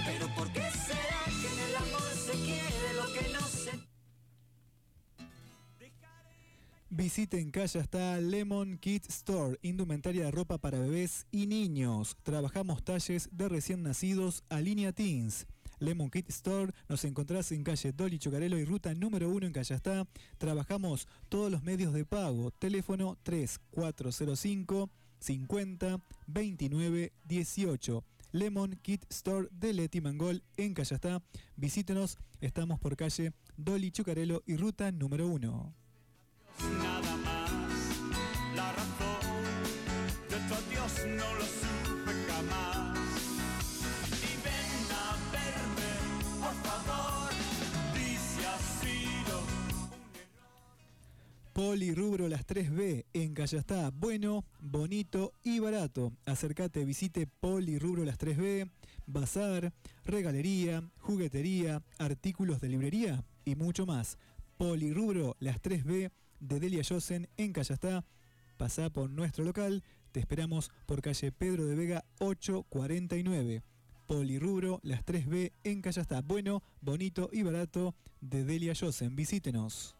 Pero 0.06 0.34
¿por 0.34 0.52
qué 0.52 0.60
será 0.60 1.24
que 1.40 1.48
en 1.52 1.58
el 1.68 1.76
amor 1.76 2.10
se 2.26 2.32
quiere 2.32 2.94
lo 2.96 3.12
que 3.12 3.28
no 3.32 3.40
se 3.46 3.90
Visite 6.92 7.38
en 7.38 7.52
Calle 7.52 7.78
está 7.78 8.20
Lemon 8.20 8.76
Kid 8.76 9.02
Store, 9.08 9.56
indumentaria 9.62 10.24
de 10.24 10.30
ropa 10.32 10.58
para 10.58 10.80
bebés 10.80 11.24
y 11.30 11.46
niños. 11.46 12.16
Trabajamos 12.24 12.82
talles 12.82 13.28
de 13.30 13.48
recién 13.48 13.84
nacidos 13.84 14.42
a 14.48 14.60
línea 14.60 14.92
Teens. 14.92 15.46
Lemon 15.80 16.10
Kit 16.10 16.28
Store. 16.30 16.72
Nos 16.88 17.04
encontrás 17.04 17.50
en 17.52 17.64
calle 17.64 17.92
Dolly 17.92 18.18
Chocarelo 18.18 18.56
y 18.58 18.64
ruta 18.64 18.94
número 18.94 19.28
1 19.30 19.46
en 19.46 19.52
Callastá. 19.52 20.06
Trabajamos 20.38 21.08
todos 21.28 21.50
los 21.50 21.64
medios 21.64 21.92
de 21.92 22.04
pago. 22.04 22.52
Teléfono 22.52 23.18
3405 23.24 24.88
50 25.18 26.00
29 26.28 27.12
18. 27.24 28.04
Lemon 28.32 28.78
Kit 28.82 29.04
Store 29.10 29.48
de 29.50 29.72
Leti 29.72 30.00
Mangol 30.00 30.44
en 30.56 30.74
Callastá. 30.74 31.22
Visítenos, 31.56 32.18
estamos 32.40 32.78
por 32.78 32.96
calle 32.96 33.32
Dolly 33.56 33.90
Chucarelo 33.90 34.42
y 34.46 34.56
ruta 34.56 34.92
número 34.92 35.26
1. 35.26 35.74
Nada 36.78 37.16
más, 37.16 37.50
la 38.54 38.72
Polirrubro 51.60 52.26
Las 52.26 52.46
3B 52.46 53.04
en 53.12 53.34
Callastá. 53.34 53.90
Bueno, 53.90 54.46
bonito 54.60 55.34
y 55.42 55.58
barato. 55.58 56.10
Acércate, 56.24 56.86
visite 56.86 57.26
Polirrubro 57.26 58.02
Las 58.06 58.18
3B, 58.18 58.70
bazar, 59.06 59.70
regalería, 60.02 60.82
juguetería, 61.00 61.82
artículos 61.98 62.62
de 62.62 62.70
librería 62.70 63.22
y 63.44 63.56
mucho 63.56 63.84
más. 63.84 64.16
Polirrubro 64.56 65.36
Las 65.38 65.60
3B 65.60 66.10
de 66.40 66.60
Delia 66.60 66.80
Yosen 66.80 67.28
en 67.36 67.52
Callastá. 67.52 68.06
Pasá 68.56 68.88
por 68.88 69.10
nuestro 69.10 69.44
local. 69.44 69.84
Te 70.12 70.20
esperamos 70.20 70.70
por 70.86 71.02
calle 71.02 71.30
Pedro 71.30 71.66
de 71.66 71.74
Vega 71.74 72.06
849. 72.20 73.62
Polirrubro 74.06 74.80
Las 74.82 75.04
3B 75.04 75.52
en 75.64 75.82
Callastá. 75.82 76.22
Bueno, 76.22 76.62
bonito 76.80 77.28
y 77.30 77.42
barato 77.42 77.94
de 78.22 78.44
Delia 78.44 78.72
Yosen. 78.72 79.14
Visítenos. 79.14 79.94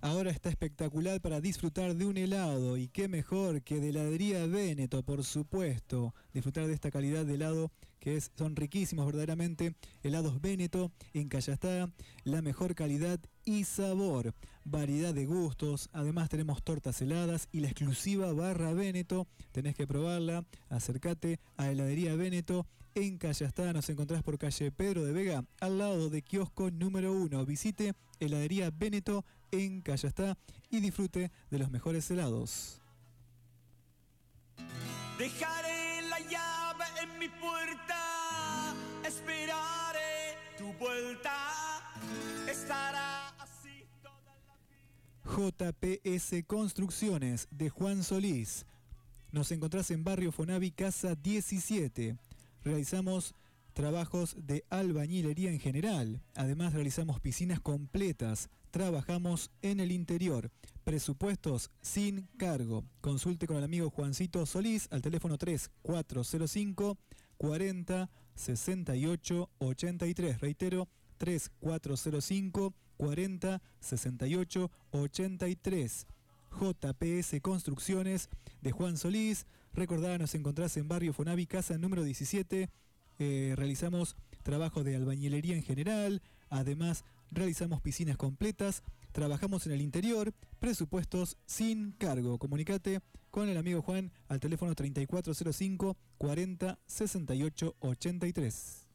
Ahora 0.00 0.30
está 0.30 0.48
espectacular 0.48 1.20
para 1.20 1.40
disfrutar 1.40 1.96
de 1.96 2.06
un 2.06 2.16
helado 2.16 2.76
y 2.76 2.86
qué 2.86 3.08
mejor 3.08 3.62
que 3.62 3.80
de 3.80 3.88
heladería 3.88 4.46
Véneto, 4.46 5.02
por 5.02 5.24
supuesto. 5.24 6.14
Disfrutar 6.32 6.68
de 6.68 6.72
esta 6.72 6.92
calidad 6.92 7.26
de 7.26 7.34
helado 7.34 7.72
que 7.98 8.16
es, 8.16 8.30
son 8.38 8.54
riquísimos 8.54 9.06
verdaderamente. 9.06 9.74
Helados 10.04 10.40
Véneto 10.40 10.92
en 11.14 11.28
Callastá, 11.28 11.90
la 12.22 12.42
mejor 12.42 12.76
calidad 12.76 13.18
y 13.44 13.64
sabor. 13.64 14.34
Variedad 14.64 15.12
de 15.12 15.26
gustos, 15.26 15.90
además 15.92 16.28
tenemos 16.28 16.62
tortas 16.62 17.02
heladas 17.02 17.48
y 17.50 17.58
la 17.58 17.68
exclusiva 17.68 18.32
barra 18.32 18.72
Véneto. 18.72 19.26
Tenés 19.50 19.74
que 19.74 19.88
probarla, 19.88 20.44
acércate 20.68 21.40
a 21.56 21.72
heladería 21.72 22.14
Véneto. 22.14 22.68
En 22.94 23.18
Callastá 23.18 23.72
nos 23.72 23.88
encontrás 23.90 24.22
por 24.22 24.38
calle 24.38 24.70
Pedro 24.70 25.04
de 25.04 25.12
Vega, 25.12 25.44
al 25.60 25.78
lado 25.78 26.08
de 26.08 26.22
kiosco 26.22 26.70
número 26.70 27.12
1. 27.12 27.44
Visite 27.46 27.94
heladería 28.20 28.70
Véneto 28.70 29.24
en 29.50 29.80
Callastá 29.80 30.36
y 30.70 30.80
disfrute 30.80 31.30
de 31.50 31.58
los 31.58 31.70
mejores 31.70 32.10
helados. 32.10 32.80
Dejaré 35.18 36.02
la 36.08 36.20
llave 36.20 36.84
en 37.02 37.18
mi 37.18 37.28
puerta, 37.28 38.74
esperaré 39.04 40.36
tu 40.56 40.72
vuelta. 40.74 41.82
Estará 42.48 43.28
así. 43.38 43.84
JPS 45.24 46.44
Construcciones 46.46 47.48
de 47.50 47.68
Juan 47.68 48.02
Solís. 48.04 48.64
Nos 49.30 49.52
encontrás 49.52 49.90
en 49.90 50.04
Barrio 50.04 50.32
Fonavi, 50.32 50.70
Casa 50.70 51.14
17. 51.14 52.16
Realizamos 52.64 53.34
trabajos 53.74 54.34
de 54.38 54.64
albañilería 54.70 55.50
en 55.50 55.60
general. 55.60 56.20
Además 56.34 56.72
realizamos 56.72 57.20
piscinas 57.20 57.60
completas. 57.60 58.48
Trabajamos 58.70 59.50
en 59.62 59.80
el 59.80 59.92
interior. 59.92 60.50
Presupuestos 60.84 61.70
sin 61.80 62.28
cargo. 62.36 62.84
Consulte 63.00 63.46
con 63.46 63.56
el 63.56 63.64
amigo 63.64 63.90
Juancito 63.90 64.44
Solís 64.46 64.88
al 64.90 65.02
teléfono 65.02 65.38
3405 65.38 66.98
40 67.36 68.10
68 68.34 69.50
83. 69.58 70.40
Reitero, 70.40 70.88
3405 71.18 72.74
40 72.96 73.62
68 73.80 74.70
83. 74.90 76.06
JPS 76.50 77.40
Construcciones 77.40 78.28
de 78.60 78.72
Juan 78.72 78.96
Solís. 78.96 79.46
Recordá, 79.72 80.18
nos 80.18 80.34
encontrás 80.34 80.76
en 80.76 80.88
Barrio 80.88 81.12
Fonavi, 81.12 81.46
casa 81.46 81.78
número 81.78 82.02
17. 82.02 82.70
Eh, 83.20 83.54
realizamos 83.56 84.16
trabajo 84.42 84.84
de 84.84 84.96
albañilería 84.96 85.56
en 85.56 85.62
general. 85.62 86.22
Además, 86.48 87.04
realizamos 87.30 87.80
piscinas 87.80 88.16
completas. 88.16 88.82
Trabajamos 89.12 89.66
en 89.66 89.72
el 89.72 89.80
interior. 89.80 90.32
Presupuestos 90.58 91.36
sin 91.46 91.92
cargo. 91.92 92.38
Comunicate 92.38 93.00
con 93.30 93.48
el 93.48 93.56
amigo 93.56 93.82
Juan 93.82 94.12
al 94.28 94.40
teléfono 94.40 94.74
3405 94.74 95.96
40 96.18 96.78
68 96.86 97.76
83. 97.80 98.88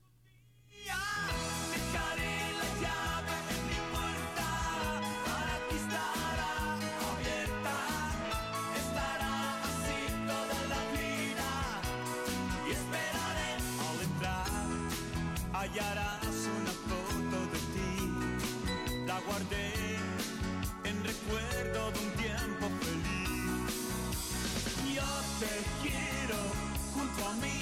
Junto 27.13 27.29
a 27.29 27.33
mí 27.35 27.59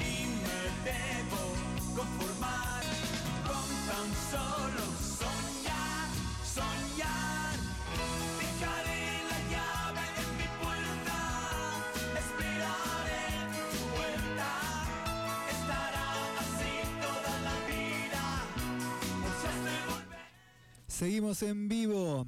y 0.00 0.26
me 0.44 0.60
debo 0.84 1.40
conformar 1.96 2.82
con 3.46 3.68
tan 3.86 4.08
solo 4.30 4.84
soñar, 5.18 6.08
soñar. 6.44 7.56
Dejaré 8.38 9.04
la 9.30 9.38
llave 9.52 10.04
en 10.22 10.30
mi 10.36 10.48
puerta, 10.60 11.18
esperaré 12.18 13.26
tu 13.72 13.80
vuelta. 13.96 14.50
Estará 15.50 16.08
así 16.42 16.74
toda 17.00 17.32
la 17.46 17.56
vida, 17.66 18.24
por 19.22 19.32
si 19.40 19.46
has 19.46 19.60
de 19.64 19.76
volver. 19.90 20.26
Seguimos 20.86 21.42
en 21.42 21.68
vivo. 21.68 22.26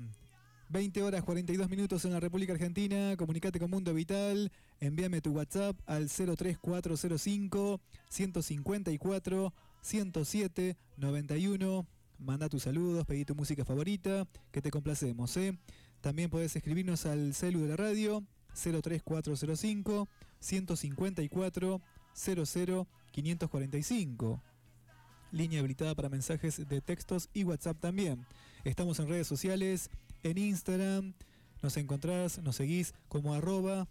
20 0.70 1.02
horas 1.02 1.24
42 1.24 1.68
minutos 1.68 2.04
en 2.04 2.12
la 2.12 2.20
República 2.20 2.52
Argentina. 2.52 3.16
Comunicate 3.16 3.58
con 3.58 3.70
Mundo 3.70 3.92
Vital. 3.92 4.52
Envíame 4.78 5.20
tu 5.20 5.32
WhatsApp 5.32 5.76
al 5.84 6.08
03405 6.08 7.80
154 8.08 9.52
107 9.82 10.76
91. 10.96 11.86
Manda 12.18 12.48
tus 12.48 12.62
saludos, 12.62 13.04
pedí 13.04 13.24
tu 13.24 13.34
música 13.34 13.64
favorita, 13.64 14.28
que 14.52 14.62
te 14.62 14.70
complacemos. 14.70 15.36
¿eh? 15.38 15.58
También 16.00 16.30
podés 16.30 16.54
escribirnos 16.54 17.04
al 17.04 17.34
celu 17.34 17.62
de 17.62 17.68
la 17.68 17.76
radio 17.76 18.22
03405 18.54 20.08
154 20.38 21.80
00 22.14 22.88
545 23.10 24.42
línea 25.32 25.60
habilitada 25.60 25.94
para 25.94 26.08
mensajes 26.08 26.68
de 26.68 26.80
textos 26.80 27.28
y 27.32 27.44
WhatsApp 27.44 27.78
también. 27.80 28.26
Estamos 28.64 28.98
en 28.98 29.08
redes 29.08 29.26
sociales, 29.26 29.90
en 30.22 30.38
Instagram, 30.38 31.14
nos 31.62 31.76
encontrás, 31.76 32.38
nos 32.38 32.56
seguís 32.56 32.94
como 33.08 33.34
arroba 33.34 33.88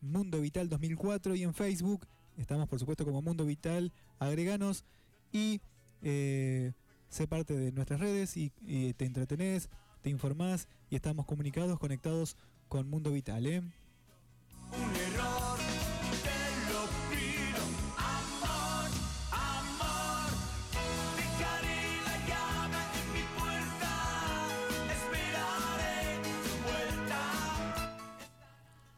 Mundo 0.00 0.40
Vital 0.40 0.68
2004 0.68 1.34
y 1.34 1.42
en 1.42 1.54
Facebook 1.54 2.06
estamos 2.36 2.68
por 2.68 2.78
supuesto 2.78 3.04
como 3.04 3.22
Mundo 3.22 3.46
Vital, 3.46 3.92
agreganos 4.18 4.84
y 5.32 5.60
eh, 6.02 6.72
sé 7.08 7.26
parte 7.26 7.54
de 7.54 7.72
nuestras 7.72 8.00
redes 8.00 8.36
y, 8.36 8.50
te 8.94 9.04
entretenés, 9.04 9.68
te 10.02 10.10
informás 10.10 10.68
y 10.90 10.96
estamos 10.96 11.26
comunicados, 11.26 11.78
conectados 11.78 12.36
con 12.68 12.88
Mundo 12.88 13.12
Vital. 13.12 13.46
¿eh? 13.46 13.62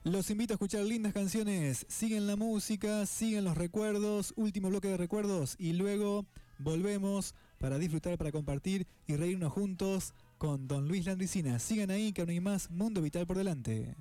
Los 0.06 0.30
invito 0.30 0.52
a 0.52 0.54
escuchar 0.54 0.84
lindas 0.84 1.12
canciones, 1.12 1.84
siguen 1.88 2.28
la 2.28 2.36
música, 2.36 3.04
siguen 3.06 3.42
los 3.42 3.56
recuerdos, 3.56 4.32
último 4.36 4.68
bloque 4.68 4.86
de 4.86 4.96
recuerdos 4.96 5.56
y 5.58 5.72
luego 5.72 6.26
volvemos 6.58 7.34
para 7.58 7.76
disfrutar, 7.76 8.16
para 8.16 8.30
compartir 8.30 8.86
y 9.08 9.16
reírnos 9.16 9.52
juntos 9.52 10.14
con 10.38 10.68
Don 10.68 10.86
Luis 10.86 11.06
Landricina. 11.06 11.58
Sigan 11.58 11.90
ahí 11.90 12.12
que 12.12 12.20
aún 12.20 12.30
hay 12.30 12.38
más 12.38 12.70
Mundo 12.70 13.02
Vital 13.02 13.26
por 13.26 13.36
delante. 13.36 13.96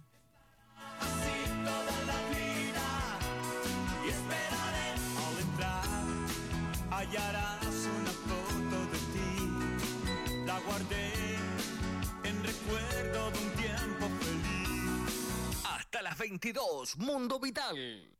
22, 16.25 16.97
Mundo 16.97 17.39
Vital. 17.39 17.77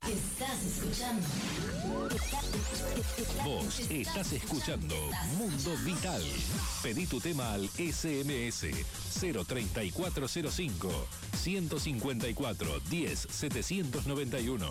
Estás 0.07 0.63
escuchando. 0.63 1.25
Vos 3.43 3.79
estás 3.79 4.31
escuchando 4.31 4.95
Mundo 5.39 5.75
Vital. 5.83 6.21
Pedí 6.83 7.07
tu 7.07 7.19
tema 7.19 7.53
al 7.53 7.67
SMS 7.69 8.67
03405 9.19 11.07
154 11.35 12.79
10 12.81 13.27
791. 13.27 14.69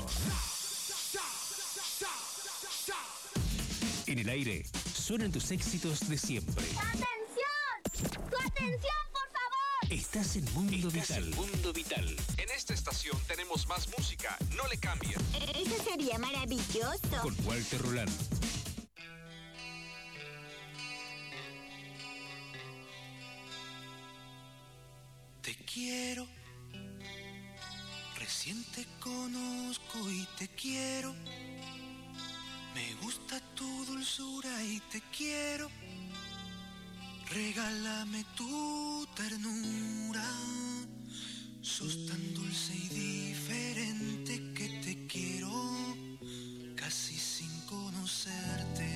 En 4.07 4.19
el 4.21 4.29
aire 4.29 4.65
suenan 4.95 5.33
tus 5.33 5.51
éxitos 5.51 6.09
de 6.09 6.19
siempre. 6.19 6.65
¡Atención! 6.77 8.31
¡Tu 8.31 8.37
atención! 8.37 9.14
Estás 9.91 10.37
en 10.37 10.45
Mundo 10.55 10.91
Vital. 10.91 11.25
Mundo 11.35 11.73
Vital. 11.73 12.17
En 12.39 12.51
esta 12.51 12.75
estación 12.75 13.17
tenemos 13.27 13.67
más 13.67 13.89
música. 13.97 14.37
No 14.57 14.67
le 14.69 14.79
cambien. 14.79 15.21
Eso 15.55 15.83
sería 15.85 16.19
maravilloso. 16.19 16.99
Con 17.23 17.37
Walter 17.47 17.81
Roland. 17.83 18.11
Te 25.43 25.55
quiero, 25.67 26.27
recién 28.19 28.65
te 28.75 28.87
conozco 29.01 30.11
y 30.11 30.27
te 30.39 30.49
quiero. 30.49 31.15
Me 32.75 32.95
gusta 33.03 33.39
tu 33.55 33.85
dulzura 33.85 34.63
y 34.65 34.81
te 34.91 35.03
quiero. 35.17 35.71
Regálame 37.35 38.25
tu 38.37 39.05
ternura. 39.17 40.25
Sos 41.61 42.07
tan 42.07 42.23
dulce 42.33 42.73
y 42.77 42.89
diferente 43.33 44.53
que 44.55 44.69
te 44.85 45.07
quiero 45.09 45.51
casi 46.77 47.19
sin 47.19 47.51
conocerte. 47.63 48.89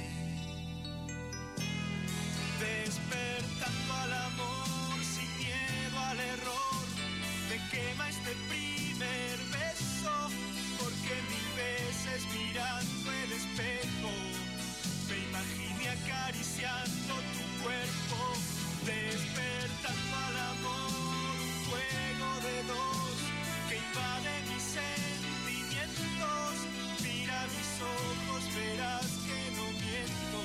Despertando 2.60 3.92
al 4.04 4.12
amor 4.12 4.94
sin 5.02 5.30
miedo 5.38 5.98
al 5.98 6.20
error. 6.20 6.84
Me 7.48 7.56
quema 7.72 8.08
este 8.08 8.32
primer 8.52 9.36
beso 9.50 10.14
porque 10.78 11.14
mil 11.32 11.48
veces 11.56 12.22
mirando 12.38 13.10
el 13.10 13.32
espejo 13.32 14.48
me 15.08 15.18
imaginé 15.28 15.88
acariciando 15.88 17.14
tu 17.32 17.64
cuerpo 17.64 18.07
despertando 18.88 20.16
al 20.26 20.36
amor, 20.54 20.90
un 21.44 21.52
juego 21.68 22.28
de 22.46 22.56
dos 22.72 23.16
que 23.68 23.76
invade 23.76 24.32
mis 24.48 24.64
sentimientos. 24.80 26.52
Mira 27.04 27.38
mis 27.54 27.70
ojos, 27.96 28.42
verás 28.56 29.08
que 29.26 29.40
no 29.56 29.66
miento. 29.84 30.40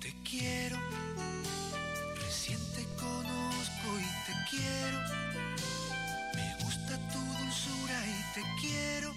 Te 0.00 0.10
quiero, 0.28 0.78
recién 2.16 2.60
te 2.74 2.84
conozco 2.96 3.88
y 4.06 4.10
te 4.26 4.34
quiero. 4.50 4.98
Me 6.34 6.64
gusta 6.64 6.92
tu 7.12 7.20
dulzura 7.38 7.98
y 8.16 8.20
te 8.34 8.42
quiero. 8.60 9.14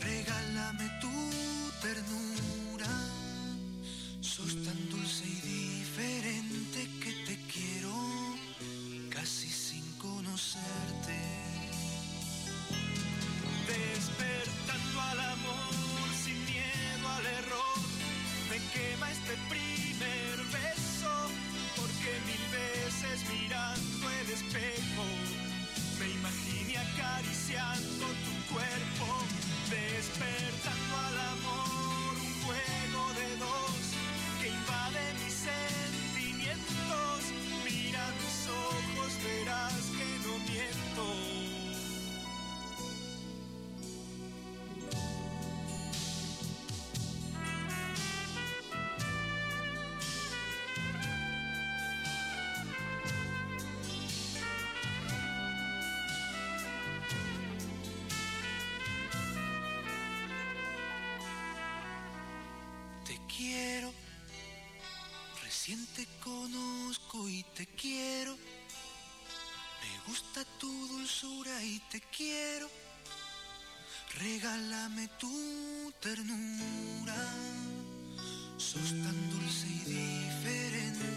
Regálame 0.00 0.86
tu 1.00 1.12
ternura. 1.82 2.63
Sos 4.36 4.56
tan 4.64 4.88
dulce 4.90 5.24
y 5.26 5.78
diferente 5.78 6.90
que 7.00 7.12
te 7.24 7.36
quiero 7.46 7.94
casi 9.08 9.48
sin 9.48 9.84
conocerte. 9.92 11.03
te 66.04 66.10
conozco 66.22 67.28
y 67.28 67.42
te 67.54 67.66
quiero. 67.66 68.36
Me 68.36 70.08
gusta 70.08 70.44
tu 70.58 70.88
dulzura 70.88 71.62
y 71.62 71.78
te 71.90 72.00
quiero. 72.00 72.68
Regálame 74.18 75.08
tu 75.18 75.92
ternura. 76.00 77.16
Sos 78.58 78.90
tan 78.90 79.30
dulce 79.30 79.66
y 79.66 79.84
diferente. 79.84 81.13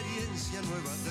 experiencia 0.00 0.62
nueva. 0.62 1.09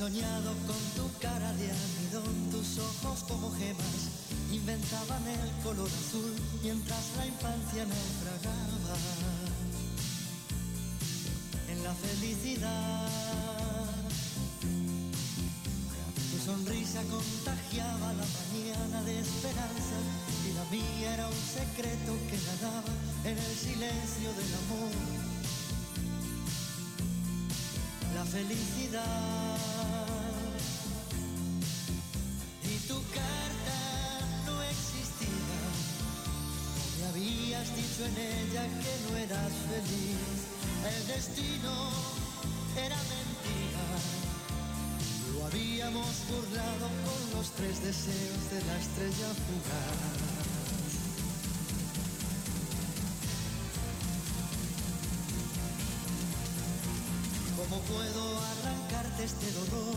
soñado 0.00 0.54
con 0.66 0.82
tu 0.96 1.12
cara 1.20 1.52
de 1.60 1.70
almidón, 1.70 2.50
tus 2.50 2.78
ojos 2.78 3.22
como 3.28 3.52
gemas 3.52 4.00
inventaban 4.50 5.22
el 5.28 5.50
color 5.62 5.90
azul 5.90 6.32
mientras 6.62 7.04
la 7.18 7.26
infancia 7.26 7.84
naufragaba 7.84 8.96
en 11.68 11.84
la 11.84 11.92
felicidad. 11.92 13.10
Tu 16.30 16.38
sonrisa 16.46 17.02
contagiaba 17.02 18.14
la 18.14 18.26
mañana 18.38 19.02
de 19.02 19.20
esperanza 19.20 19.98
y 20.48 20.54
la 20.54 20.64
mía 20.70 21.12
era 21.12 21.28
un 21.28 21.42
secreto 21.58 22.16
que 22.30 22.38
nadaba 22.48 22.94
en 23.24 23.36
el 23.36 23.54
silencio 23.54 24.28
del 24.38 24.52
amor. 24.62 24.92
La 28.14 28.24
felicidad. 28.24 29.49
burlado 46.30 46.88
con 47.04 47.20
los 47.38 47.50
tres 47.52 47.82
deseos 47.82 48.50
de 48.50 48.60
la 48.66 48.76
estrella 48.78 49.28
fugaz. 49.44 50.30
¿Cómo 57.56 57.80
puedo 57.82 58.38
arrancarte 58.38 59.24
este 59.24 59.52
dolor? 59.52 59.96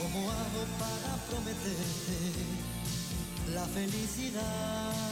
¿Cómo 0.00 0.30
hago 0.30 0.62
para 0.78 1.16
prometerte 1.28 2.18
la 3.54 3.64
felicidad? 3.66 5.07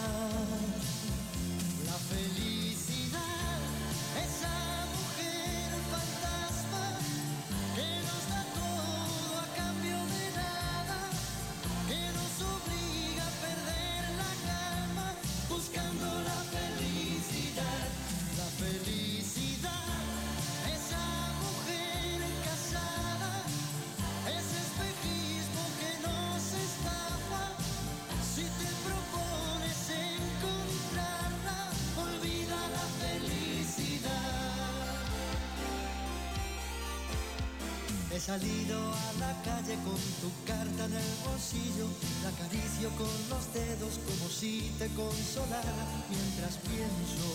Salido 38.27 38.77
a 38.77 39.13
la 39.21 39.33
calle 39.45 39.77
con 39.85 39.95
tu 40.19 40.31
carta 40.45 40.85
en 40.87 40.95
el 40.95 41.13
bolsillo, 41.23 41.87
la 42.25 42.31
acaricio 42.31 42.91
con 42.99 43.15
los 43.31 43.55
dedos 43.55 44.01
como 44.03 44.29
si 44.29 44.75
te 44.81 44.89
consolara 44.99 45.87
mientras 46.11 46.57
pienso 46.67 47.27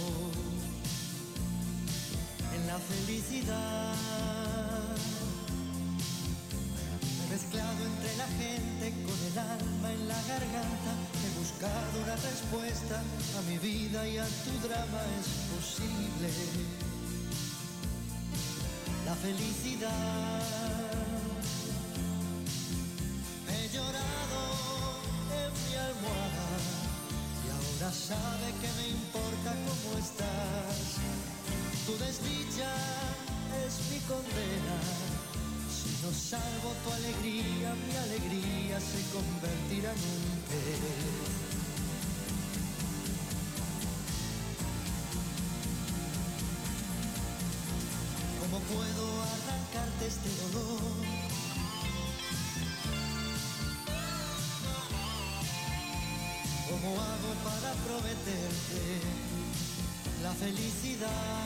en 2.53 2.67
la 2.67 2.77
felicidad. 2.77 3.95
Me 7.15 7.23
he 7.23 7.29
mezclado 7.39 7.79
entre 7.85 8.11
la 8.17 8.27
gente 8.27 8.91
con 9.07 9.19
el 9.31 9.37
alma 9.39 9.91
en 9.93 10.07
la 10.09 10.21
garganta, 10.27 10.91
he 11.23 11.39
buscado 11.39 12.03
una 12.03 12.17
respuesta 12.17 12.99
a 12.99 13.41
mi 13.47 13.57
vida 13.59 14.05
y 14.09 14.17
a 14.17 14.25
tu 14.25 14.67
drama 14.67 15.01
es 15.21 15.27
posible 15.55 16.27
la 19.05 19.15
felicidad. 19.15 20.40
Puedo 48.73 49.05
arrancarte 49.21 50.07
este 50.07 50.29
dolor? 50.41 50.81
¿Cómo 56.69 56.89
hago 57.01 57.31
para 57.43 57.73
prometerte 57.83 58.81
la 60.23 60.31
felicidad? 60.31 61.40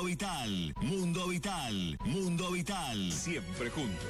Mundo 0.00 0.08
Vital, 0.08 0.72
Mundo 0.80 1.28
Vital, 1.28 1.98
Mundo 2.06 2.50
Vital. 2.52 3.12
Siempre 3.12 3.68
juntos. 3.68 4.00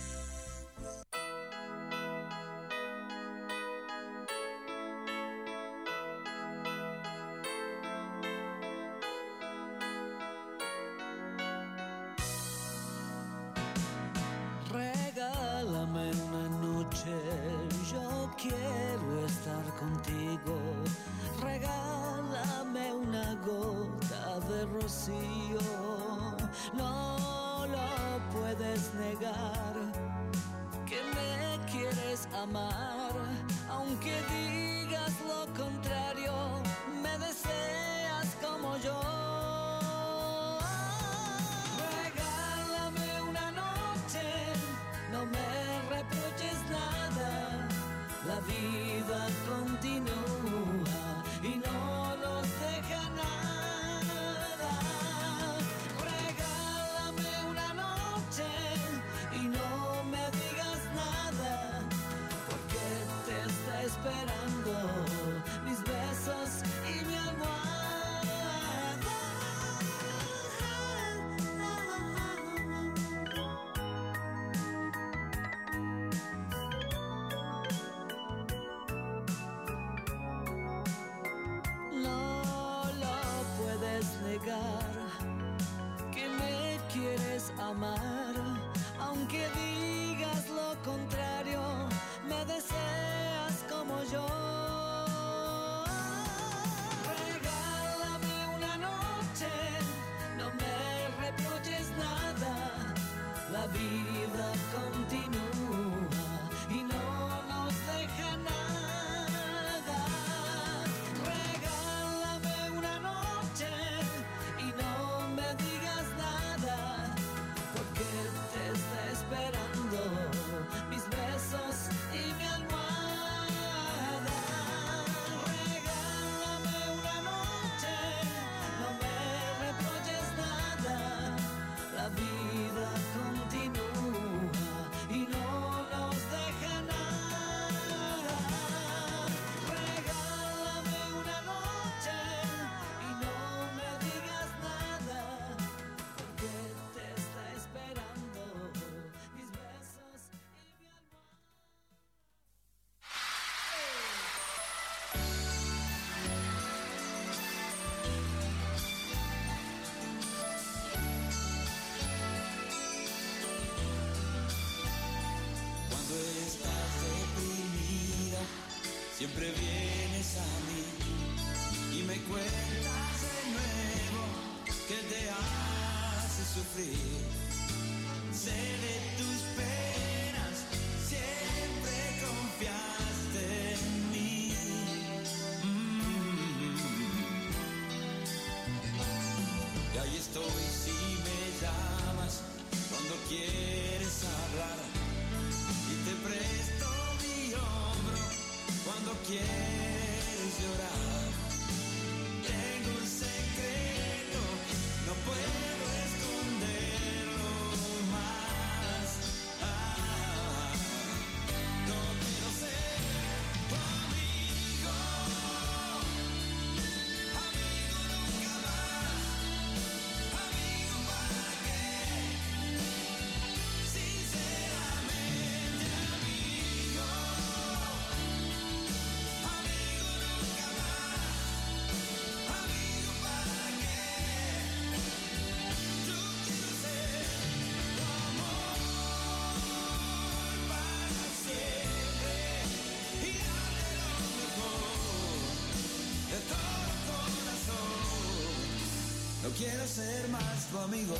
ser 249.87 250.29
más 250.29 250.67
tu 250.71 250.79
amigo. 250.79 251.15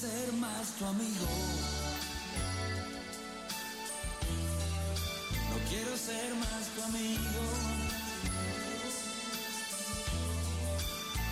ser 0.00 0.32
más 0.32 0.66
tu 0.78 0.86
amigo. 0.86 1.26
No 5.50 5.56
quiero 5.68 5.94
ser 5.94 6.34
más 6.36 6.62
tu 6.74 6.82
amigo. 6.84 7.42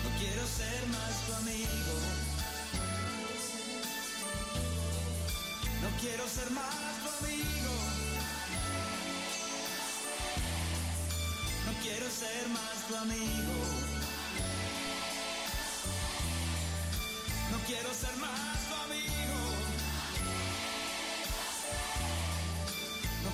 No 0.03 0.09
quiero 0.19 0.43
ser 0.59 0.81
más 0.95 1.13
tu 1.25 1.33
amigo. 1.41 1.93
No 5.81 5.89
quiero 5.99 6.27
ser 6.27 6.51
más 6.51 6.75
tu 7.03 7.09
amigo. 7.25 7.73
No 11.65 11.71
quiero 11.81 12.07
ser 12.21 12.49
más 12.49 12.87
tu 12.87 12.95
amigo. 12.97 13.18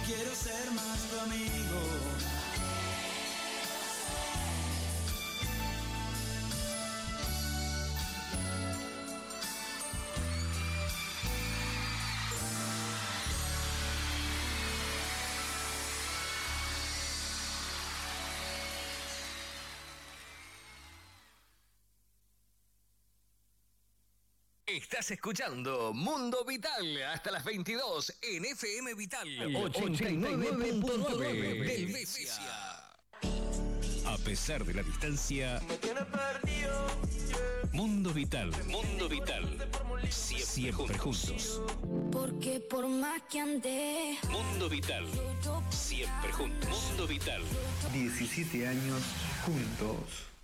Quiero 0.05 0.35
ser 0.35 0.71
más 0.71 0.99
tu 1.09 1.19
amigo. 1.19 1.44
Estás 24.75 25.09
escuchando 25.11 25.93
Mundo 25.93 26.43
Vital 26.43 27.01
hasta 27.03 27.31
las 27.31 27.45
22 27.45 28.13
en 28.21 28.43
FM 28.43 28.93
Vital 28.95 29.25
89.9 29.25 31.65
del 31.65 31.93
Besia. 31.93 32.33
A 34.05 34.17
pesar 34.25 34.65
de 34.65 34.73
la 34.73 34.83
distancia, 34.83 35.61
Mundo 37.71 38.11
Vital, 38.11 38.51
Mundo 38.67 39.07
Vital, 39.07 39.65
siempre, 40.09 40.97
juntos. 40.97 41.61
Porque 42.11 42.59
por 42.59 42.89
más 42.89 43.21
que 43.31 43.39
ande, 43.39 44.17
Mundo 44.29 44.67
Vital, 44.67 45.05
siempre 45.69 46.33
juntos. 46.33 46.69
Mundo 46.69 47.07
Vital. 47.07 47.41
17 47.93 48.67
años 48.67 49.01
juntos. 49.45 50.34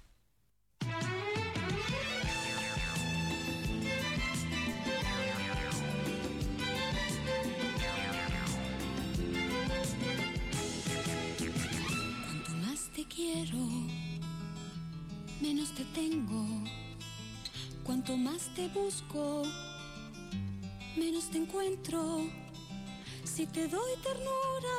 Si 23.24 23.48
te 23.48 23.68
doy 23.70 23.92
ternura, 24.04 24.78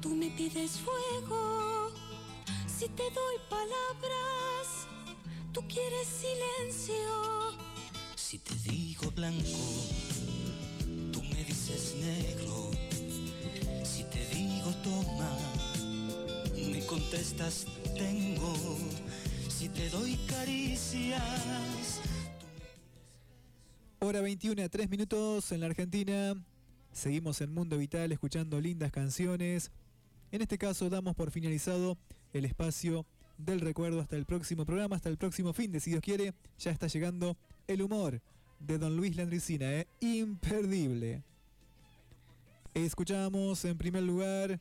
tú 0.00 0.08
me 0.08 0.28
pides 0.30 0.72
fuego. 0.72 1.90
Si 2.66 2.88
te 2.88 3.04
doy 3.04 3.36
palabras, 3.48 4.88
tú 5.52 5.62
quieres 5.68 6.08
silencio. 6.08 7.52
Si 8.16 8.38
te 8.40 8.54
digo 8.68 9.10
blanco, 9.12 9.60
tú 11.12 11.22
me 11.22 11.44
dices 11.44 11.94
negro. 11.94 12.72
Si 13.84 14.02
te 14.04 14.26
digo 14.34 14.70
toma, 14.82 15.30
me 16.56 16.84
contestas 16.86 17.66
tengo. 17.96 18.52
Si 19.48 19.68
te 19.68 19.88
doy 19.90 20.16
caricias, 20.26 21.22
Hora 24.12 24.20
21 24.20 24.62
a 24.62 24.68
3 24.68 24.90
minutos 24.90 25.52
en 25.52 25.60
la 25.60 25.66
Argentina. 25.68 26.34
Seguimos 26.92 27.40
en 27.40 27.54
Mundo 27.54 27.78
Vital 27.78 28.12
escuchando 28.12 28.60
lindas 28.60 28.92
canciones. 28.92 29.70
En 30.30 30.42
este 30.42 30.58
caso 30.58 30.90
damos 30.90 31.16
por 31.16 31.30
finalizado 31.30 31.96
el 32.34 32.44
espacio 32.44 33.06
del 33.38 33.62
recuerdo 33.62 34.02
hasta 34.02 34.16
el 34.16 34.26
próximo 34.26 34.66
programa, 34.66 34.96
hasta 34.96 35.08
el 35.08 35.16
próximo 35.16 35.54
fin 35.54 35.72
de 35.72 35.80
si 35.80 35.92
Dios 35.92 36.02
quiere. 36.02 36.34
Ya 36.58 36.72
está 36.72 36.88
llegando 36.88 37.38
el 37.66 37.80
humor 37.80 38.20
de 38.60 38.76
Don 38.76 38.98
Luis 38.98 39.16
Landricina, 39.16 39.72
¿eh? 39.72 39.86
imperdible. 40.00 41.22
Escuchamos 42.74 43.64
en 43.64 43.78
primer 43.78 44.02
lugar 44.02 44.60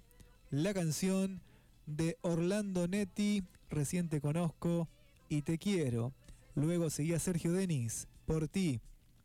la 0.49 0.73
canción 0.73 1.41
de 1.87 2.17
Orlando 2.21 2.87
Netti, 2.87 3.43
Recién 3.69 4.07
te 4.07 4.21
conozco 4.21 4.87
y 5.27 5.41
te 5.41 5.57
quiero. 5.57 6.13
Luego 6.55 6.89
seguía 6.89 7.19
Sergio 7.19 7.51
Denis, 7.51 8.07
Por 8.25 8.47
ti. 8.47 8.79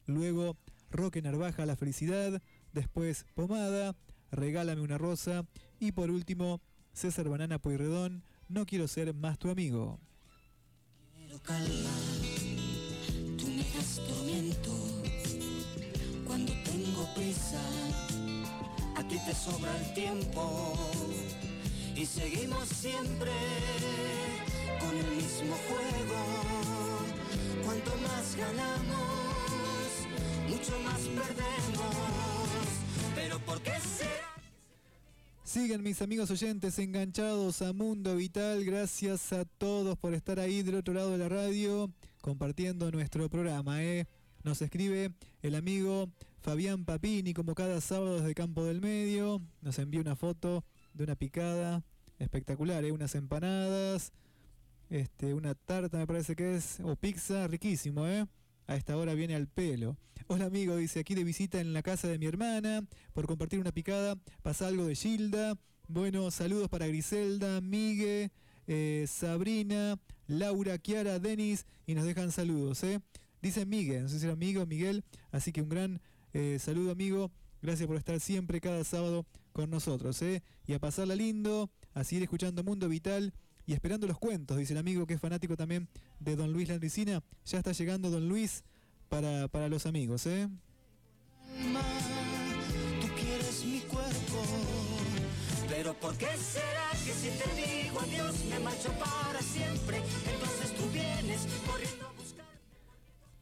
Luego 0.06 0.56
Roque 0.90 1.22
Narvaja, 1.22 1.66
La 1.66 1.76
Felicidad. 1.76 2.40
Después 2.72 3.26
Pomada, 3.34 3.94
Regálame 4.30 4.82
una 4.82 4.98
rosa. 4.98 5.44
Y 5.78 5.92
por 5.92 6.10
último 6.10 6.60
César 6.92 7.28
Banana 7.28 7.58
Pueyrredón, 7.58 8.24
No 8.48 8.66
quiero 8.66 8.88
ser 8.88 9.12
más 9.14 9.38
tu 9.38 9.50
amigo. 9.50 10.00
quiero 11.14 11.40
calma. 11.42 11.90
Tú 13.38 13.46
me 13.48 13.64
das 13.74 14.00
cuando 16.26 16.52
tengo 16.64 17.14
prisa. 17.14 17.60
A 18.96 19.06
ti 19.06 19.18
te 19.26 19.34
sobra 19.34 19.76
el 19.78 19.94
tiempo 19.94 20.72
y 21.94 22.04
seguimos 22.06 22.68
siempre 22.68 23.30
con 24.80 24.96
el 24.96 25.10
mismo 25.16 25.54
juego. 25.66 26.20
Cuanto 27.64 27.90
más 27.96 28.36
ganamos, 28.36 29.25
mucho 30.46 30.78
más 30.80 31.00
perdemos. 31.00 31.94
Pero 33.14 33.38
¿por 33.40 33.60
qué 33.60 33.72
será? 33.80 34.10
Siguen 35.42 35.82
mis 35.82 36.02
amigos 36.02 36.30
oyentes 36.30 36.78
enganchados 36.78 37.62
a 37.62 37.72
Mundo 37.72 38.16
Vital. 38.16 38.64
Gracias 38.64 39.32
a 39.32 39.44
todos 39.44 39.96
por 39.98 40.14
estar 40.14 40.38
ahí 40.38 40.62
del 40.62 40.76
otro 40.76 40.94
lado 40.94 41.10
de 41.10 41.18
la 41.18 41.28
radio 41.28 41.90
compartiendo 42.20 42.90
nuestro 42.90 43.28
programa. 43.28 43.82
¿eh? 43.82 44.06
Nos 44.42 44.62
escribe 44.62 45.12
el 45.42 45.54
amigo 45.54 46.10
Fabián 46.40 46.84
Papini 46.84 47.34
como 47.34 47.54
cada 47.54 47.80
sábado 47.80 48.20
desde 48.20 48.34
Campo 48.34 48.64
del 48.64 48.80
Medio. 48.80 49.40
Nos 49.62 49.78
envía 49.78 50.00
una 50.00 50.16
foto 50.16 50.64
de 50.94 51.04
una 51.04 51.16
picada 51.16 51.82
espectacular, 52.18 52.84
¿eh? 52.84 52.92
unas 52.92 53.14
empanadas, 53.14 54.12
este, 54.90 55.34
una 55.34 55.54
tarta 55.54 55.98
me 55.98 56.06
parece 56.06 56.34
que 56.36 56.56
es, 56.56 56.80
o 56.80 56.96
pizza, 56.96 57.46
riquísimo, 57.46 58.06
¿eh? 58.06 58.26
A 58.66 58.76
esta 58.76 58.96
hora 58.96 59.14
viene 59.14 59.34
al 59.34 59.46
pelo. 59.46 59.96
Hola 60.28 60.46
amigo, 60.46 60.74
dice 60.74 60.98
aquí 60.98 61.14
de 61.14 61.22
visita 61.22 61.60
en 61.60 61.72
la 61.72 61.84
casa 61.84 62.08
de 62.08 62.18
mi 62.18 62.26
hermana, 62.26 62.84
por 63.12 63.28
compartir 63.28 63.60
una 63.60 63.70
picada, 63.70 64.16
pasa 64.42 64.66
algo 64.66 64.84
de 64.84 64.96
Gilda. 64.96 65.56
Bueno, 65.86 66.32
saludos 66.32 66.68
para 66.68 66.88
Griselda, 66.88 67.60
Migue, 67.60 68.32
eh, 68.66 69.04
Sabrina, 69.08 70.00
Laura, 70.26 70.78
Kiara, 70.78 71.20
Denis, 71.20 71.64
y 71.86 71.94
nos 71.94 72.06
dejan 72.06 72.32
saludos, 72.32 72.82
¿eh? 72.82 72.98
Dice 73.40 73.66
Migue, 73.66 74.00
no 74.00 74.08
sé 74.08 74.18
si 74.18 74.24
era 74.24 74.32
amigo 74.32 74.66
Miguel, 74.66 75.04
así 75.30 75.52
que 75.52 75.62
un 75.62 75.68
gran 75.68 76.00
eh, 76.32 76.58
saludo 76.58 76.90
amigo, 76.90 77.30
gracias 77.62 77.86
por 77.86 77.96
estar 77.96 78.18
siempre 78.18 78.60
cada 78.60 78.82
sábado 78.82 79.26
con 79.52 79.70
nosotros, 79.70 80.20
¿eh? 80.22 80.42
Y 80.66 80.72
a 80.72 80.80
pasarla 80.80 81.14
lindo, 81.14 81.70
a 81.94 82.02
seguir 82.02 82.24
escuchando 82.24 82.64
Mundo 82.64 82.88
Vital 82.88 83.32
y 83.64 83.74
esperando 83.74 84.08
los 84.08 84.18
cuentos, 84.18 84.58
dice 84.58 84.72
el 84.72 84.80
amigo 84.80 85.06
que 85.06 85.14
es 85.14 85.20
fanático 85.20 85.56
también 85.56 85.88
de 86.18 86.34
Don 86.34 86.52
Luis 86.52 86.68
Landricina. 86.68 87.22
Ya 87.44 87.58
está 87.58 87.70
llegando 87.70 88.10
Don 88.10 88.28
Luis 88.28 88.64
para, 89.08 89.48
para 89.48 89.68
los 89.68 89.86
amigos, 89.86 90.26
¿eh? 90.26 90.48
Tú 93.00 93.08
quieres 93.20 93.64
mi 93.64 93.80
cuerpo, 93.80 94.42
pero 95.68 95.94
¿por 95.94 96.16
qué 96.16 96.26
será 96.36 96.90
que 97.04 97.12
si 97.12 97.28
te 97.30 97.82
digo 97.82 98.00
adiós 98.00 98.44
me 98.50 98.58
marcho 98.60 98.90
para 98.98 99.40
siempre? 99.40 99.98
Entonces 99.98 100.74
tú 100.76 100.90
vienes 100.92 101.46
corriendo. 101.66 102.06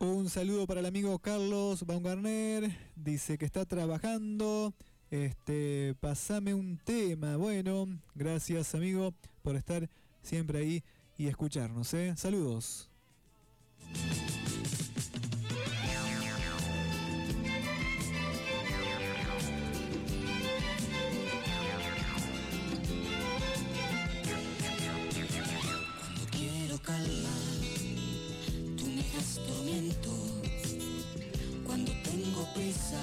Un 0.01 0.29
saludo 0.29 0.67
para 0.67 0.81
el 0.81 0.87
amigo 0.87 1.19
Carlos 1.19 1.87
Baumgartner, 1.87 2.77
dice 2.95 3.39
que 3.39 3.47
está 3.47 3.65
trabajando. 3.65 4.75
Este, 5.11 5.95
pasame 6.01 6.53
un 6.53 6.77
tema. 6.77 7.37
Bueno, 7.37 7.87
gracias 8.15 8.75
amigo 8.75 9.15
por 9.43 9.57
estar 9.57 9.89
siempre 10.23 10.59
ahí 10.59 10.85
y 11.17 11.29
escucharnos, 11.29 11.95
¿eh? 11.95 12.15
Saludos. 12.17 12.91
Calma, 26.85 27.37
tú 28.77 28.85
me 28.87 29.03
das 29.15 29.41
tormento. 29.47 30.11
Cuando 31.65 31.93
tengo 32.03 32.47
prisa, 32.55 33.01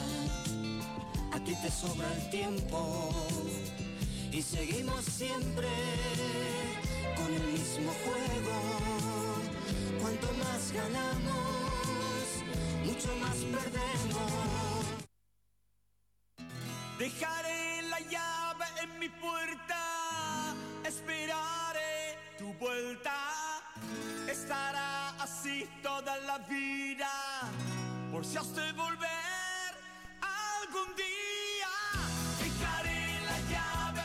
a 1.31 1.39
ti 1.43 1.55
te 1.61 1.71
sobra 1.71 2.07
el 2.13 2.29
tiempo. 2.29 3.09
Y 4.31 4.41
seguimos 4.41 5.03
siempre 5.05 5.67
con 7.15 7.33
el 7.33 7.43
mismo 7.51 7.91
juego. 8.03 8.55
Cuanto 10.01 10.27
más 10.43 10.71
ganamos, 10.71 12.25
mucho 12.85 13.15
más 13.17 13.37
perdemos. 13.55 14.31
Dejaré 16.99 17.81
la 17.89 17.99
llave 17.99 18.65
en 18.83 18.99
mi 18.99 19.09
puerta, 19.09 20.55
esperaré 20.85 21.71
estará 24.31 25.09
así 25.21 25.65
toda 25.83 26.17
la 26.19 26.37
vida, 26.39 27.09
por 28.11 28.25
si 28.25 28.37
has 28.37 28.55
de 28.55 28.71
volver 28.71 29.71
algún 30.21 30.95
día, 30.95 31.67
dejaré 32.39 33.25
la 33.25 33.39
llave. 33.51 34.01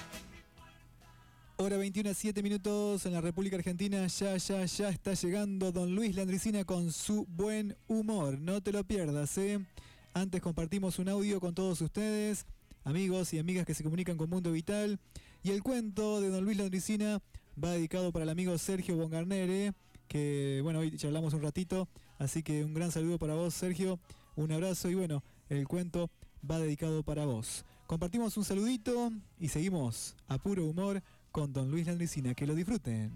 Hora 1.59 1.77
21 1.77 2.13
7 2.13 2.43
minutos 2.43 3.07
en 3.07 3.13
la 3.13 3.21
República 3.21 3.57
Argentina, 3.57 4.05
ya, 4.09 4.37
ya, 4.37 4.65
ya 4.65 4.89
está 4.89 5.15
llegando 5.15 5.71
don 5.71 5.95
Luis 5.95 6.17
Landricina 6.17 6.65
con 6.65 6.93
su 6.93 7.25
buen 7.27 7.77
humor, 7.87 8.39
no 8.39 8.61
te 8.61 8.73
lo 8.73 8.83
pierdas, 8.83 9.39
¿eh? 9.39 9.65
Antes 10.13 10.41
compartimos 10.41 10.99
un 10.99 11.09
audio 11.09 11.39
con 11.39 11.55
todos 11.55 11.81
ustedes, 11.81 12.47
amigos 12.85 13.33
y 13.33 13.39
amigas 13.39 13.65
que 13.65 13.75
se 13.75 13.85
comunican 13.85 14.17
con 14.17 14.29
Mundo 14.29 14.51
Vital. 14.51 14.99
Y 15.45 15.51
el 15.51 15.63
cuento 15.63 16.21
de 16.21 16.31
Don 16.31 16.45
Luis 16.45 16.57
Landricina 16.57 17.21
va 17.63 17.73
dedicado 17.73 18.11
para 18.13 18.25
el 18.25 18.31
amigo 18.31 18.57
Sergio 18.59 18.97
Bongarnere, 18.97 19.67
¿eh? 19.67 19.73
Que 20.07 20.61
bueno, 20.63 20.81
hoy 20.81 20.97
charlamos 20.97 21.35
un 21.35 21.43
ratito. 21.43 21.89
Así 22.19 22.43
que 22.43 22.65
un 22.65 22.75
gran 22.75 22.93
saludo 22.93 23.19
para 23.19 23.35
vos, 23.35 23.55
Sergio. 23.55 23.99
Un 24.37 24.53
abrazo 24.53 24.89
y 24.91 24.95
bueno, 24.95 25.23
el 25.49 25.67
cuento 25.67 26.11
va 26.49 26.59
dedicado 26.59 27.03
para 27.03 27.25
vos. 27.25 27.65
Compartimos 27.87 28.37
un 28.37 28.45
saludito 28.45 29.13
y 29.39 29.49
seguimos 29.49 30.17
a 30.29 30.39
puro 30.39 30.65
humor 30.65 31.03
con 31.31 31.53
Don 31.53 31.71
Luis 31.71 31.87
Landricina. 31.87 32.35
Que 32.35 32.47
lo 32.47 32.55
disfruten. 32.55 33.13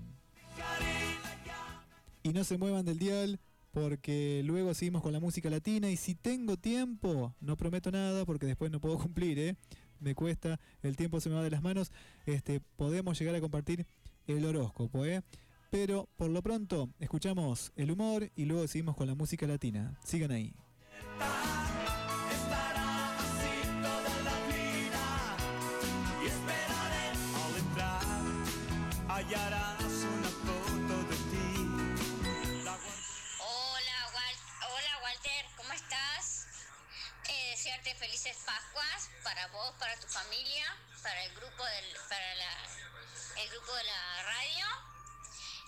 Y 2.23 2.31
no 2.31 2.45
se 2.45 2.59
muevan 2.59 2.85
del 2.85 2.99
dial 2.99 3.41
porque 3.73 4.43
luego 4.45 4.75
seguimos 4.75 5.03
con 5.03 5.13
la 5.13 5.21
música 5.21 5.49
latina 5.49 5.91
y 5.91 5.97
si 5.97 6.15
tengo 6.15 6.57
tiempo, 6.57 7.35
no 7.41 7.57
prometo 7.57 7.91
nada 7.91 8.25
porque 8.25 8.47
después 8.47 8.71
no 8.71 8.81
puedo 8.81 8.99
cumplir, 8.99 9.39
¿eh? 9.39 9.57
me 10.01 10.15
cuesta, 10.15 10.59
el 10.83 10.97
tiempo 10.97 11.21
se 11.21 11.29
me 11.29 11.37
va 11.37 11.43
de 11.43 11.51
las 11.51 11.63
manos, 11.63 11.93
este, 12.27 12.61
podemos 12.77 13.19
llegar 13.19 13.35
a 13.35 13.41
compartir 13.41 13.87
el 14.27 14.45
horóscopo, 14.45 15.05
¿eh? 15.05 15.23
Pero 15.71 16.09
por 16.17 16.31
lo 16.31 16.43
pronto 16.43 16.91
escuchamos 16.99 17.73
el 17.77 17.91
humor 17.91 18.31
y 18.35 18.45
luego 18.45 18.67
seguimos 18.67 18.97
con 18.97 19.07
la 19.07 19.15
música 19.15 19.47
latina. 19.47 19.99
Sigan 20.05 20.33
ahí. 20.33 20.53
Hola, 33.41 33.99
Wal- 34.15 34.71
Hola 34.73 34.99
Walter, 35.03 35.45
¿cómo 35.57 35.73
estás? 35.73 36.47
Eh, 37.29 37.51
desearte 37.51 37.95
felices 37.97 38.37
Pascuas 38.47 39.11
para 39.25 39.47
vos, 39.49 39.73
para 39.79 39.97
tu 39.99 40.07
familia, 40.09 40.65
para 41.03 41.25
el 41.25 41.35
grupo 41.35 41.65
del, 41.65 41.85
para 42.09 42.35
la- 42.37 43.43
el 43.43 43.51
grupo 43.51 43.75
de 43.75 43.85
la 43.85 44.23
radio. 44.23 44.67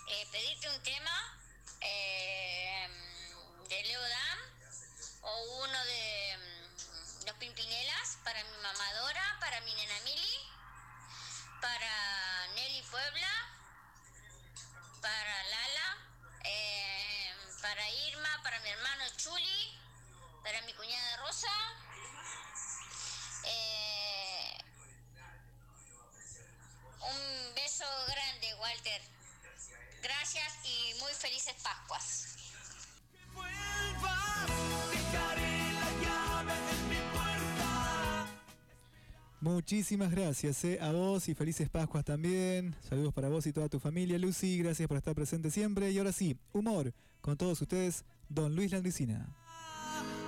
Eh, 0.07 0.27
pedirte 0.31 0.69
un 0.69 0.83
tema 0.83 1.37
eh, 1.79 2.87
de 3.69 3.83
Leo 3.83 4.01
Dan 4.01 4.39
o 5.21 5.63
uno 5.63 5.85
de 5.85 6.37
mm, 6.37 7.25
los 7.25 7.35
Pimpinelas 7.37 8.17
para 8.23 8.43
mi 8.43 8.57
mamadora, 8.61 9.37
para 9.39 9.61
mi 9.61 9.73
nena 9.73 9.99
Mili, 10.03 10.37
para 11.61 12.47
Nelly 12.55 12.81
Puebla, 12.91 13.31
para 15.01 15.43
Lala, 15.43 15.97
eh, 16.43 17.33
para 17.61 17.89
Irma, 17.89 18.29
para 18.43 18.59
mi 18.59 18.69
hermano 18.69 19.05
Chuli, 19.15 19.79
para 20.43 20.61
mi 20.63 20.73
cuñada 20.73 21.17
Rosa. 21.17 21.49
un 27.05 27.55
beso 27.55 27.85
grande, 28.07 28.53
Walter. 28.55 29.12
Gracias 30.03 30.53
y 30.65 30.99
muy 30.99 31.11
felices 31.13 31.55
Pascuas. 31.63 32.35
Muchísimas 39.39 40.11
gracias 40.11 40.63
eh, 40.63 40.79
a 40.81 40.91
vos 40.91 41.27
y 41.27 41.35
felices 41.35 41.69
Pascuas 41.69 42.05
también. 42.05 42.75
Saludos 42.87 43.13
para 43.13 43.29
vos 43.29 43.45
y 43.45 43.53
toda 43.53 43.67
tu 43.69 43.79
familia, 43.79 44.17
Lucy. 44.17 44.57
Gracias 44.57 44.87
por 44.87 44.97
estar 44.97 45.15
presente 45.15 45.51
siempre. 45.51 45.91
Y 45.91 45.97
ahora 45.97 46.11
sí, 46.11 46.37
humor 46.53 46.93
con 47.21 47.37
todos 47.37 47.61
ustedes, 47.61 48.05
Don 48.29 48.55
Luis 48.55 48.71
Landricina. 48.71 49.27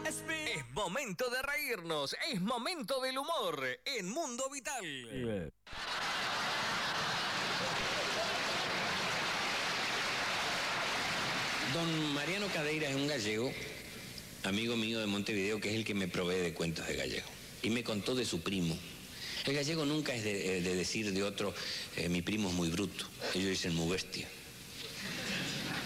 Es 0.05 0.69
momento 0.71 1.29
de 1.29 1.41
reírnos, 1.41 2.15
es 2.31 2.41
momento 2.41 3.01
del 3.01 3.17
humor 3.17 3.65
en 3.85 4.09
Mundo 4.09 4.49
Vital. 4.49 5.51
Don 11.73 12.13
Mariano 12.13 12.47
Cadeira 12.47 12.89
es 12.89 12.95
un 12.95 13.07
gallego, 13.07 13.51
amigo 14.43 14.75
mío 14.77 14.99
de 14.99 15.05
Montevideo, 15.07 15.59
que 15.59 15.69
es 15.69 15.75
el 15.75 15.83
que 15.85 15.93
me 15.93 16.07
provee 16.07 16.37
de 16.39 16.53
cuentos 16.53 16.87
de 16.87 16.95
gallego. 16.95 17.27
Y 17.63 17.69
me 17.69 17.83
contó 17.83 18.15
de 18.15 18.25
su 18.25 18.41
primo. 18.41 18.77
El 19.45 19.55
gallego 19.55 19.85
nunca 19.85 20.13
es 20.13 20.23
de, 20.23 20.57
eh, 20.57 20.61
de 20.61 20.75
decir 20.75 21.11
de 21.11 21.23
otro, 21.23 21.53
eh, 21.97 22.09
mi 22.09 22.21
primo 22.21 22.49
es 22.49 22.55
muy 22.55 22.69
bruto. 22.69 23.07
Ellos 23.33 23.49
dicen 23.49 23.75
muy 23.75 23.91
bestia. 23.91 24.27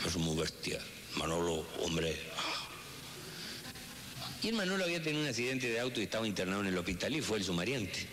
Es 0.06 0.16
muy 0.18 0.38
bestia. 0.38 0.80
Manolo, 1.16 1.66
hombre. 1.82 2.16
Y 4.42 4.48
el 4.50 4.56
Manolo 4.56 4.86
había 4.86 5.02
tenido 5.02 5.22
un 5.24 5.28
accidente 5.28 5.68
de 5.70 5.80
auto 5.80 6.00
y 6.00 6.04
estaba 6.04 6.26
internado 6.28 6.62
en 6.62 6.68
el 6.68 6.78
hospital 6.78 7.16
y 7.16 7.22
fue 7.22 7.40
el 7.40 7.44
sumariante. 7.44 8.08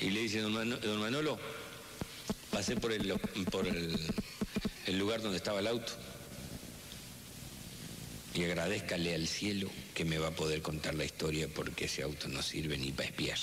Y 0.00 0.10
le 0.10 0.20
dice, 0.20 0.40
don, 0.40 0.52
Mano- 0.52 0.76
don 0.76 1.00
Manolo, 1.00 1.38
pasé 2.50 2.76
por, 2.76 2.92
por 3.50 3.66
el 3.66 4.98
lugar 4.98 5.20
donde 5.22 5.38
estaba 5.38 5.58
el 5.60 5.66
auto 5.66 5.92
y 8.34 8.44
agradezcale 8.44 9.14
al 9.14 9.26
cielo 9.26 9.70
que 9.94 10.04
me 10.04 10.18
va 10.18 10.28
a 10.28 10.34
poder 10.34 10.62
contar 10.62 10.94
la 10.94 11.04
historia 11.04 11.48
porque 11.48 11.86
ese 11.86 12.02
auto 12.02 12.28
no 12.28 12.42
sirve 12.42 12.76
ni 12.78 12.92
para 12.92 13.08
espiar. 13.08 13.38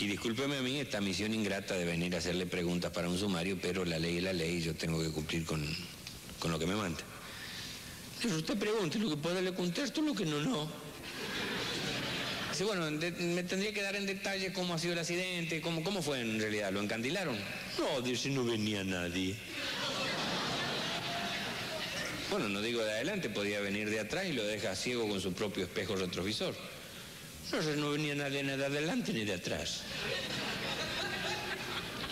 Y 0.00 0.06
discúlpeme 0.06 0.56
a 0.56 0.62
mí 0.62 0.80
esta 0.80 1.00
misión 1.00 1.32
ingrata 1.32 1.74
de 1.74 1.84
venir 1.84 2.14
a 2.14 2.18
hacerle 2.18 2.46
preguntas 2.46 2.90
para 2.90 3.08
un 3.08 3.18
sumario, 3.18 3.58
pero 3.60 3.84
la 3.84 3.98
ley 3.98 4.18
es 4.18 4.22
la 4.24 4.32
ley 4.32 4.56
y 4.56 4.62
yo 4.62 4.74
tengo 4.74 5.00
que 5.00 5.10
cumplir 5.10 5.44
con, 5.44 5.64
con 6.38 6.50
lo 6.50 6.58
que 6.58 6.66
me 6.66 6.74
manda. 6.74 7.00
Pero 8.20 8.36
usted 8.36 8.58
pregunte, 8.58 8.98
lo 8.98 9.10
que 9.10 9.16
puede 9.16 9.42
le 9.42 9.54
contesto, 9.54 10.02
lo 10.02 10.14
que 10.14 10.24
no, 10.24 10.40
no. 10.40 10.68
Dice, 12.50 12.64
bueno, 12.64 12.90
me 12.90 13.42
tendría 13.42 13.72
que 13.72 13.82
dar 13.82 13.96
en 13.96 14.06
detalle 14.06 14.52
cómo 14.52 14.74
ha 14.74 14.78
sido 14.78 14.92
el 14.92 14.98
accidente, 15.00 15.60
cómo, 15.60 15.82
cómo 15.82 16.02
fue 16.02 16.20
en 16.20 16.40
realidad, 16.40 16.72
¿lo 16.72 16.80
encandilaron? 16.80 17.36
No, 17.78 18.00
dice, 18.00 18.30
no 18.30 18.44
venía 18.44 18.84
nadie. 18.84 19.34
Bueno, 22.34 22.48
no 22.48 22.60
digo 22.60 22.82
de 22.82 22.90
adelante, 22.90 23.30
podía 23.30 23.60
venir 23.60 23.88
de 23.88 24.00
atrás 24.00 24.26
y 24.26 24.32
lo 24.32 24.42
deja 24.42 24.74
ciego 24.74 25.08
con 25.08 25.20
su 25.20 25.32
propio 25.32 25.66
espejo 25.66 25.94
retrovisor. 25.94 26.52
No 27.52 27.62
no 27.76 27.90
venía 27.92 28.16
nadie 28.16 28.42
de 28.42 28.66
adelante 28.66 29.12
ni 29.12 29.24
de 29.24 29.34
atrás. 29.34 29.82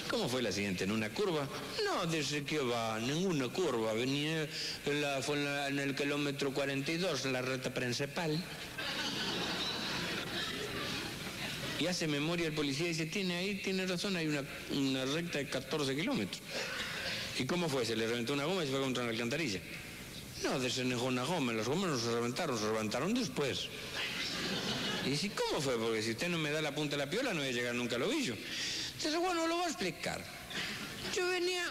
¿Cómo 0.08 0.28
fue 0.28 0.38
el 0.38 0.46
accidente? 0.46 0.84
¿En 0.84 0.92
una 0.92 1.12
curva? 1.12 1.48
No, 1.84 2.06
dice 2.06 2.44
que 2.44 2.60
va, 2.60 3.00
ninguna 3.00 3.48
curva. 3.48 3.94
Venía, 3.94 4.46
en 4.86 5.46
en 5.68 5.78
el 5.80 5.96
kilómetro 5.96 6.54
42, 6.54 7.26
en 7.26 7.32
la 7.32 7.42
recta 7.42 7.74
principal. 7.74 8.40
Y 11.80 11.86
hace 11.88 12.06
memoria 12.06 12.46
el 12.46 12.54
policía 12.54 12.86
y 12.86 12.90
dice, 12.90 13.06
tiene 13.06 13.38
ahí, 13.38 13.56
tiene 13.56 13.86
razón, 13.86 14.14
hay 14.14 14.28
una, 14.28 14.44
una 14.70 15.04
recta 15.04 15.38
de 15.38 15.48
14 15.48 15.96
kilómetros. 15.96 16.40
¿Y 17.40 17.44
cómo 17.44 17.68
fue? 17.68 17.84
¿Se 17.84 17.96
le 17.96 18.06
reventó 18.06 18.34
una 18.34 18.44
goma 18.44 18.62
y 18.62 18.66
se 18.66 18.72
fue 18.72 18.82
contra 18.82 19.02
una 19.02 19.10
alcantarilla? 19.10 19.60
No, 20.42 20.58
desenejó 20.58 21.04
una 21.04 21.24
goma, 21.24 21.52
las 21.52 21.68
gomas 21.68 21.90
no 21.90 21.98
se 21.98 22.12
reventaron, 22.12 22.58
se 22.58 22.66
reventaron 22.66 23.14
después. 23.14 23.68
Y 25.06 25.10
dice, 25.10 25.30
¿cómo 25.30 25.60
fue? 25.60 25.76
Porque 25.76 26.02
si 26.02 26.12
usted 26.12 26.28
no 26.28 26.38
me 26.38 26.50
da 26.50 26.60
la 26.60 26.74
punta 26.74 26.96
de 26.96 27.04
la 27.04 27.10
piola 27.10 27.32
no 27.32 27.40
voy 27.40 27.48
a 27.48 27.52
llegar 27.52 27.74
nunca 27.74 27.96
al 27.96 28.02
ovillo. 28.02 28.34
Entonces, 28.96 29.20
bueno, 29.20 29.46
lo 29.46 29.56
voy 29.56 29.64
a 29.64 29.68
explicar. 29.68 30.24
Yo 31.14 31.26
venía 31.28 31.64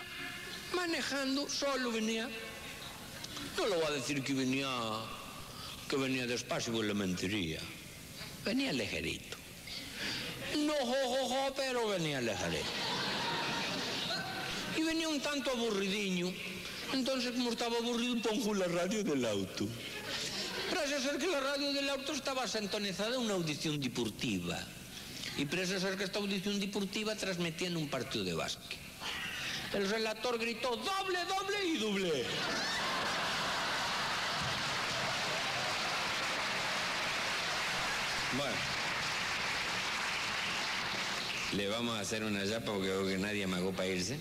manejando, 0.74 1.50
solo 1.50 1.92
venía. 1.92 2.30
No 3.58 3.68
le 3.68 3.76
voy 3.76 3.86
a 3.86 3.92
decir 3.92 4.24
que 4.24 4.34
venía, 4.34 4.70
que 5.90 5.96
venía 5.98 6.26
despacio, 6.26 6.72
pues 6.74 6.88
le 6.88 6.94
mentiría. 6.94 7.60
Venía 8.46 8.72
ligerito. 8.72 9.38
No, 10.58 10.74
jo, 10.74 10.96
jo, 11.06 11.28
jo, 11.28 11.54
pero 11.56 11.88
venía 11.90 12.22
ligerito. 12.22 12.66
Y 14.78 14.84
venía 14.84 15.10
un 15.10 15.20
tanto 15.20 15.52
aburridiño. 15.52 16.34
Entonces, 16.94 17.32
como 17.32 17.52
estaba 17.52 17.78
aburrido, 17.78 18.22
pongo 18.22 18.54
la 18.54 18.68
radio 18.68 19.04
del 19.04 19.26
auto. 19.26 19.68
Parece 20.74 21.02
ser 21.02 21.18
que 21.18 21.28
la 21.28 21.40
radio 21.40 21.74
del 21.74 21.90
auto 21.90 22.14
estaba 22.14 22.48
sintonizada 22.48 23.16
en 23.16 23.22
una 23.22 23.34
audición 23.34 23.80
deportiva. 23.80 24.60
Y 25.38 25.46
parece 25.46 25.80
ser 25.80 25.98
que 25.98 26.04
esta 26.04 26.20
audición 26.20 26.60
deportiva 26.60 27.16
transmitía 27.16 27.68
en 27.68 27.78
un 27.78 27.90
partido 27.90 28.24
de 28.26 28.34
básquet. 28.34 28.80
El 29.74 29.90
relator 29.90 30.38
gritó, 30.38 30.70
doble, 30.76 31.20
doble 31.26 31.66
y 31.66 31.78
doble. 31.78 32.26
Bueno. 38.38 38.56
Le 41.54 41.68
vamos 41.68 41.98
a 41.98 42.02
hacer 42.02 42.24
una 42.24 42.46
yapa 42.46 42.72
porque 42.72 42.88
veo 42.88 43.06
que 43.06 43.18
nadie 43.18 43.44
amagó 43.44 43.72
para 43.72 43.88
irse. 43.88 44.18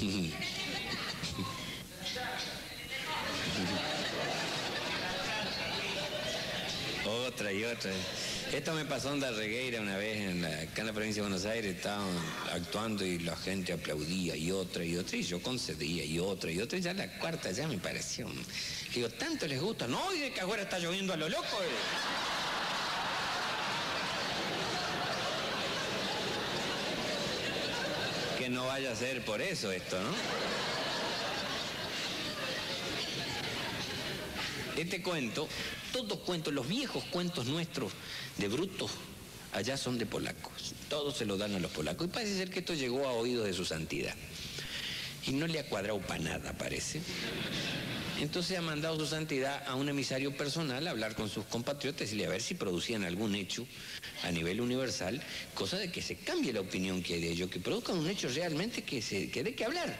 otra 7.04 7.52
y 7.52 7.64
otra. 7.64 7.90
Esto 8.52 8.72
me 8.72 8.86
pasó 8.86 9.12
en 9.12 9.20
Darregueira 9.20 9.80
una 9.80 9.96
vez, 9.96 10.18
en 10.18 10.42
la, 10.42 10.48
acá 10.48 10.80
en 10.80 10.86
la 10.86 10.92
provincia 10.92 11.22
de 11.22 11.28
Buenos 11.28 11.46
Aires, 11.46 11.76
estaban 11.76 12.08
actuando 12.52 13.04
y 13.04 13.18
la 13.18 13.36
gente 13.36 13.74
aplaudía 13.74 14.36
y 14.36 14.50
otra 14.50 14.84
y 14.84 14.96
otra, 14.96 15.18
y 15.18 15.22
yo 15.22 15.42
concedía 15.42 16.04
y 16.04 16.18
otra 16.18 16.50
y 16.50 16.60
otra, 16.60 16.78
y 16.78 16.82
ya 16.82 16.94
la 16.94 17.18
cuarta 17.18 17.52
ya 17.52 17.68
me 17.68 17.78
pareció. 17.78 18.26
Digo, 18.94 19.10
¿tanto 19.10 19.46
les 19.46 19.60
gusta? 19.60 19.86
No, 19.86 20.14
y 20.14 20.30
que 20.30 20.40
ahora 20.40 20.62
está 20.62 20.78
lloviendo 20.78 21.12
a 21.12 21.16
lo 21.16 21.28
loco. 21.28 21.62
Eh. 21.62 22.39
No 28.50 28.66
vaya 28.66 28.90
a 28.90 28.96
ser 28.96 29.24
por 29.24 29.40
eso 29.40 29.70
esto, 29.70 29.96
¿no? 30.02 30.10
Este 34.76 35.02
cuento, 35.02 35.46
todos 35.92 36.18
cuentos, 36.20 36.52
los 36.52 36.66
viejos 36.66 37.04
cuentos 37.12 37.46
nuestros 37.46 37.92
de 38.38 38.48
brutos, 38.48 38.90
allá 39.52 39.76
son 39.76 39.98
de 39.98 40.06
polacos. 40.06 40.74
Todos 40.88 41.16
se 41.16 41.26
lo 41.26 41.36
dan 41.36 41.54
a 41.54 41.60
los 41.60 41.70
polacos. 41.70 42.08
Y 42.08 42.10
parece 42.10 42.36
ser 42.36 42.50
que 42.50 42.58
esto 42.58 42.74
llegó 42.74 43.06
a 43.06 43.12
oídos 43.12 43.46
de 43.46 43.52
su 43.52 43.64
santidad. 43.64 44.16
Y 45.26 45.32
no 45.32 45.46
le 45.46 45.60
ha 45.60 45.68
cuadrado 45.68 46.00
para 46.00 46.20
nada, 46.20 46.52
parece. 46.54 47.00
Entonces 48.20 48.58
ha 48.58 48.60
mandado 48.60 48.98
su 48.98 49.06
santidad 49.06 49.66
a 49.66 49.74
un 49.76 49.88
emisario 49.88 50.36
personal 50.36 50.86
a 50.86 50.90
hablar 50.90 51.14
con 51.14 51.30
sus 51.30 51.46
compatriotas 51.46 52.12
y 52.12 52.22
a 52.22 52.28
ver 52.28 52.42
si 52.42 52.52
producían 52.52 53.04
algún 53.04 53.34
hecho 53.34 53.66
a 54.22 54.30
nivel 54.30 54.60
universal, 54.60 55.22
cosa 55.54 55.78
de 55.78 55.90
que 55.90 56.02
se 56.02 56.16
cambie 56.16 56.52
la 56.52 56.60
opinión 56.60 57.02
que 57.02 57.14
hay 57.14 57.22
de 57.22 57.30
ellos, 57.30 57.50
que 57.50 57.60
produzcan 57.60 57.96
un 57.96 58.10
hecho 58.10 58.28
realmente 58.28 58.82
que, 58.82 59.00
se, 59.00 59.30
que 59.30 59.54
que 59.54 59.64
hablar. 59.64 59.98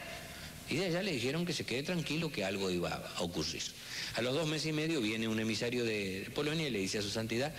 Y 0.69 0.75
de 0.75 0.85
allá 0.85 1.01
le 1.01 1.13
dijeron 1.13 1.47
que 1.47 1.53
se 1.53 1.65
quede 1.65 1.81
tranquilo 1.81 2.31
que 2.31 2.45
algo 2.45 2.69
iba 2.69 2.93
a 2.93 3.21
ocurrir. 3.23 3.63
A 4.15 4.21
los 4.21 4.35
dos 4.35 4.47
meses 4.47 4.67
y 4.67 4.73
medio 4.73 5.01
viene 5.01 5.27
un 5.27 5.39
emisario 5.39 5.83
de 5.83 6.29
Polonia 6.35 6.67
y 6.67 6.71
le 6.71 6.77
dice 6.77 6.99
a 6.99 7.01
su 7.01 7.09
santidad, 7.09 7.51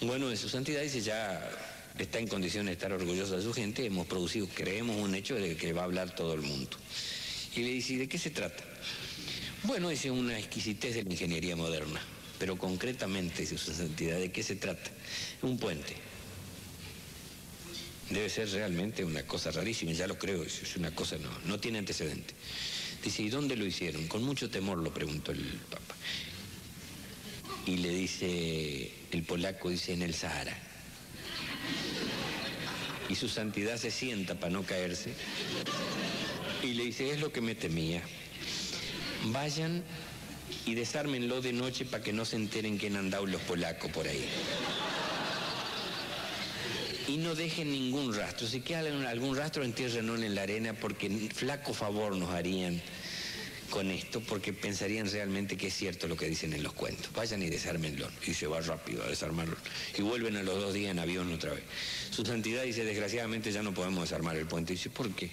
bueno, 0.00 0.28
de 0.28 0.36
su 0.36 0.48
santidad 0.48 0.80
dice 0.80 1.00
ya 1.00 1.50
está 1.98 2.20
en 2.20 2.28
condiciones 2.28 2.66
de 2.66 2.72
estar 2.74 2.92
orgulloso 2.92 3.36
de 3.36 3.42
su 3.42 3.52
gente, 3.52 3.84
hemos 3.84 4.06
producido, 4.06 4.46
creemos 4.54 4.96
un 4.96 5.16
hecho 5.16 5.34
de 5.34 5.56
que 5.56 5.72
va 5.72 5.82
a 5.82 5.84
hablar 5.86 6.14
todo 6.14 6.34
el 6.34 6.42
mundo. 6.42 6.76
Y 7.56 7.62
le 7.62 7.70
dice, 7.70 7.94
¿y 7.94 7.96
de 7.96 8.08
qué 8.08 8.16
se 8.16 8.30
trata? 8.30 8.67
Bueno, 9.64 9.88
dice 9.88 10.10
una 10.10 10.38
exquisitez 10.38 10.94
de 10.94 11.02
la 11.02 11.10
ingeniería 11.10 11.56
moderna, 11.56 12.00
pero 12.38 12.56
concretamente, 12.56 13.44
su 13.44 13.58
santidad, 13.58 14.18
¿de 14.18 14.30
qué 14.30 14.42
se 14.42 14.56
trata? 14.56 14.90
Un 15.42 15.58
puente. 15.58 15.96
Debe 18.08 18.30
ser 18.30 18.50
realmente 18.50 19.04
una 19.04 19.24
cosa 19.24 19.50
rarísima, 19.50 19.92
ya 19.92 20.06
lo 20.06 20.16
creo, 20.16 20.42
es 20.42 20.76
una 20.76 20.94
cosa, 20.94 21.16
no, 21.18 21.30
no 21.46 21.58
tiene 21.58 21.78
antecedente. 21.78 22.34
Dice, 23.02 23.22
¿y 23.22 23.28
dónde 23.28 23.56
lo 23.56 23.66
hicieron? 23.66 24.06
Con 24.06 24.22
mucho 24.22 24.48
temor 24.48 24.78
lo 24.78 24.94
preguntó 24.94 25.32
el 25.32 25.42
Papa. 25.70 25.94
Y 27.66 27.76
le 27.78 27.90
dice, 27.90 28.92
el 29.10 29.22
polaco 29.24 29.68
dice, 29.68 29.92
en 29.92 30.02
el 30.02 30.14
Sahara. 30.14 30.56
Y 33.08 33.14
su 33.14 33.28
santidad 33.28 33.76
se 33.76 33.90
sienta 33.90 34.34
para 34.38 34.52
no 34.52 34.62
caerse. 34.64 35.12
Y 36.62 36.74
le 36.74 36.84
dice, 36.84 37.10
es 37.10 37.20
lo 37.20 37.32
que 37.32 37.40
me 37.40 37.54
temía. 37.54 38.02
Vayan 39.24 39.82
y 40.66 40.74
desármenlo 40.74 41.40
de 41.40 41.52
noche 41.52 41.84
para 41.84 42.02
que 42.02 42.12
no 42.12 42.24
se 42.24 42.36
enteren 42.36 42.78
que 42.78 42.88
han 42.88 42.96
andado 42.96 43.26
los 43.26 43.40
polacos 43.42 43.90
por 43.90 44.06
ahí. 44.06 44.28
Y 47.06 47.16
no 47.16 47.34
dejen 47.34 47.70
ningún 47.70 48.14
rastro. 48.14 48.46
Si 48.46 48.60
queda 48.60 48.80
algún 48.80 49.36
rastro, 49.36 49.64
entiérrenlo 49.64 50.16
en 50.16 50.34
la 50.34 50.42
arena 50.42 50.74
porque 50.74 51.08
flaco 51.34 51.72
favor 51.72 52.14
nos 52.16 52.30
harían 52.30 52.82
con 53.70 53.90
esto 53.90 54.20
porque 54.20 54.52
pensarían 54.52 55.10
realmente 55.10 55.56
que 55.56 55.66
es 55.66 55.74
cierto 55.74 56.08
lo 56.08 56.16
que 56.16 56.26
dicen 56.28 56.52
en 56.52 56.62
los 56.62 56.72
cuentos. 56.72 57.10
Vayan 57.14 57.42
y 57.42 57.48
desármenlo. 57.48 58.08
Y 58.26 58.34
se 58.34 58.46
va 58.46 58.60
rápido 58.60 59.02
a 59.04 59.08
desarmarlo. 59.08 59.56
Y 59.96 60.02
vuelven 60.02 60.36
a 60.36 60.42
los 60.42 60.60
dos 60.60 60.74
días 60.74 60.90
en 60.90 60.98
avión 60.98 61.32
otra 61.32 61.52
vez. 61.52 61.64
Su 62.10 62.24
santidad 62.24 62.62
dice, 62.62 62.84
desgraciadamente 62.84 63.52
ya 63.52 63.62
no 63.62 63.72
podemos 63.72 64.02
desarmar 64.02 64.36
el 64.36 64.46
puente. 64.46 64.74
Dice, 64.74 64.90
¿por 64.90 65.10
qué? 65.14 65.30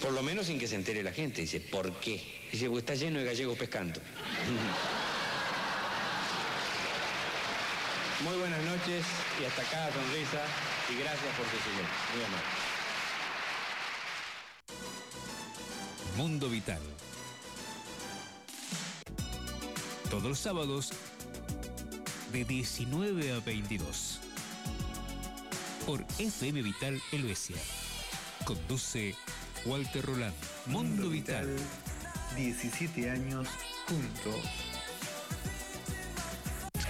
Por 0.00 0.12
lo 0.12 0.22
menos 0.22 0.46
sin 0.46 0.58
que 0.58 0.68
se 0.68 0.76
entere 0.76 1.02
la 1.02 1.12
gente. 1.12 1.42
Dice, 1.42 1.60
¿por 1.60 1.98
qué? 2.00 2.39
Dice, 2.50 2.66
porque 2.66 2.80
está 2.80 2.94
lleno 2.94 3.20
de 3.20 3.26
gallegos 3.26 3.56
pescando. 3.56 4.00
Muy 8.24 8.36
buenas 8.38 8.62
noches 8.64 9.06
y 9.40 9.44
hasta 9.44 9.62
cada 9.64 9.92
sonrisa 9.92 10.44
y 10.90 10.94
gracias 11.00 11.34
por 11.36 11.46
su 11.46 11.56
silencio. 11.62 11.86
Muy 12.14 12.24
amable. 12.24 12.70
Mundo 16.16 16.48
Vital. 16.50 16.82
Todos 20.10 20.24
los 20.24 20.38
sábados 20.38 20.90
de 22.32 22.44
19 22.44 23.32
a 23.32 23.40
22. 23.40 24.20
Por 25.86 26.04
FM 26.18 26.62
Vital 26.62 27.00
Helvecia. 27.12 27.56
Conduce 28.44 29.14
Walter 29.64 30.04
Roland. 30.04 30.34
Mundo 30.66 31.08
Vital. 31.08 31.56
17 32.36 33.10
años 33.10 33.48
juntos. 33.86 34.34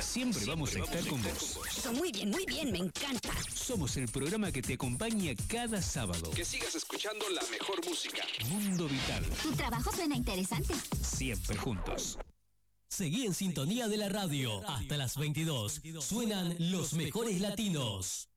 Siempre 0.01 0.45
vamos 0.45 0.75
a 0.75 0.81
estar 0.81 1.07
con 1.07 1.23
vos. 1.23 1.61
Eso, 1.69 1.93
muy 1.93 2.11
bien, 2.11 2.31
muy 2.31 2.45
bien, 2.45 2.73
me 2.73 2.79
encanta. 2.79 3.31
Somos 3.55 3.97
el 3.97 4.09
programa 4.09 4.51
que 4.51 4.61
te 4.61 4.75
acompaña 4.75 5.33
cada 5.47 5.81
sábado. 5.81 6.31
Que 6.33 6.45
sigas 6.45 6.75
escuchando 6.75 7.29
la 7.31 7.43
mejor 7.51 7.85
música. 7.87 8.23
Mundo 8.49 8.89
Vital. 8.89 9.25
Tu 9.43 9.53
trabajo 9.53 9.93
suena 9.93 10.17
interesante. 10.17 10.75
Siempre 11.01 11.57
juntos. 11.57 12.19
Seguí 12.89 13.25
en 13.25 13.35
sintonía 13.35 13.87
de 13.87 13.99
la 13.99 14.09
radio. 14.09 14.69
Hasta 14.69 14.97
las 14.97 15.17
22. 15.17 15.81
Suenan 16.01 16.57
los 16.59 16.95
mejores 16.95 17.41
latinos. 17.41 18.30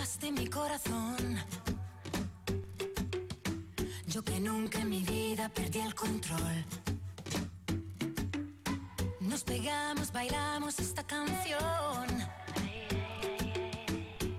Atrapaste 0.00 0.32
mi 0.32 0.46
corazón. 0.46 1.36
Yo 4.06 4.22
que 4.22 4.40
nunca 4.40 4.80
en 4.80 4.88
mi 4.88 5.02
vida 5.02 5.48
perdí 5.50 5.80
el 5.80 5.94
control. 5.94 6.64
Nos 9.20 9.44
pegamos, 9.44 10.10
bailamos 10.10 10.78
esta 10.78 11.02
canción. 11.02 12.06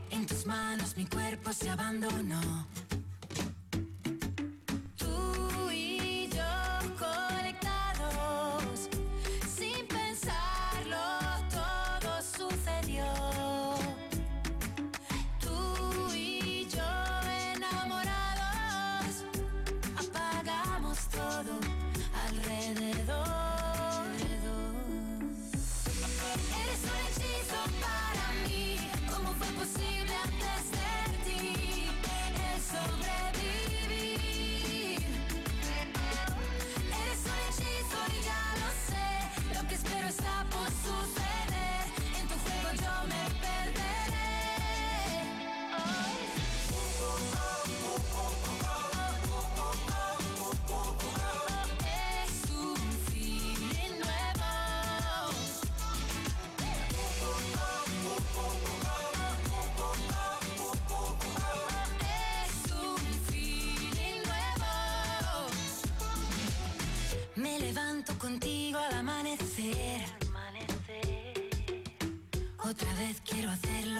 En 0.10 0.26
tus 0.26 0.46
manos 0.46 0.98
mi 0.98 1.06
cuerpo 1.06 1.54
se 1.54 1.70
abandonó. 1.70 2.68
Tú 4.98 5.72
y 5.72 5.91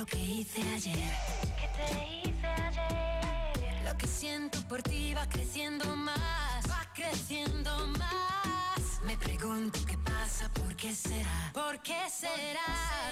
lo 0.02 0.08
que 0.08 0.18
hice 0.18 0.64
ayer. 0.74 1.14
¿Qué 1.60 1.70
te 1.78 2.30
hice 2.30 2.48
ayer? 2.48 3.86
Lo 3.86 3.96
que 4.00 4.08
siento 4.08 4.58
por 4.68 4.82
ti 4.82 5.14
va 5.14 5.30
creciendo 5.30 5.96
más, 5.96 6.68
va 6.68 6.92
creciendo 6.96 7.86
más. 8.00 9.00
Me 9.06 9.16
pregunto 9.16 9.80
qué 9.86 10.00
pasa, 10.00 10.50
por 10.54 10.76
qué 10.76 10.96
será, 10.96 11.52
por 11.54 11.80
qué 11.84 12.10
será. 12.10 13.12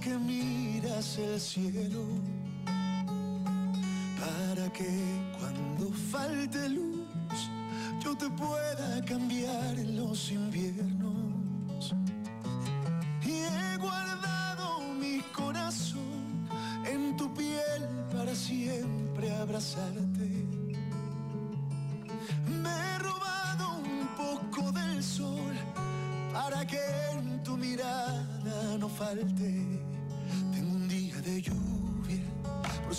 que 0.07 0.17
miras 0.17 1.17
el 1.17 1.37
cielo, 1.37 2.05
para 4.19 4.71
que 4.71 4.91
cuando 5.37 5.91
falte 6.11 6.69
luz 6.69 7.39
yo 8.01 8.15
te 8.15 8.29
pueda 8.29 9.03
cambiar 9.05 9.77
en 9.77 9.97
los 9.97 10.31
inviernos. 10.31 11.93
Y 13.21 13.31
he 13.31 13.77
guardado 13.77 14.79
mi 15.01 15.19
corazón 15.35 16.47
en 16.85 17.17
tu 17.17 17.33
piel 17.33 17.81
para 18.15 18.33
siempre 18.33 19.35
abrazarte. 19.35 20.29
Me 22.63 22.69
he 22.69 22.99
robado 22.99 23.65
un 23.79 24.07
poco 24.15 24.71
del 24.71 25.03
sol 25.03 25.55
para 26.31 26.65
que 26.65 26.79
en 27.11 27.43
tu 27.43 27.57
mirada 27.57 28.77
no 28.79 28.87
falte. 28.87 29.86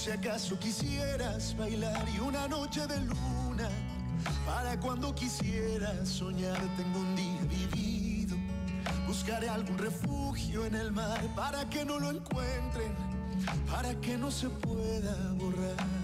si 0.08 0.14
acaso 0.14 0.58
quisieras 0.58 1.54
bailar 1.58 2.02
y 2.08 2.18
una 2.20 2.48
noche 2.48 2.86
de 2.86 2.98
luna, 2.98 3.68
para 4.46 4.80
cuando 4.80 5.14
quisieras 5.14 6.08
soñar 6.08 6.58
tengo 6.78 7.00
un 7.00 7.14
día 7.14 7.42
vivido. 7.42 8.34
Buscaré 9.06 9.50
algún 9.50 9.76
refugio 9.76 10.64
en 10.64 10.76
el 10.76 10.92
mar 10.92 11.20
para 11.36 11.68
que 11.68 11.84
no 11.84 11.98
lo 11.98 12.10
encuentren, 12.10 12.94
para 13.70 13.94
que 14.00 14.16
no 14.16 14.30
se 14.30 14.48
pueda 14.48 15.14
borrar. 15.34 15.97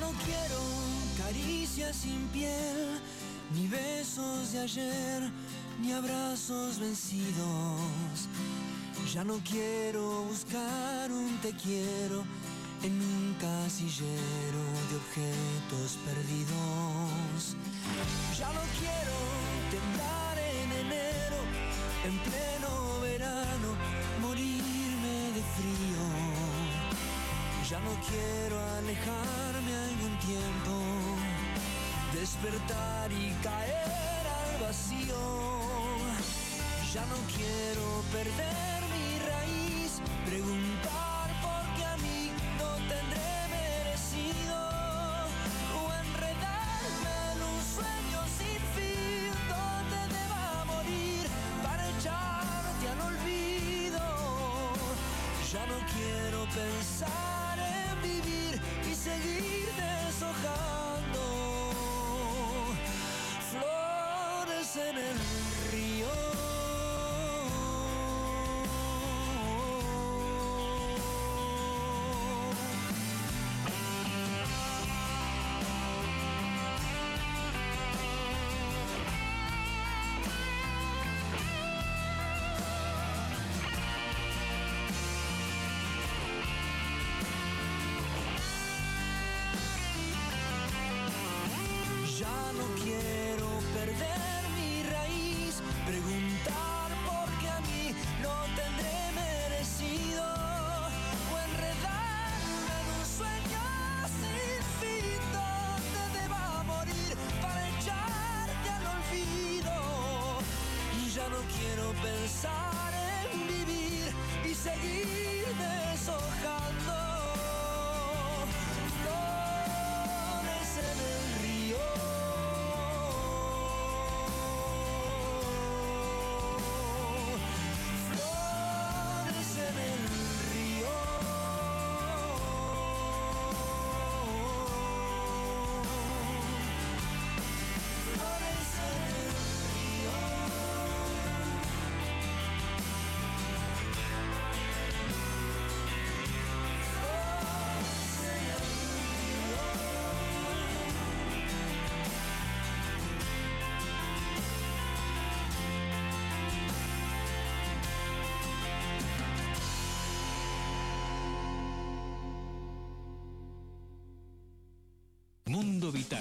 no 0.00 0.10
quiero 0.24 0.60
caricias 1.22 1.96
sin 1.96 2.26
piel, 2.28 3.00
ni 3.54 3.68
besos 3.68 4.52
de 4.52 4.60
ayer, 4.60 5.30
ni 5.80 5.92
abrazos 5.92 6.78
vencidos. 6.78 8.28
Ya 9.12 9.24
no 9.24 9.38
quiero 9.50 10.22
buscar 10.24 11.10
un 11.10 11.38
te 11.38 11.52
quiero 11.52 12.24
en 12.82 12.92
un 12.92 13.36
casillero 13.40 14.62
de 14.88 14.96
objetos 15.02 15.98
perdidos. 16.06 17.56
Ya 18.38 18.48
no 18.52 18.62
quiero 18.78 19.16
temblar 19.74 20.38
en 20.38 20.68
enero, 20.86 21.38
en 22.08 22.18
pleno 22.28 23.00
verano, 23.02 23.68
morirme 24.22 25.16
de 25.36 25.42
frío. 25.56 26.02
Ya 27.68 27.80
no 27.80 27.92
quiero 28.08 28.58
alejar 28.78 29.49
despertar 32.40 33.12
y 33.12 33.32
caer 33.42 34.26
al 34.26 34.62
vacío. 34.62 35.14
Ya 36.92 37.04
no 37.06 37.16
quiero 37.36 38.02
perder 38.12 38.59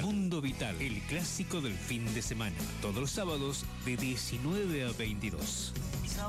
Mundo 0.01 0.39
Vital, 0.41 0.75
el 0.79 1.01
clásico 1.01 1.61
del 1.61 1.73
fin 1.73 2.13
de 2.13 2.21
semana. 2.21 2.55
Todos 2.81 2.95
los 2.95 3.11
sábados 3.11 3.65
de 3.85 3.97
19 3.97 4.85
a 4.85 4.91
22. 4.93 5.73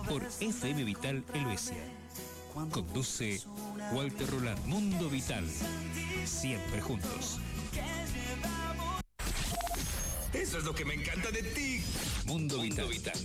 Por 0.08 0.26
FM 0.40 0.84
Vital 0.84 1.24
Helvecia. 1.34 1.76
Conduce 2.52 3.40
Walter 3.92 4.28
Roland. 4.30 4.64
Mundo 4.66 5.08
Vital. 5.08 5.44
Siempre 6.24 6.80
juntos. 6.80 7.38
Eso 10.32 10.58
es 10.58 10.64
lo 10.64 10.74
que 10.74 10.84
me 10.84 10.94
encanta 10.94 11.30
de 11.30 11.42
ti. 11.42 11.82
Mundo, 12.24 12.60
Vital. 12.60 12.88
Vital. 12.88 13.18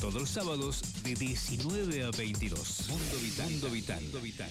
Todos 0.00 0.14
los 0.14 0.30
sábados 0.30 1.02
de 1.02 1.14
19 1.14 2.04
a 2.04 2.10
22. 2.10 2.88
Mundo 2.88 3.18
Vital. 3.22 3.50
Mundo 3.50 3.70
Vital. 3.70 4.02
Mundo 4.02 4.20
Vital 4.20 4.50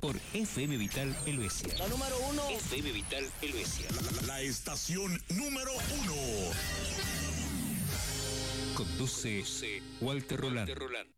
por 0.00 0.16
FM 0.34 0.76
Vital 0.76 1.16
Helvecia. 1.26 1.74
La 1.78 1.88
número 1.88 2.16
uno. 2.30 2.48
FM 2.50 2.92
Vital 2.92 3.24
Helvecia. 3.42 3.86
La, 3.90 4.10
la, 4.20 4.26
la 4.26 4.40
estación 4.42 5.20
número 5.30 5.72
uno. 6.02 6.14
Conduce 8.74 9.42
Walter 10.00 10.40
Roland. 10.40 10.68
Walter 10.68 10.78
Roland. 10.78 11.15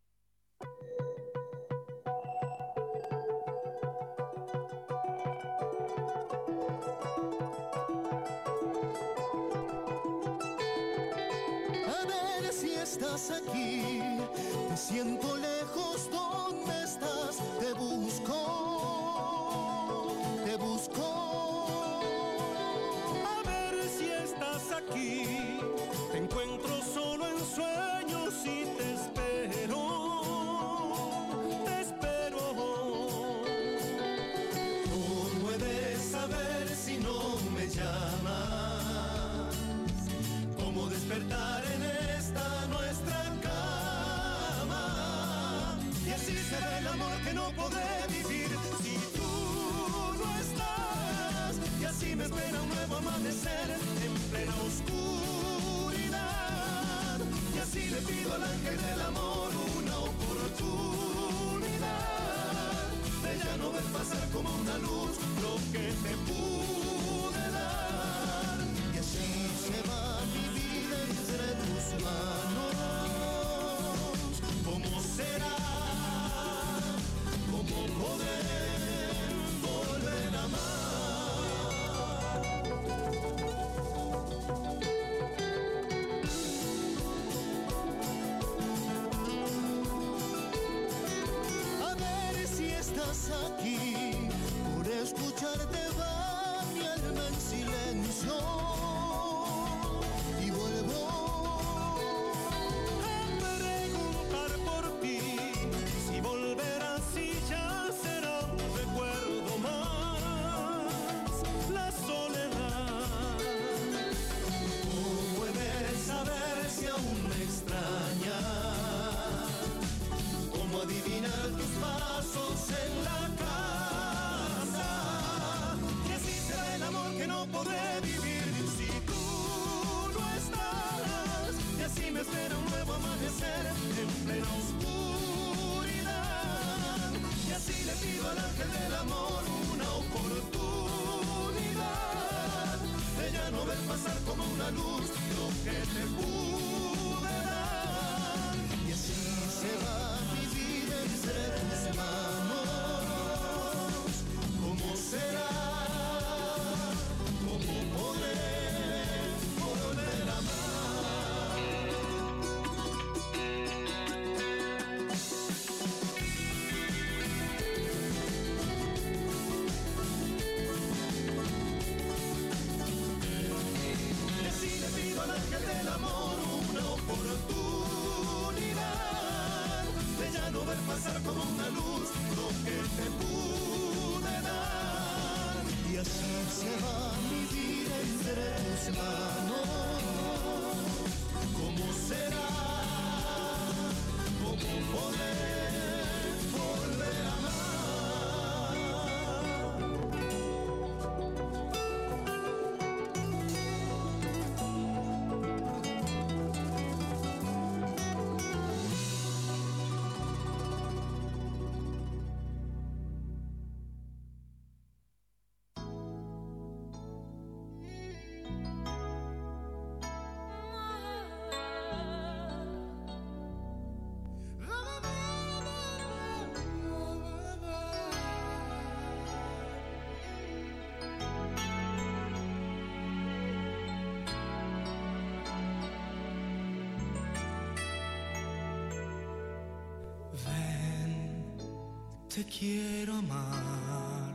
te 242.39 242.45
quiero 242.45 243.15
amar 243.15 244.33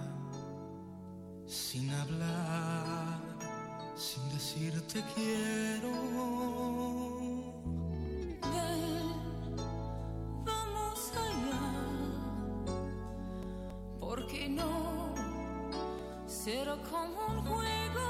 sin 1.47 1.91
hablar, 1.91 3.19
sin 3.97 4.29
decir 4.29 4.79
te 4.93 5.03
quiero. 5.15 5.91
Ven, 8.53 9.09
vamos 10.45 11.13
allá, 11.27 11.67
porque 14.01 14.51
no 14.51 15.15
será 16.27 16.77
como 16.91 17.27
un 17.29 17.41
juego. 17.47 18.07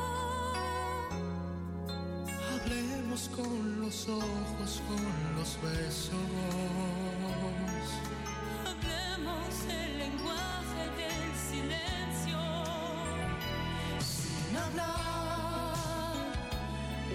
Hablemos 2.50 3.28
con 3.28 3.80
los 3.80 4.08
ojos, 4.08 4.82
con 4.88 5.36
los 5.36 5.56
besos 5.62 7.03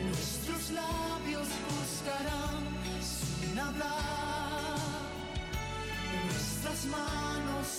Nuestros 0.08 0.72
labios 0.72 1.48
buscarán 1.70 2.64
sin 3.02 3.60
hablar, 3.60 4.80
nuestras 6.26 6.86
manos 6.86 7.79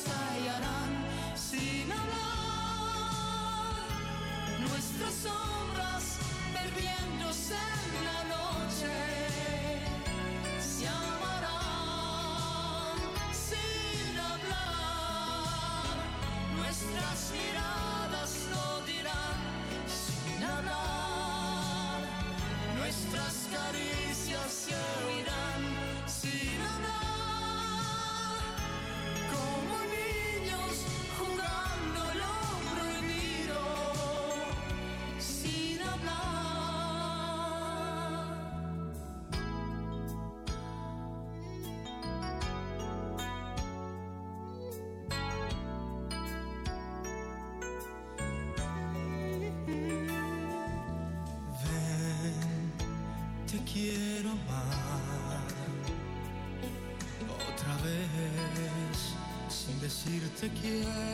Yeah. 60.56 61.09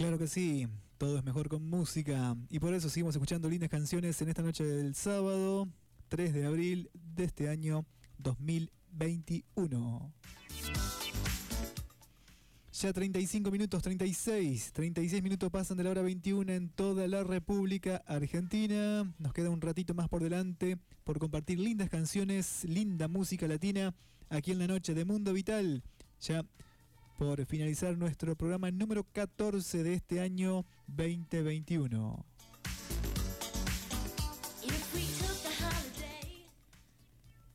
Claro 0.00 0.16
que 0.16 0.28
sí, 0.28 0.66
todo 0.96 1.18
es 1.18 1.24
mejor 1.24 1.50
con 1.50 1.62
música 1.68 2.34
y 2.48 2.58
por 2.58 2.72
eso 2.72 2.88
seguimos 2.88 3.14
escuchando 3.14 3.50
lindas 3.50 3.68
canciones 3.68 4.18
en 4.22 4.30
esta 4.30 4.40
noche 4.40 4.64
del 4.64 4.94
sábado 4.94 5.68
3 6.08 6.32
de 6.32 6.46
abril 6.46 6.90
de 6.94 7.24
este 7.24 7.50
año 7.50 7.84
2021. 8.16 10.10
Ya 12.72 12.92
35 12.94 13.50
minutos, 13.50 13.82
36, 13.82 14.72
36 14.72 15.22
minutos 15.22 15.50
pasan 15.50 15.76
de 15.76 15.84
la 15.84 15.90
hora 15.90 16.00
21 16.00 16.50
en 16.50 16.70
toda 16.70 17.06
la 17.06 17.22
República 17.22 18.02
Argentina. 18.06 19.04
Nos 19.18 19.34
queda 19.34 19.50
un 19.50 19.60
ratito 19.60 19.92
más 19.92 20.08
por 20.08 20.22
delante 20.22 20.78
por 21.04 21.18
compartir 21.18 21.60
lindas 21.60 21.90
canciones, 21.90 22.64
linda 22.64 23.06
música 23.06 23.46
latina 23.46 23.94
aquí 24.30 24.52
en 24.52 24.60
la 24.60 24.66
noche 24.66 24.94
de 24.94 25.04
Mundo 25.04 25.34
Vital. 25.34 25.82
Ya 26.22 26.42
por 27.20 27.44
finalizar 27.44 27.98
nuestro 27.98 28.34
programa 28.34 28.70
número 28.70 29.04
14 29.04 29.82
de 29.82 29.92
este 29.92 30.20
año 30.22 30.64
2021. 30.86 32.24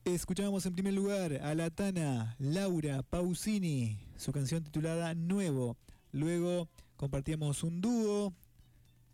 Escuchamos 0.04 0.68
en 0.68 0.74
primer 0.76 0.94
lugar 0.94 1.42
a 1.42 1.56
la 1.56 1.72
Tana 1.72 2.36
Laura 2.38 3.02
Pausini, 3.02 3.98
su 4.18 4.32
canción 4.32 4.64
titulada 4.64 5.16
Nuevo. 5.16 5.78
Luego 6.12 6.70
compartíamos 6.96 7.64
un 7.64 7.82
dúo, 7.82 8.36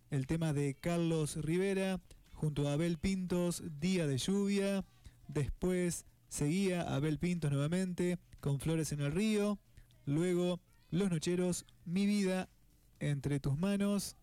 el 0.09 0.27
tema 0.27 0.51
de 0.51 0.73
Carlos 0.73 1.37
Rivera 1.37 2.01
junto 2.33 2.67
a 2.67 2.73
Abel 2.73 2.97
Pintos, 2.97 3.63
Día 3.79 4.05
de 4.05 4.17
Lluvia. 4.17 4.83
Después 5.29 6.03
seguía 6.27 6.81
Abel 6.93 7.19
Pintos 7.19 7.51
nuevamente 7.51 8.19
con 8.41 8.59
Flores 8.59 8.91
en 8.91 8.99
el 8.99 9.13
Río. 9.13 9.57
Luego 10.05 10.59
Los 10.89 11.09
Nocheros, 11.09 11.65
Mi 11.85 12.05
Vida 12.05 12.49
entre 12.99 13.39
tus 13.39 13.57
manos. 13.57 14.15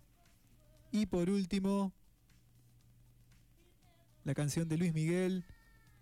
Y 0.91 1.07
por 1.07 1.31
último, 1.31 1.93
la 4.25 4.35
canción 4.35 4.69
de 4.69 4.79
Luis 4.79 4.95
Miguel 4.95 5.45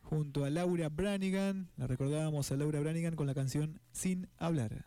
junto 0.03 0.45
a 0.45 0.51
Laura 0.51 0.89
Branigan. 0.89 1.69
La 1.77 1.87
recordábamos 1.87 2.51
a 2.51 2.57
Laura 2.57 2.81
Branigan 2.81 3.17
con 3.17 3.27
la 3.27 3.35
canción 3.35 3.81
Sin 3.93 4.29
hablar. 4.39 4.85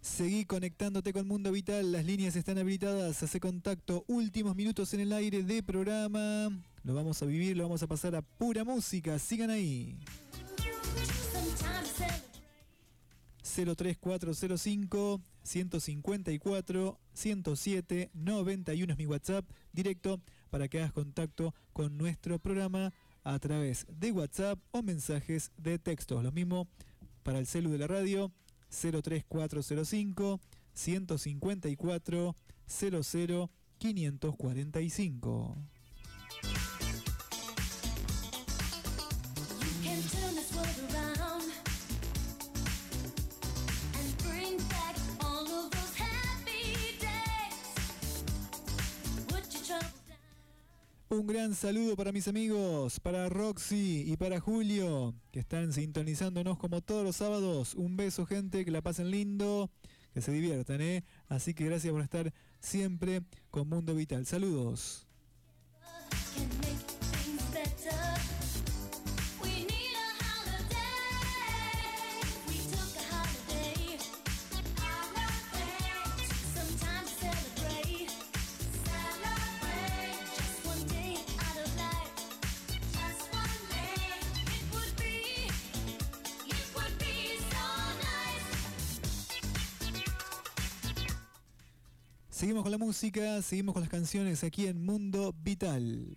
Seguí 0.00 0.44
conectándote 0.44 1.14
con 1.14 1.26
Mundo 1.26 1.50
Vital, 1.50 1.92
las 1.92 2.04
líneas 2.04 2.36
están 2.36 2.58
habilitadas, 2.58 3.22
hace 3.22 3.40
contacto, 3.40 4.04
últimos 4.06 4.54
minutos 4.54 4.92
en 4.92 5.00
el 5.00 5.14
aire 5.14 5.42
de 5.42 5.62
programa. 5.62 6.50
Lo 6.82 6.94
vamos 6.94 7.22
a 7.22 7.26
vivir, 7.26 7.56
lo 7.56 7.64
vamos 7.64 7.82
a 7.82 7.86
pasar 7.86 8.14
a 8.14 8.22
pura 8.22 8.64
música, 8.64 9.18
sigan 9.18 9.50
ahí. 9.50 9.98
03405 13.42 15.20
154 15.42 16.98
107 17.12 18.10
91 18.14 18.92
es 18.92 18.98
mi 18.98 19.06
WhatsApp 19.06 19.44
directo 19.72 20.20
para 20.50 20.68
que 20.68 20.78
hagas 20.78 20.92
contacto 20.92 21.54
con 21.72 21.98
nuestro 21.98 22.38
programa 22.38 22.92
a 23.24 23.38
través 23.38 23.86
de 23.88 24.12
WhatsApp 24.12 24.58
o 24.70 24.82
mensajes 24.82 25.50
de 25.56 25.78
texto. 25.78 26.22
Lo 26.22 26.32
mismo 26.32 26.68
para 27.22 27.38
el 27.38 27.46
celu 27.46 27.70
de 27.70 27.78
la 27.78 27.86
radio 27.86 28.32
03405 28.70 30.40
154 30.72 32.36
00 32.66 33.50
545. 33.78 35.56
Un 51.12 51.26
gran 51.26 51.56
saludo 51.56 51.96
para 51.96 52.12
mis 52.12 52.28
amigos, 52.28 53.00
para 53.00 53.28
Roxy 53.28 54.04
y 54.06 54.16
para 54.16 54.38
Julio, 54.38 55.12
que 55.32 55.40
están 55.40 55.72
sintonizándonos 55.72 56.56
como 56.56 56.82
todos 56.82 57.02
los 57.02 57.16
sábados. 57.16 57.74
Un 57.74 57.96
beso, 57.96 58.26
gente, 58.26 58.64
que 58.64 58.70
la 58.70 58.80
pasen 58.80 59.10
lindo, 59.10 59.72
que 60.14 60.20
se 60.20 60.30
diviertan, 60.30 60.80
¿eh? 60.80 61.02
Así 61.26 61.52
que 61.52 61.64
gracias 61.64 61.92
por 61.92 62.02
estar 62.02 62.32
siempre 62.60 63.22
con 63.50 63.68
Mundo 63.68 63.96
Vital. 63.96 64.24
Saludos. 64.24 65.09
Seguimos 92.40 92.62
con 92.62 92.72
la 92.72 92.78
música, 92.78 93.42
seguimos 93.42 93.74
con 93.74 93.82
las 93.82 93.90
canciones 93.90 94.44
aquí 94.44 94.66
en 94.66 94.82
Mundo 94.82 95.34
Vital. 95.42 96.16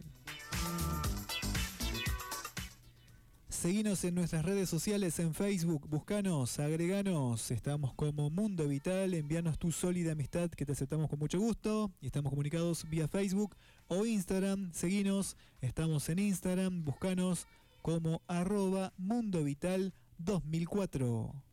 Seguinos 3.50 4.02
en 4.06 4.16
nuestras 4.16 4.46
redes 4.46 4.70
sociales 4.70 5.20
en 5.20 5.34
Facebook, 5.34 5.86
buscanos, 5.90 6.60
agreganos, 6.60 7.52
estamos 7.52 7.94
como 7.96 8.30
Mundo 8.30 8.70
Vital, 8.70 9.14
envíanos 9.16 9.60
tu 9.60 9.74
sólida 9.74 10.14
amistad 10.14 10.50
que 10.50 10.66
te 10.66 10.72
aceptamos 10.72 11.10
con 11.10 11.20
mucho 11.20 11.42
gusto 11.42 11.92
y 12.00 12.06
estamos 12.06 12.30
comunicados 12.30 12.90
vía 12.90 13.10
Facebook 13.10 13.58
o 13.90 14.06
Instagram, 14.06 14.72
seguinos, 14.72 15.36
estamos 15.60 16.08
en 16.08 16.20
Instagram, 16.20 16.86
buscanos 16.86 17.48
como 17.82 18.22
arroba 18.28 18.94
Mundo 18.96 19.44
Vital 19.44 19.94
2004. 20.20 21.53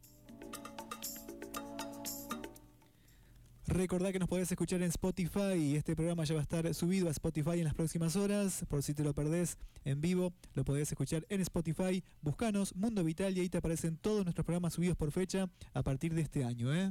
Recordá 3.71 4.11
que 4.11 4.19
nos 4.19 4.29
podés 4.29 4.51
escuchar 4.51 4.83
en 4.83 4.89
Spotify 4.89 5.55
y 5.57 5.77
este 5.77 5.95
programa 5.95 6.25
ya 6.25 6.35
va 6.35 6.41
a 6.41 6.43
estar 6.43 6.75
subido 6.75 7.07
a 7.07 7.13
Spotify 7.13 7.61
en 7.61 7.65
las 7.65 7.75
próximas 7.75 8.17
horas. 8.17 8.65
Por 8.69 8.83
si 8.83 8.95
te 8.95 9.05
lo 9.05 9.15
perdés 9.15 9.59
en 9.85 10.01
vivo, 10.01 10.33
lo 10.55 10.65
podés 10.65 10.91
escuchar 10.91 11.25
en 11.29 11.41
Spotify. 11.43 12.03
Buscanos 12.21 12.75
Mundo 12.75 13.05
Vital 13.05 13.39
y 13.39 13.43
ahí 13.43 13.49
te 13.49 13.59
aparecen 13.59 13.97
todos 13.97 14.25
nuestros 14.25 14.45
programas 14.45 14.75
subidos 14.75 14.97
por 14.97 15.13
fecha 15.13 15.49
a 15.73 15.85
partir 15.85 16.15
de 16.15 16.23
este 16.23 16.43
año. 16.43 16.75
¿eh? 16.75 16.91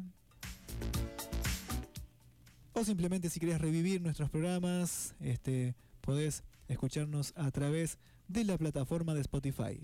O 2.72 2.86
simplemente 2.86 3.30
si 3.30 3.42
querés 3.42 3.60
revivir 3.60 4.02
nuestros 4.02 4.30
programas, 4.30 5.16
este, 5.20 5.76
podés 6.00 6.46
escucharnos 6.70 7.34
a 7.36 7.52
través 7.52 7.98
de 8.30 8.46
la 8.46 8.58
plataforma 8.58 9.14
de 9.14 9.20
Spotify. 9.20 9.82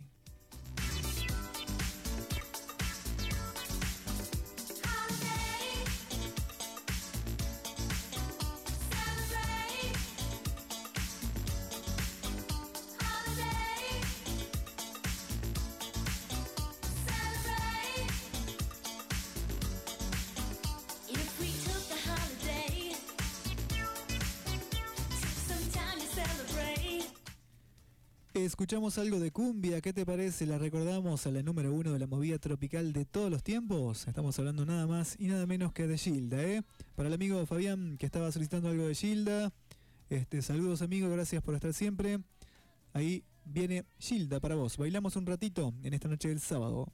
Escuchamos 28.66 28.98
algo 28.98 29.19
de 29.19 29.30
cumbia, 29.30 29.80
¿qué 29.80 29.94
te 29.94 30.08
parece? 30.08 30.48
La 30.48 30.58
recordamos 30.58 31.27
a 31.27 31.30
la 31.30 31.44
número 31.44 31.72
uno 31.72 31.94
de 31.94 32.00
la 32.00 32.08
movida 32.08 32.40
tropical 32.40 32.94
de 32.94 33.06
todos 33.06 33.30
los 33.30 33.44
tiempos. 33.44 34.08
Estamos 34.08 34.40
hablando 34.40 34.66
nada 34.66 34.88
más 34.88 35.16
y 35.19 35.27
nada 35.27 35.45
menos 35.45 35.72
que 35.72 35.85
de 35.85 36.00
Gilda, 36.00 36.42
¿eh? 36.42 36.64
Para 36.95 37.08
el 37.08 37.14
amigo 37.14 37.45
Fabián 37.45 37.95
que 38.00 38.08
estaba 38.08 38.32
solicitando 38.32 38.69
algo 38.69 38.88
de 38.88 38.95
Gilda, 38.95 39.53
este, 40.10 40.42
saludos 40.42 40.82
amigo, 40.82 41.08
gracias 41.11 41.44
por 41.44 41.53
estar 41.53 41.76
siempre. 41.76 42.18
Ahí 42.94 43.24
viene 43.44 43.85
Gilda 44.00 44.40
para 44.40 44.56
vos. 44.56 44.77
Bailamos 44.77 45.16
un 45.16 45.27
ratito 45.27 45.72
en 45.84 45.94
esta 45.94 46.08
noche 46.08 46.30
del 46.30 46.40
sábado. 46.40 46.92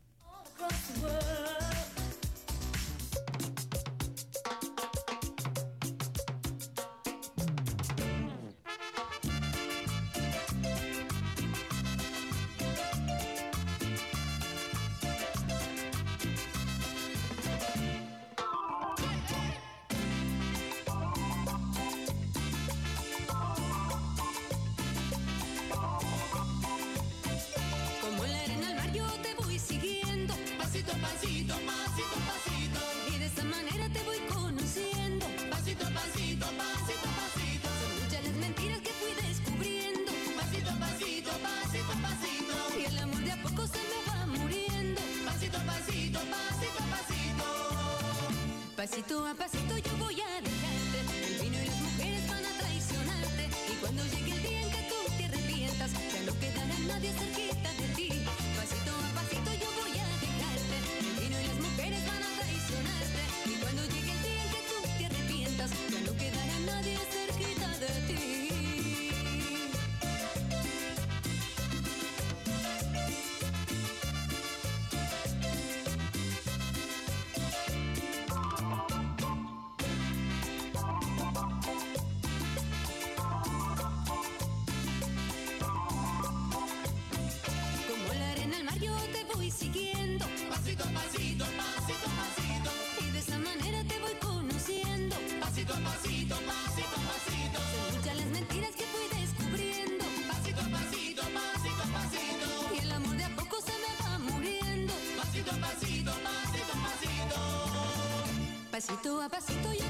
Pasito 108.82 109.22
a 109.22 109.30
pasito 109.30 109.81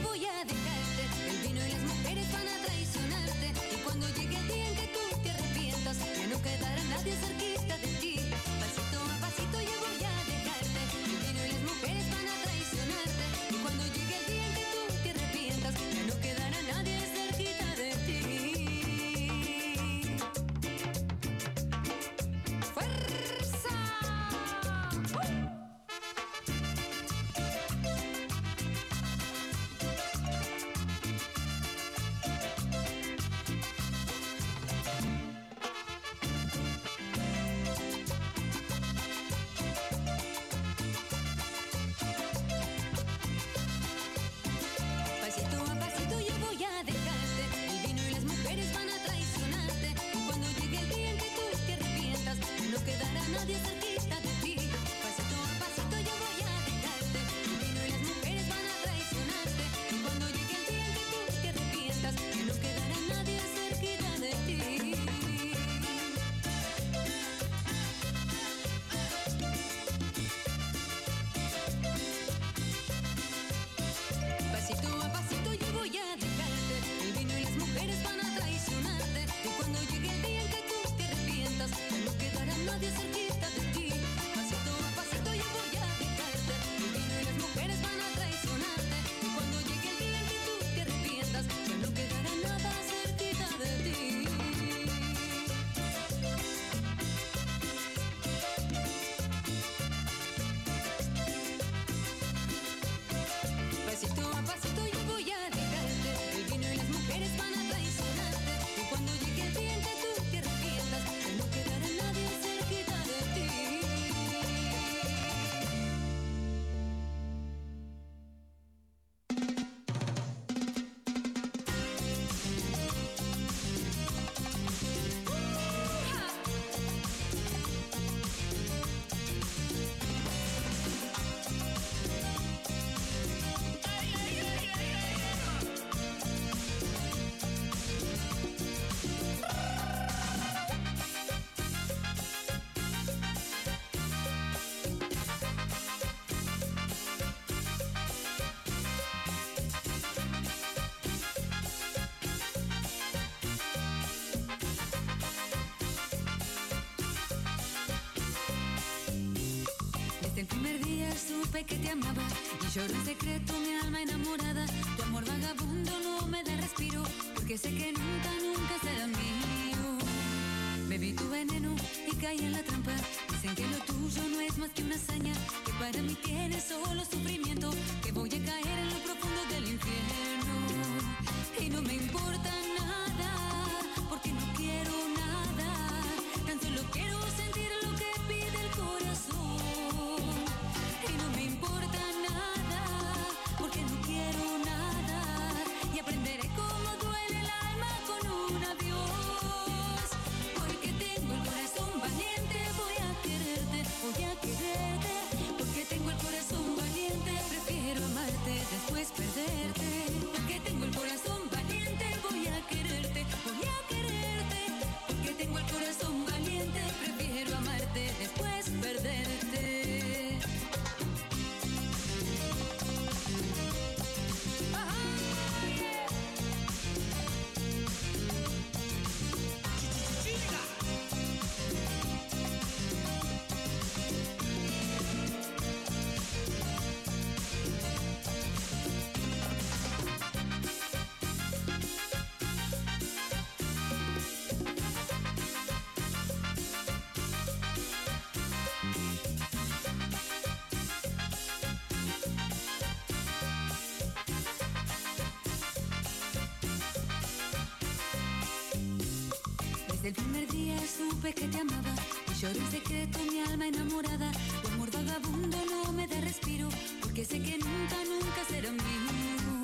Desde 260.02 260.20
el 260.20 260.26
primer 260.26 260.48
día 260.48 260.78
supe 260.80 261.32
que 261.32 261.48
te 261.48 261.60
amaba 261.60 261.94
y 262.28 262.34
lloré 262.34 262.58
en 262.58 262.72
secreto 262.72 263.20
mi 263.30 263.40
alma 263.42 263.68
enamorada. 263.68 264.32
Tu 264.64 264.68
amor 264.70 264.90
vagabundo 264.90 265.58
no 265.70 265.92
me 265.92 266.08
da 266.08 266.20
respiro 266.22 266.70
porque 267.02 267.24
sé 267.24 267.40
que 267.40 267.60
nunca, 267.60 267.98
nunca 268.10 268.42
será 268.50 268.72
mío. 268.72 269.62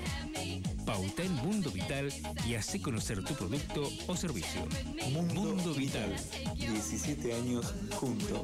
Pauta 0.85 1.23
en 1.23 1.33
Mundo 1.35 1.69
Vital 1.71 2.11
y 2.47 2.55
hace 2.55 2.81
conocer 2.81 3.23
tu 3.23 3.35
producto 3.35 3.87
o 4.07 4.15
servicio. 4.15 4.67
Mundo, 5.11 5.73
Vital. 5.73 6.15
17 6.55 7.33
años 7.33 7.73
juntos. 7.95 8.41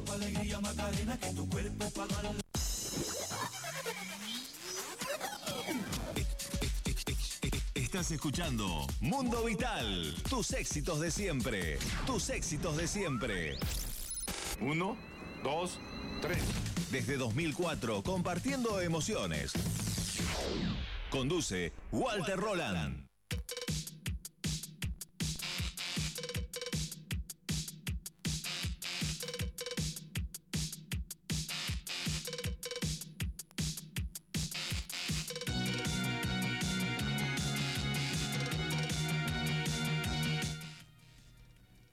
Estás 7.74 8.10
escuchando 8.10 8.86
Mundo 9.00 9.44
Vital. 9.44 10.14
Tus 10.28 10.52
éxitos 10.52 11.00
de 11.00 11.10
siempre. 11.10 11.78
Tus 12.06 12.28
éxitos 12.30 12.76
de 12.76 12.86
siempre. 12.86 13.58
Uno, 14.60 14.96
dos, 15.42 15.78
tres. 16.20 16.42
Desde 16.90 17.16
2004, 17.16 18.02
compartiendo 18.02 18.80
emociones. 18.80 19.52
Conduce 21.10 21.72
Walter 21.92 22.38
Roland. 22.38 23.08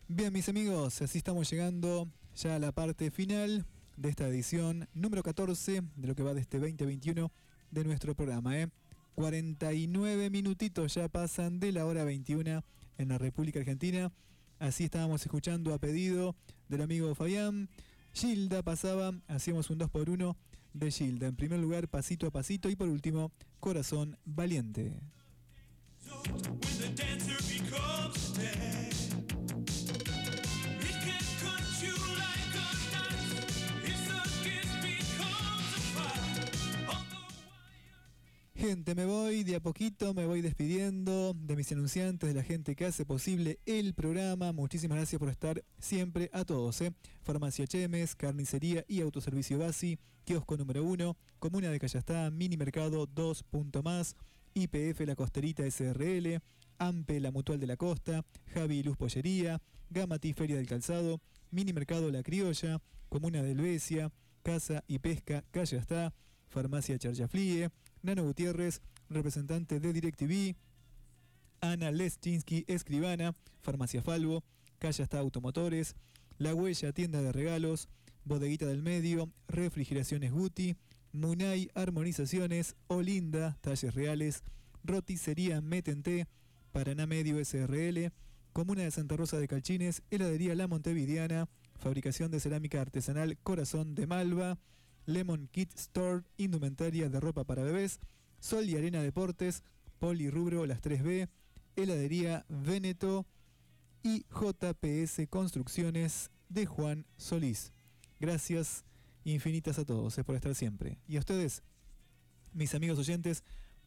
Bien, 0.07 0.31
mis 0.31 0.47
amigos, 0.47 1.01
así 1.01 1.17
estamos 1.17 1.49
llegando 1.51 2.07
ya 2.35 2.59
la 2.59 2.71
parte 2.71 3.11
final 3.11 3.65
de 3.95 4.09
esta 4.09 4.27
edición 4.27 4.89
número 4.93 5.23
14 5.23 5.81
de 5.95 6.07
lo 6.07 6.15
que 6.15 6.23
va 6.23 6.33
de 6.33 6.41
este 6.41 6.59
2021 6.59 7.31
de 7.71 7.83
nuestro 7.83 8.13
programa. 8.13 8.59
¿eh? 8.59 8.67
49 9.15 10.29
minutitos 10.29 10.93
ya 10.93 11.07
pasan 11.07 11.59
de 11.59 11.71
la 11.71 11.85
hora 11.85 12.03
21 12.03 12.63
en 12.97 13.07
la 13.07 13.17
República 13.17 13.59
Argentina. 13.59 14.11
Así 14.59 14.85
estábamos 14.85 15.21
escuchando 15.21 15.73
a 15.73 15.79
pedido 15.79 16.35
del 16.67 16.81
amigo 16.81 17.13
Fabián. 17.15 17.69
Gilda 18.13 18.63
pasaba, 18.63 19.13
hacíamos 19.27 19.69
un 19.69 19.77
2 19.77 19.89
por 19.89 20.09
1 20.09 20.35
de 20.73 20.91
Gilda. 20.91 21.27
En 21.27 21.35
primer 21.35 21.59
lugar, 21.59 21.87
pasito 21.87 22.27
a 22.27 22.31
pasito 22.31 22.69
y 22.69 22.75
por 22.75 22.89
último, 22.89 23.31
corazón 23.59 24.17
valiente. 24.25 24.99
Me 38.65 39.05
voy 39.05 39.43
de 39.43 39.57
a 39.57 39.59
poquito, 39.59 40.15
me 40.15 40.25
voy 40.25 40.41
despidiendo 40.41 41.35
de 41.35 41.55
mis 41.55 41.71
anunciantes, 41.71 42.27
de 42.27 42.33
la 42.33 42.41
gente 42.41 42.75
que 42.75 42.85
hace 42.85 43.05
posible 43.05 43.59
el 43.67 43.93
programa. 43.93 44.53
Muchísimas 44.53 44.97
gracias 44.97 45.19
por 45.19 45.29
estar 45.29 45.63
siempre 45.77 46.31
a 46.33 46.45
todos. 46.45 46.81
¿eh? 46.81 46.91
Farmacia 47.21 47.67
Chemes, 47.67 48.15
Carnicería 48.15 48.83
y 48.87 49.01
Autoservicio 49.01 49.59
Basi, 49.59 49.99
Kiosco 50.23 50.57
número 50.57 50.83
1, 50.83 51.15
Comuna 51.37 51.69
de 51.69 51.79
Callastá, 51.79 52.31
Mini 52.31 52.57
Mercado 52.57 53.05
2. 53.05 53.43
Punto 53.43 53.83
más, 53.83 54.15
IPF 54.55 54.99
La 55.01 55.15
Costerita 55.15 55.63
SRL, 55.69 56.41
AMPE 56.79 57.19
La 57.19 57.29
Mutual 57.29 57.59
de 57.59 57.67
la 57.67 57.77
Costa, 57.77 58.25
Javi 58.51 58.81
Luz 58.81 58.97
Pollería, 58.97 59.61
Gamati 59.91 60.33
Feria 60.33 60.55
del 60.55 60.65
Calzado, 60.65 61.21
Mini 61.51 61.71
Mercado 61.71 62.09
La 62.09 62.23
Criolla, 62.23 62.81
Comuna 63.09 63.43
del 63.43 63.61
Besia, 63.61 64.11
Casa 64.41 64.83
y 64.87 64.97
Pesca 64.97 65.43
Callastá, 65.51 66.15
Farmacia 66.47 66.97
Charchaflie, 66.97 67.69
Nano 68.05 68.23
Gutiérrez, 68.23 68.81
representante 69.09 69.79
de 69.79 69.91
DirecTV, 69.91 70.55
Ana 71.61 71.91
Leschinsky, 71.91 72.63
escribana, 72.67 73.35
Farmacia 73.61 74.03
Falvo, 74.03 74.43
Calle 74.77 75.01
hasta 75.01 75.17
Automotores, 75.17 75.95
La 76.37 76.53
Huella, 76.53 76.93
tienda 76.93 77.23
de 77.23 77.31
regalos, 77.31 77.89
Bodeguita 78.23 78.67
del 78.67 78.83
Medio, 78.83 79.31
Refrigeraciones 79.47 80.31
Guti, 80.31 80.75
Munay 81.13 81.69
Armonizaciones, 81.73 82.75
Olinda, 82.87 83.57
Talles 83.61 83.95
Reales, 83.95 84.43
Roticería 84.83 85.61
Metente, 85.61 86.27
Paraná 86.71 87.07
Medio 87.07 87.43
SRL, 87.43 88.11
Comuna 88.53 88.83
de 88.83 88.91
Santa 88.91 89.17
Rosa 89.17 89.39
de 89.39 89.47
Calchines, 89.47 90.03
Heladería 90.11 90.53
La 90.53 90.67
Montevideana, 90.67 91.49
Fabricación 91.79 92.29
de 92.29 92.39
Cerámica 92.39 92.81
Artesanal 92.81 93.37
Corazón 93.39 93.95
de 93.95 94.05
Malva, 94.05 94.59
Lemon 95.05 95.47
Kit 95.51 95.73
Store, 95.75 96.23
Indumentaria 96.37 97.09
de 97.09 97.19
Ropa 97.19 97.43
para 97.43 97.63
Bebés, 97.63 97.99
Sol 98.39 98.69
y 98.69 98.75
Arena 98.75 99.01
Deportes, 99.01 99.63
Poli 99.99 100.29
Rubro 100.29 100.65
Las 100.65 100.81
3B, 100.81 101.29
Heladería 101.75 102.45
Veneto 102.49 103.25
y 104.03 104.25
JPS 104.29 105.27
Construcciones 105.29 106.29
de 106.49 106.65
Juan 106.65 107.05
Solís. 107.17 107.73
Gracias 108.19 108.83
infinitas 109.23 109.79
a 109.79 109.85
todos 109.85 110.17
eh, 110.17 110.23
por 110.23 110.35
estar 110.35 110.53
siempre. 110.55 110.99
Y 111.07 111.17
a 111.17 111.19
ustedes, 111.19 111.63
mis 112.53 112.75
amigos 112.75 112.99
oyentes, 112.99 113.43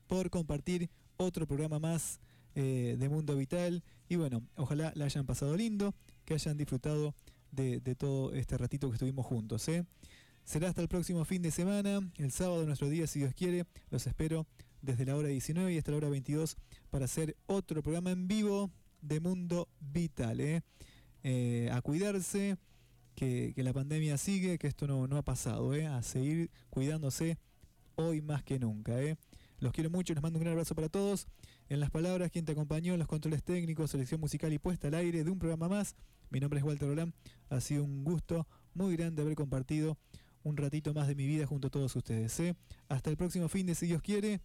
por 0.07 0.31
compartir 0.31 0.91
otro 1.17 1.47
programa 1.47 1.79
más 1.79 2.21
eh, 2.55 2.97
de 2.99 3.09
Mundo 3.09 3.37
Vital. 3.37 3.85
Y 4.09 4.17
bueno, 4.17 4.43
ojalá 4.57 4.93
la 4.97 5.05
hayan 5.05 5.27
pasado 5.27 5.57
lindo, 5.57 5.95
que 6.25 6.35
hayan 6.35 6.57
disfrutado 6.57 7.15
de, 7.53 7.81
de 7.81 7.95
todo 7.95 8.33
este 8.33 8.59
ratito 8.59 8.89
que 8.89 8.95
estuvimos 8.95 9.27
juntos. 9.27 9.69
¿eh? 9.69 9.85
Será 10.49 10.71
hasta 10.71 10.81
el 10.81 10.89
próximo 10.89 11.27
fin 11.27 11.43
de 11.43 11.51
semana, 11.51 12.01
el 12.17 12.33
sábado, 12.33 12.65
nuestro 12.65 12.89
día, 12.89 13.07
si 13.07 13.19
Dios 13.19 13.35
quiere. 13.35 13.67
Los 13.91 14.07
espero 14.07 14.47
desde 14.81 15.05
la 15.05 15.15
hora 15.15 15.29
19 15.29 15.75
y 15.75 15.77
hasta 15.77 15.91
la 15.91 15.99
hora 15.99 16.09
22 16.09 16.57
para 16.89 17.05
hacer 17.05 17.37
otro 17.45 17.83
programa 17.83 18.13
en 18.13 18.29
vivo 18.29 18.71
de 19.03 19.21
Mundo 19.21 19.69
Vital. 19.79 20.41
¿eh? 20.41 20.63
Eh, 21.23 21.69
a 21.71 21.83
cuidarse, 21.83 22.57
que, 23.15 23.53
que, 23.55 23.63
la 23.63 23.75
pandemia 23.75 24.17
sigue, 24.17 24.57
que 24.57 24.69
esto 24.69 24.87
no, 24.87 25.07
no 25.07 25.19
ha 25.19 25.23
pasado, 25.23 25.75
¿eh? 25.75 25.87
a 25.87 26.03
seguir 26.03 26.51
cuidándose 26.71 27.37
hoy 27.97 28.23
más 28.23 28.43
que 28.43 28.59
nunca. 28.59 28.99
¿eh? 29.03 29.19
Los 29.61 29.75
quiero 29.75 29.91
mucho, 29.91 30.15
les 30.15 30.23
mando 30.23 30.39
un 30.39 30.45
gran 30.45 30.53
abrazo 30.53 30.75
para 30.75 30.89
todos. 30.89 31.27
En 31.69 31.79
las 31.79 31.91
palabras, 31.91 32.31
quien 32.31 32.47
te 32.47 32.53
acompañó 32.53 32.95
en 32.95 33.01
los 33.01 33.09
controles 33.09 33.43
técnicos, 33.43 33.91
selección 33.91 34.19
musical 34.19 34.51
y 34.51 34.59
puesta 34.59 34.89
al 34.89 34.95
aire 34.95 35.25
de 35.25 35.31
un 35.31 35.39
programa 35.39 35.69
más. 35.69 35.95
Mi 36.31 36.41
nombre 36.41 36.59
es 36.59 36.65
Walter 36.65 36.89
Olán. 36.89 37.13
Ha 37.51 37.61
sido 37.61 37.85
un 37.85 38.03
gusto 38.03 38.47
muy 38.73 38.97
grande 38.97 39.21
haber 39.21 39.35
compartido 39.35 39.99
un 40.49 40.57
ratito 40.57 40.95
más 40.95 41.07
de 41.07 41.15
mi 41.15 41.27
vida 41.27 41.47
junto 41.47 41.69
a 41.69 41.71
todos 41.71 41.95
ustedes. 41.95 42.39
¿eh? 42.41 42.57
Hasta 42.89 43.11
el 43.11 43.17
próximo 43.17 43.49
fin 43.49 43.67
de 43.67 43.75
si 43.75 43.87
Dios 43.87 44.03
quiere. 44.03 44.41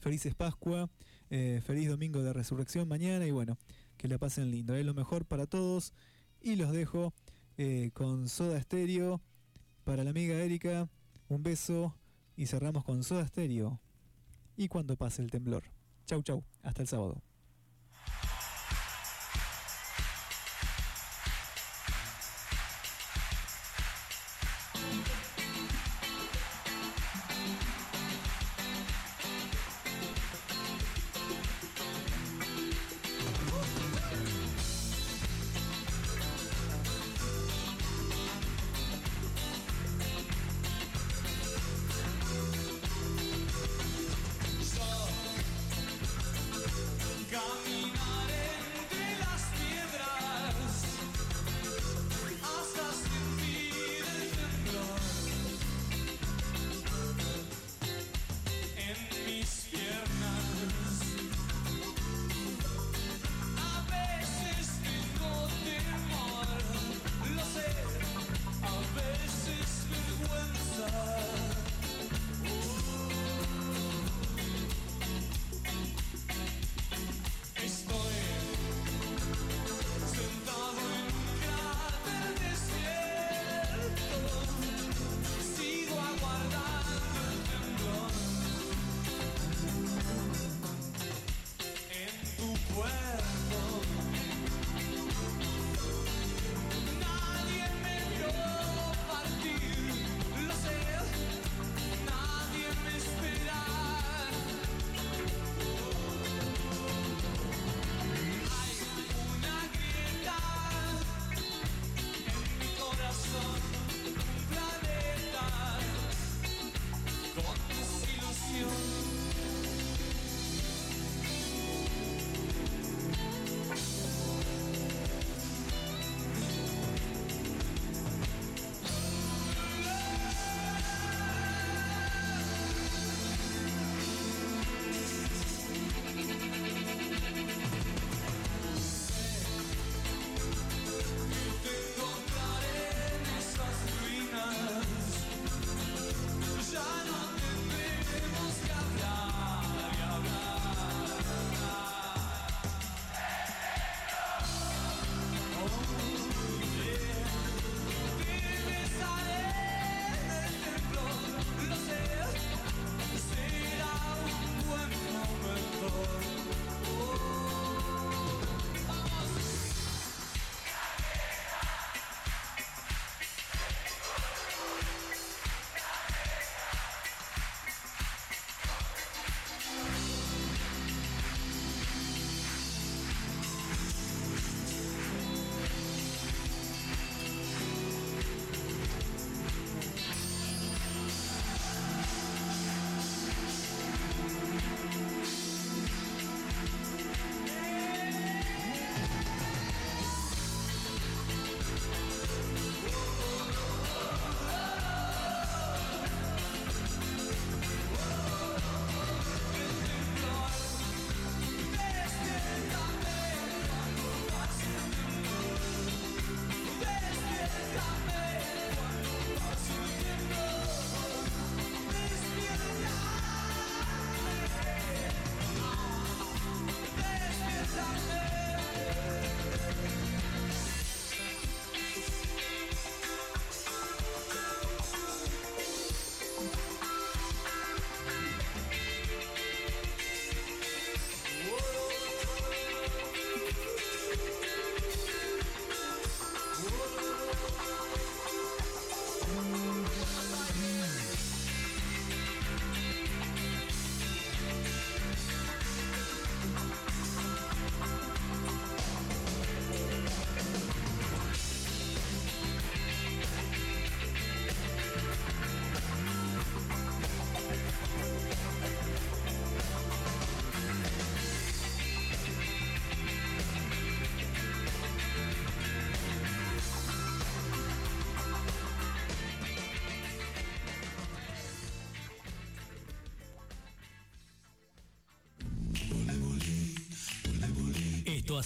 Felices 0.00 0.34
Pascua, 0.34 0.88
eh, 1.30 1.60
feliz 1.64 1.88
domingo 1.88 2.22
de 2.22 2.32
resurrección 2.32 2.86
mañana 2.86 3.26
y 3.26 3.32
bueno, 3.32 3.58
que 3.96 4.06
la 4.06 4.18
pasen 4.18 4.50
lindo. 4.50 4.76
Es 4.76 4.86
lo 4.86 4.94
mejor 4.94 5.24
para 5.24 5.46
todos 5.46 5.92
y 6.40 6.56
los 6.56 6.70
dejo 6.70 7.12
eh, 7.56 7.90
con 7.94 8.28
Soda 8.28 8.60
Stereo. 8.60 9.20
Para 9.84 10.04
la 10.04 10.10
amiga 10.10 10.34
Erika, 10.36 10.88
un 11.28 11.42
beso 11.42 11.96
y 12.36 12.46
cerramos 12.46 12.84
con 12.84 13.02
Soda 13.02 13.26
Stereo. 13.26 13.80
Y 14.56 14.68
cuando 14.68 14.96
pase 14.96 15.22
el 15.22 15.30
temblor. 15.30 15.64
Chau, 16.06 16.22
chau. 16.22 16.44
Hasta 16.62 16.82
el 16.82 16.88
sábado. 16.88 17.27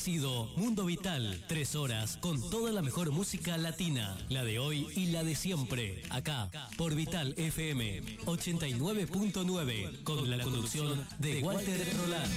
Sido 0.02 0.46
Mundo 0.56 0.84
Vital, 0.84 1.44
tres 1.46 1.76
horas 1.76 2.16
con 2.16 2.50
toda 2.50 2.72
la 2.72 2.82
mejor 2.82 3.12
música 3.12 3.56
latina, 3.56 4.18
la 4.30 4.42
de 4.42 4.58
hoy 4.58 4.88
y 4.96 5.06
la 5.12 5.22
de 5.22 5.36
siempre, 5.36 6.02
acá 6.10 6.50
por 6.76 6.96
Vital 6.96 7.34
FM 7.36 8.02
89.9, 8.24 10.02
con 10.02 10.28
la 10.28 10.42
conducción 10.42 11.06
de 11.20 11.40
Walter 11.40 11.88
Roland. 11.98 12.32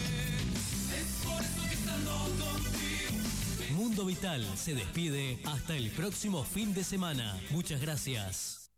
Mundo 3.71 4.05
Vital 4.05 4.45
se 4.55 4.75
despide 4.75 5.39
hasta 5.45 5.75
el 5.75 5.89
próximo 5.89 6.43
fin 6.43 6.75
de 6.75 6.83
semana. 6.83 7.35
Muchas 7.49 7.81
gracias. 7.81 8.44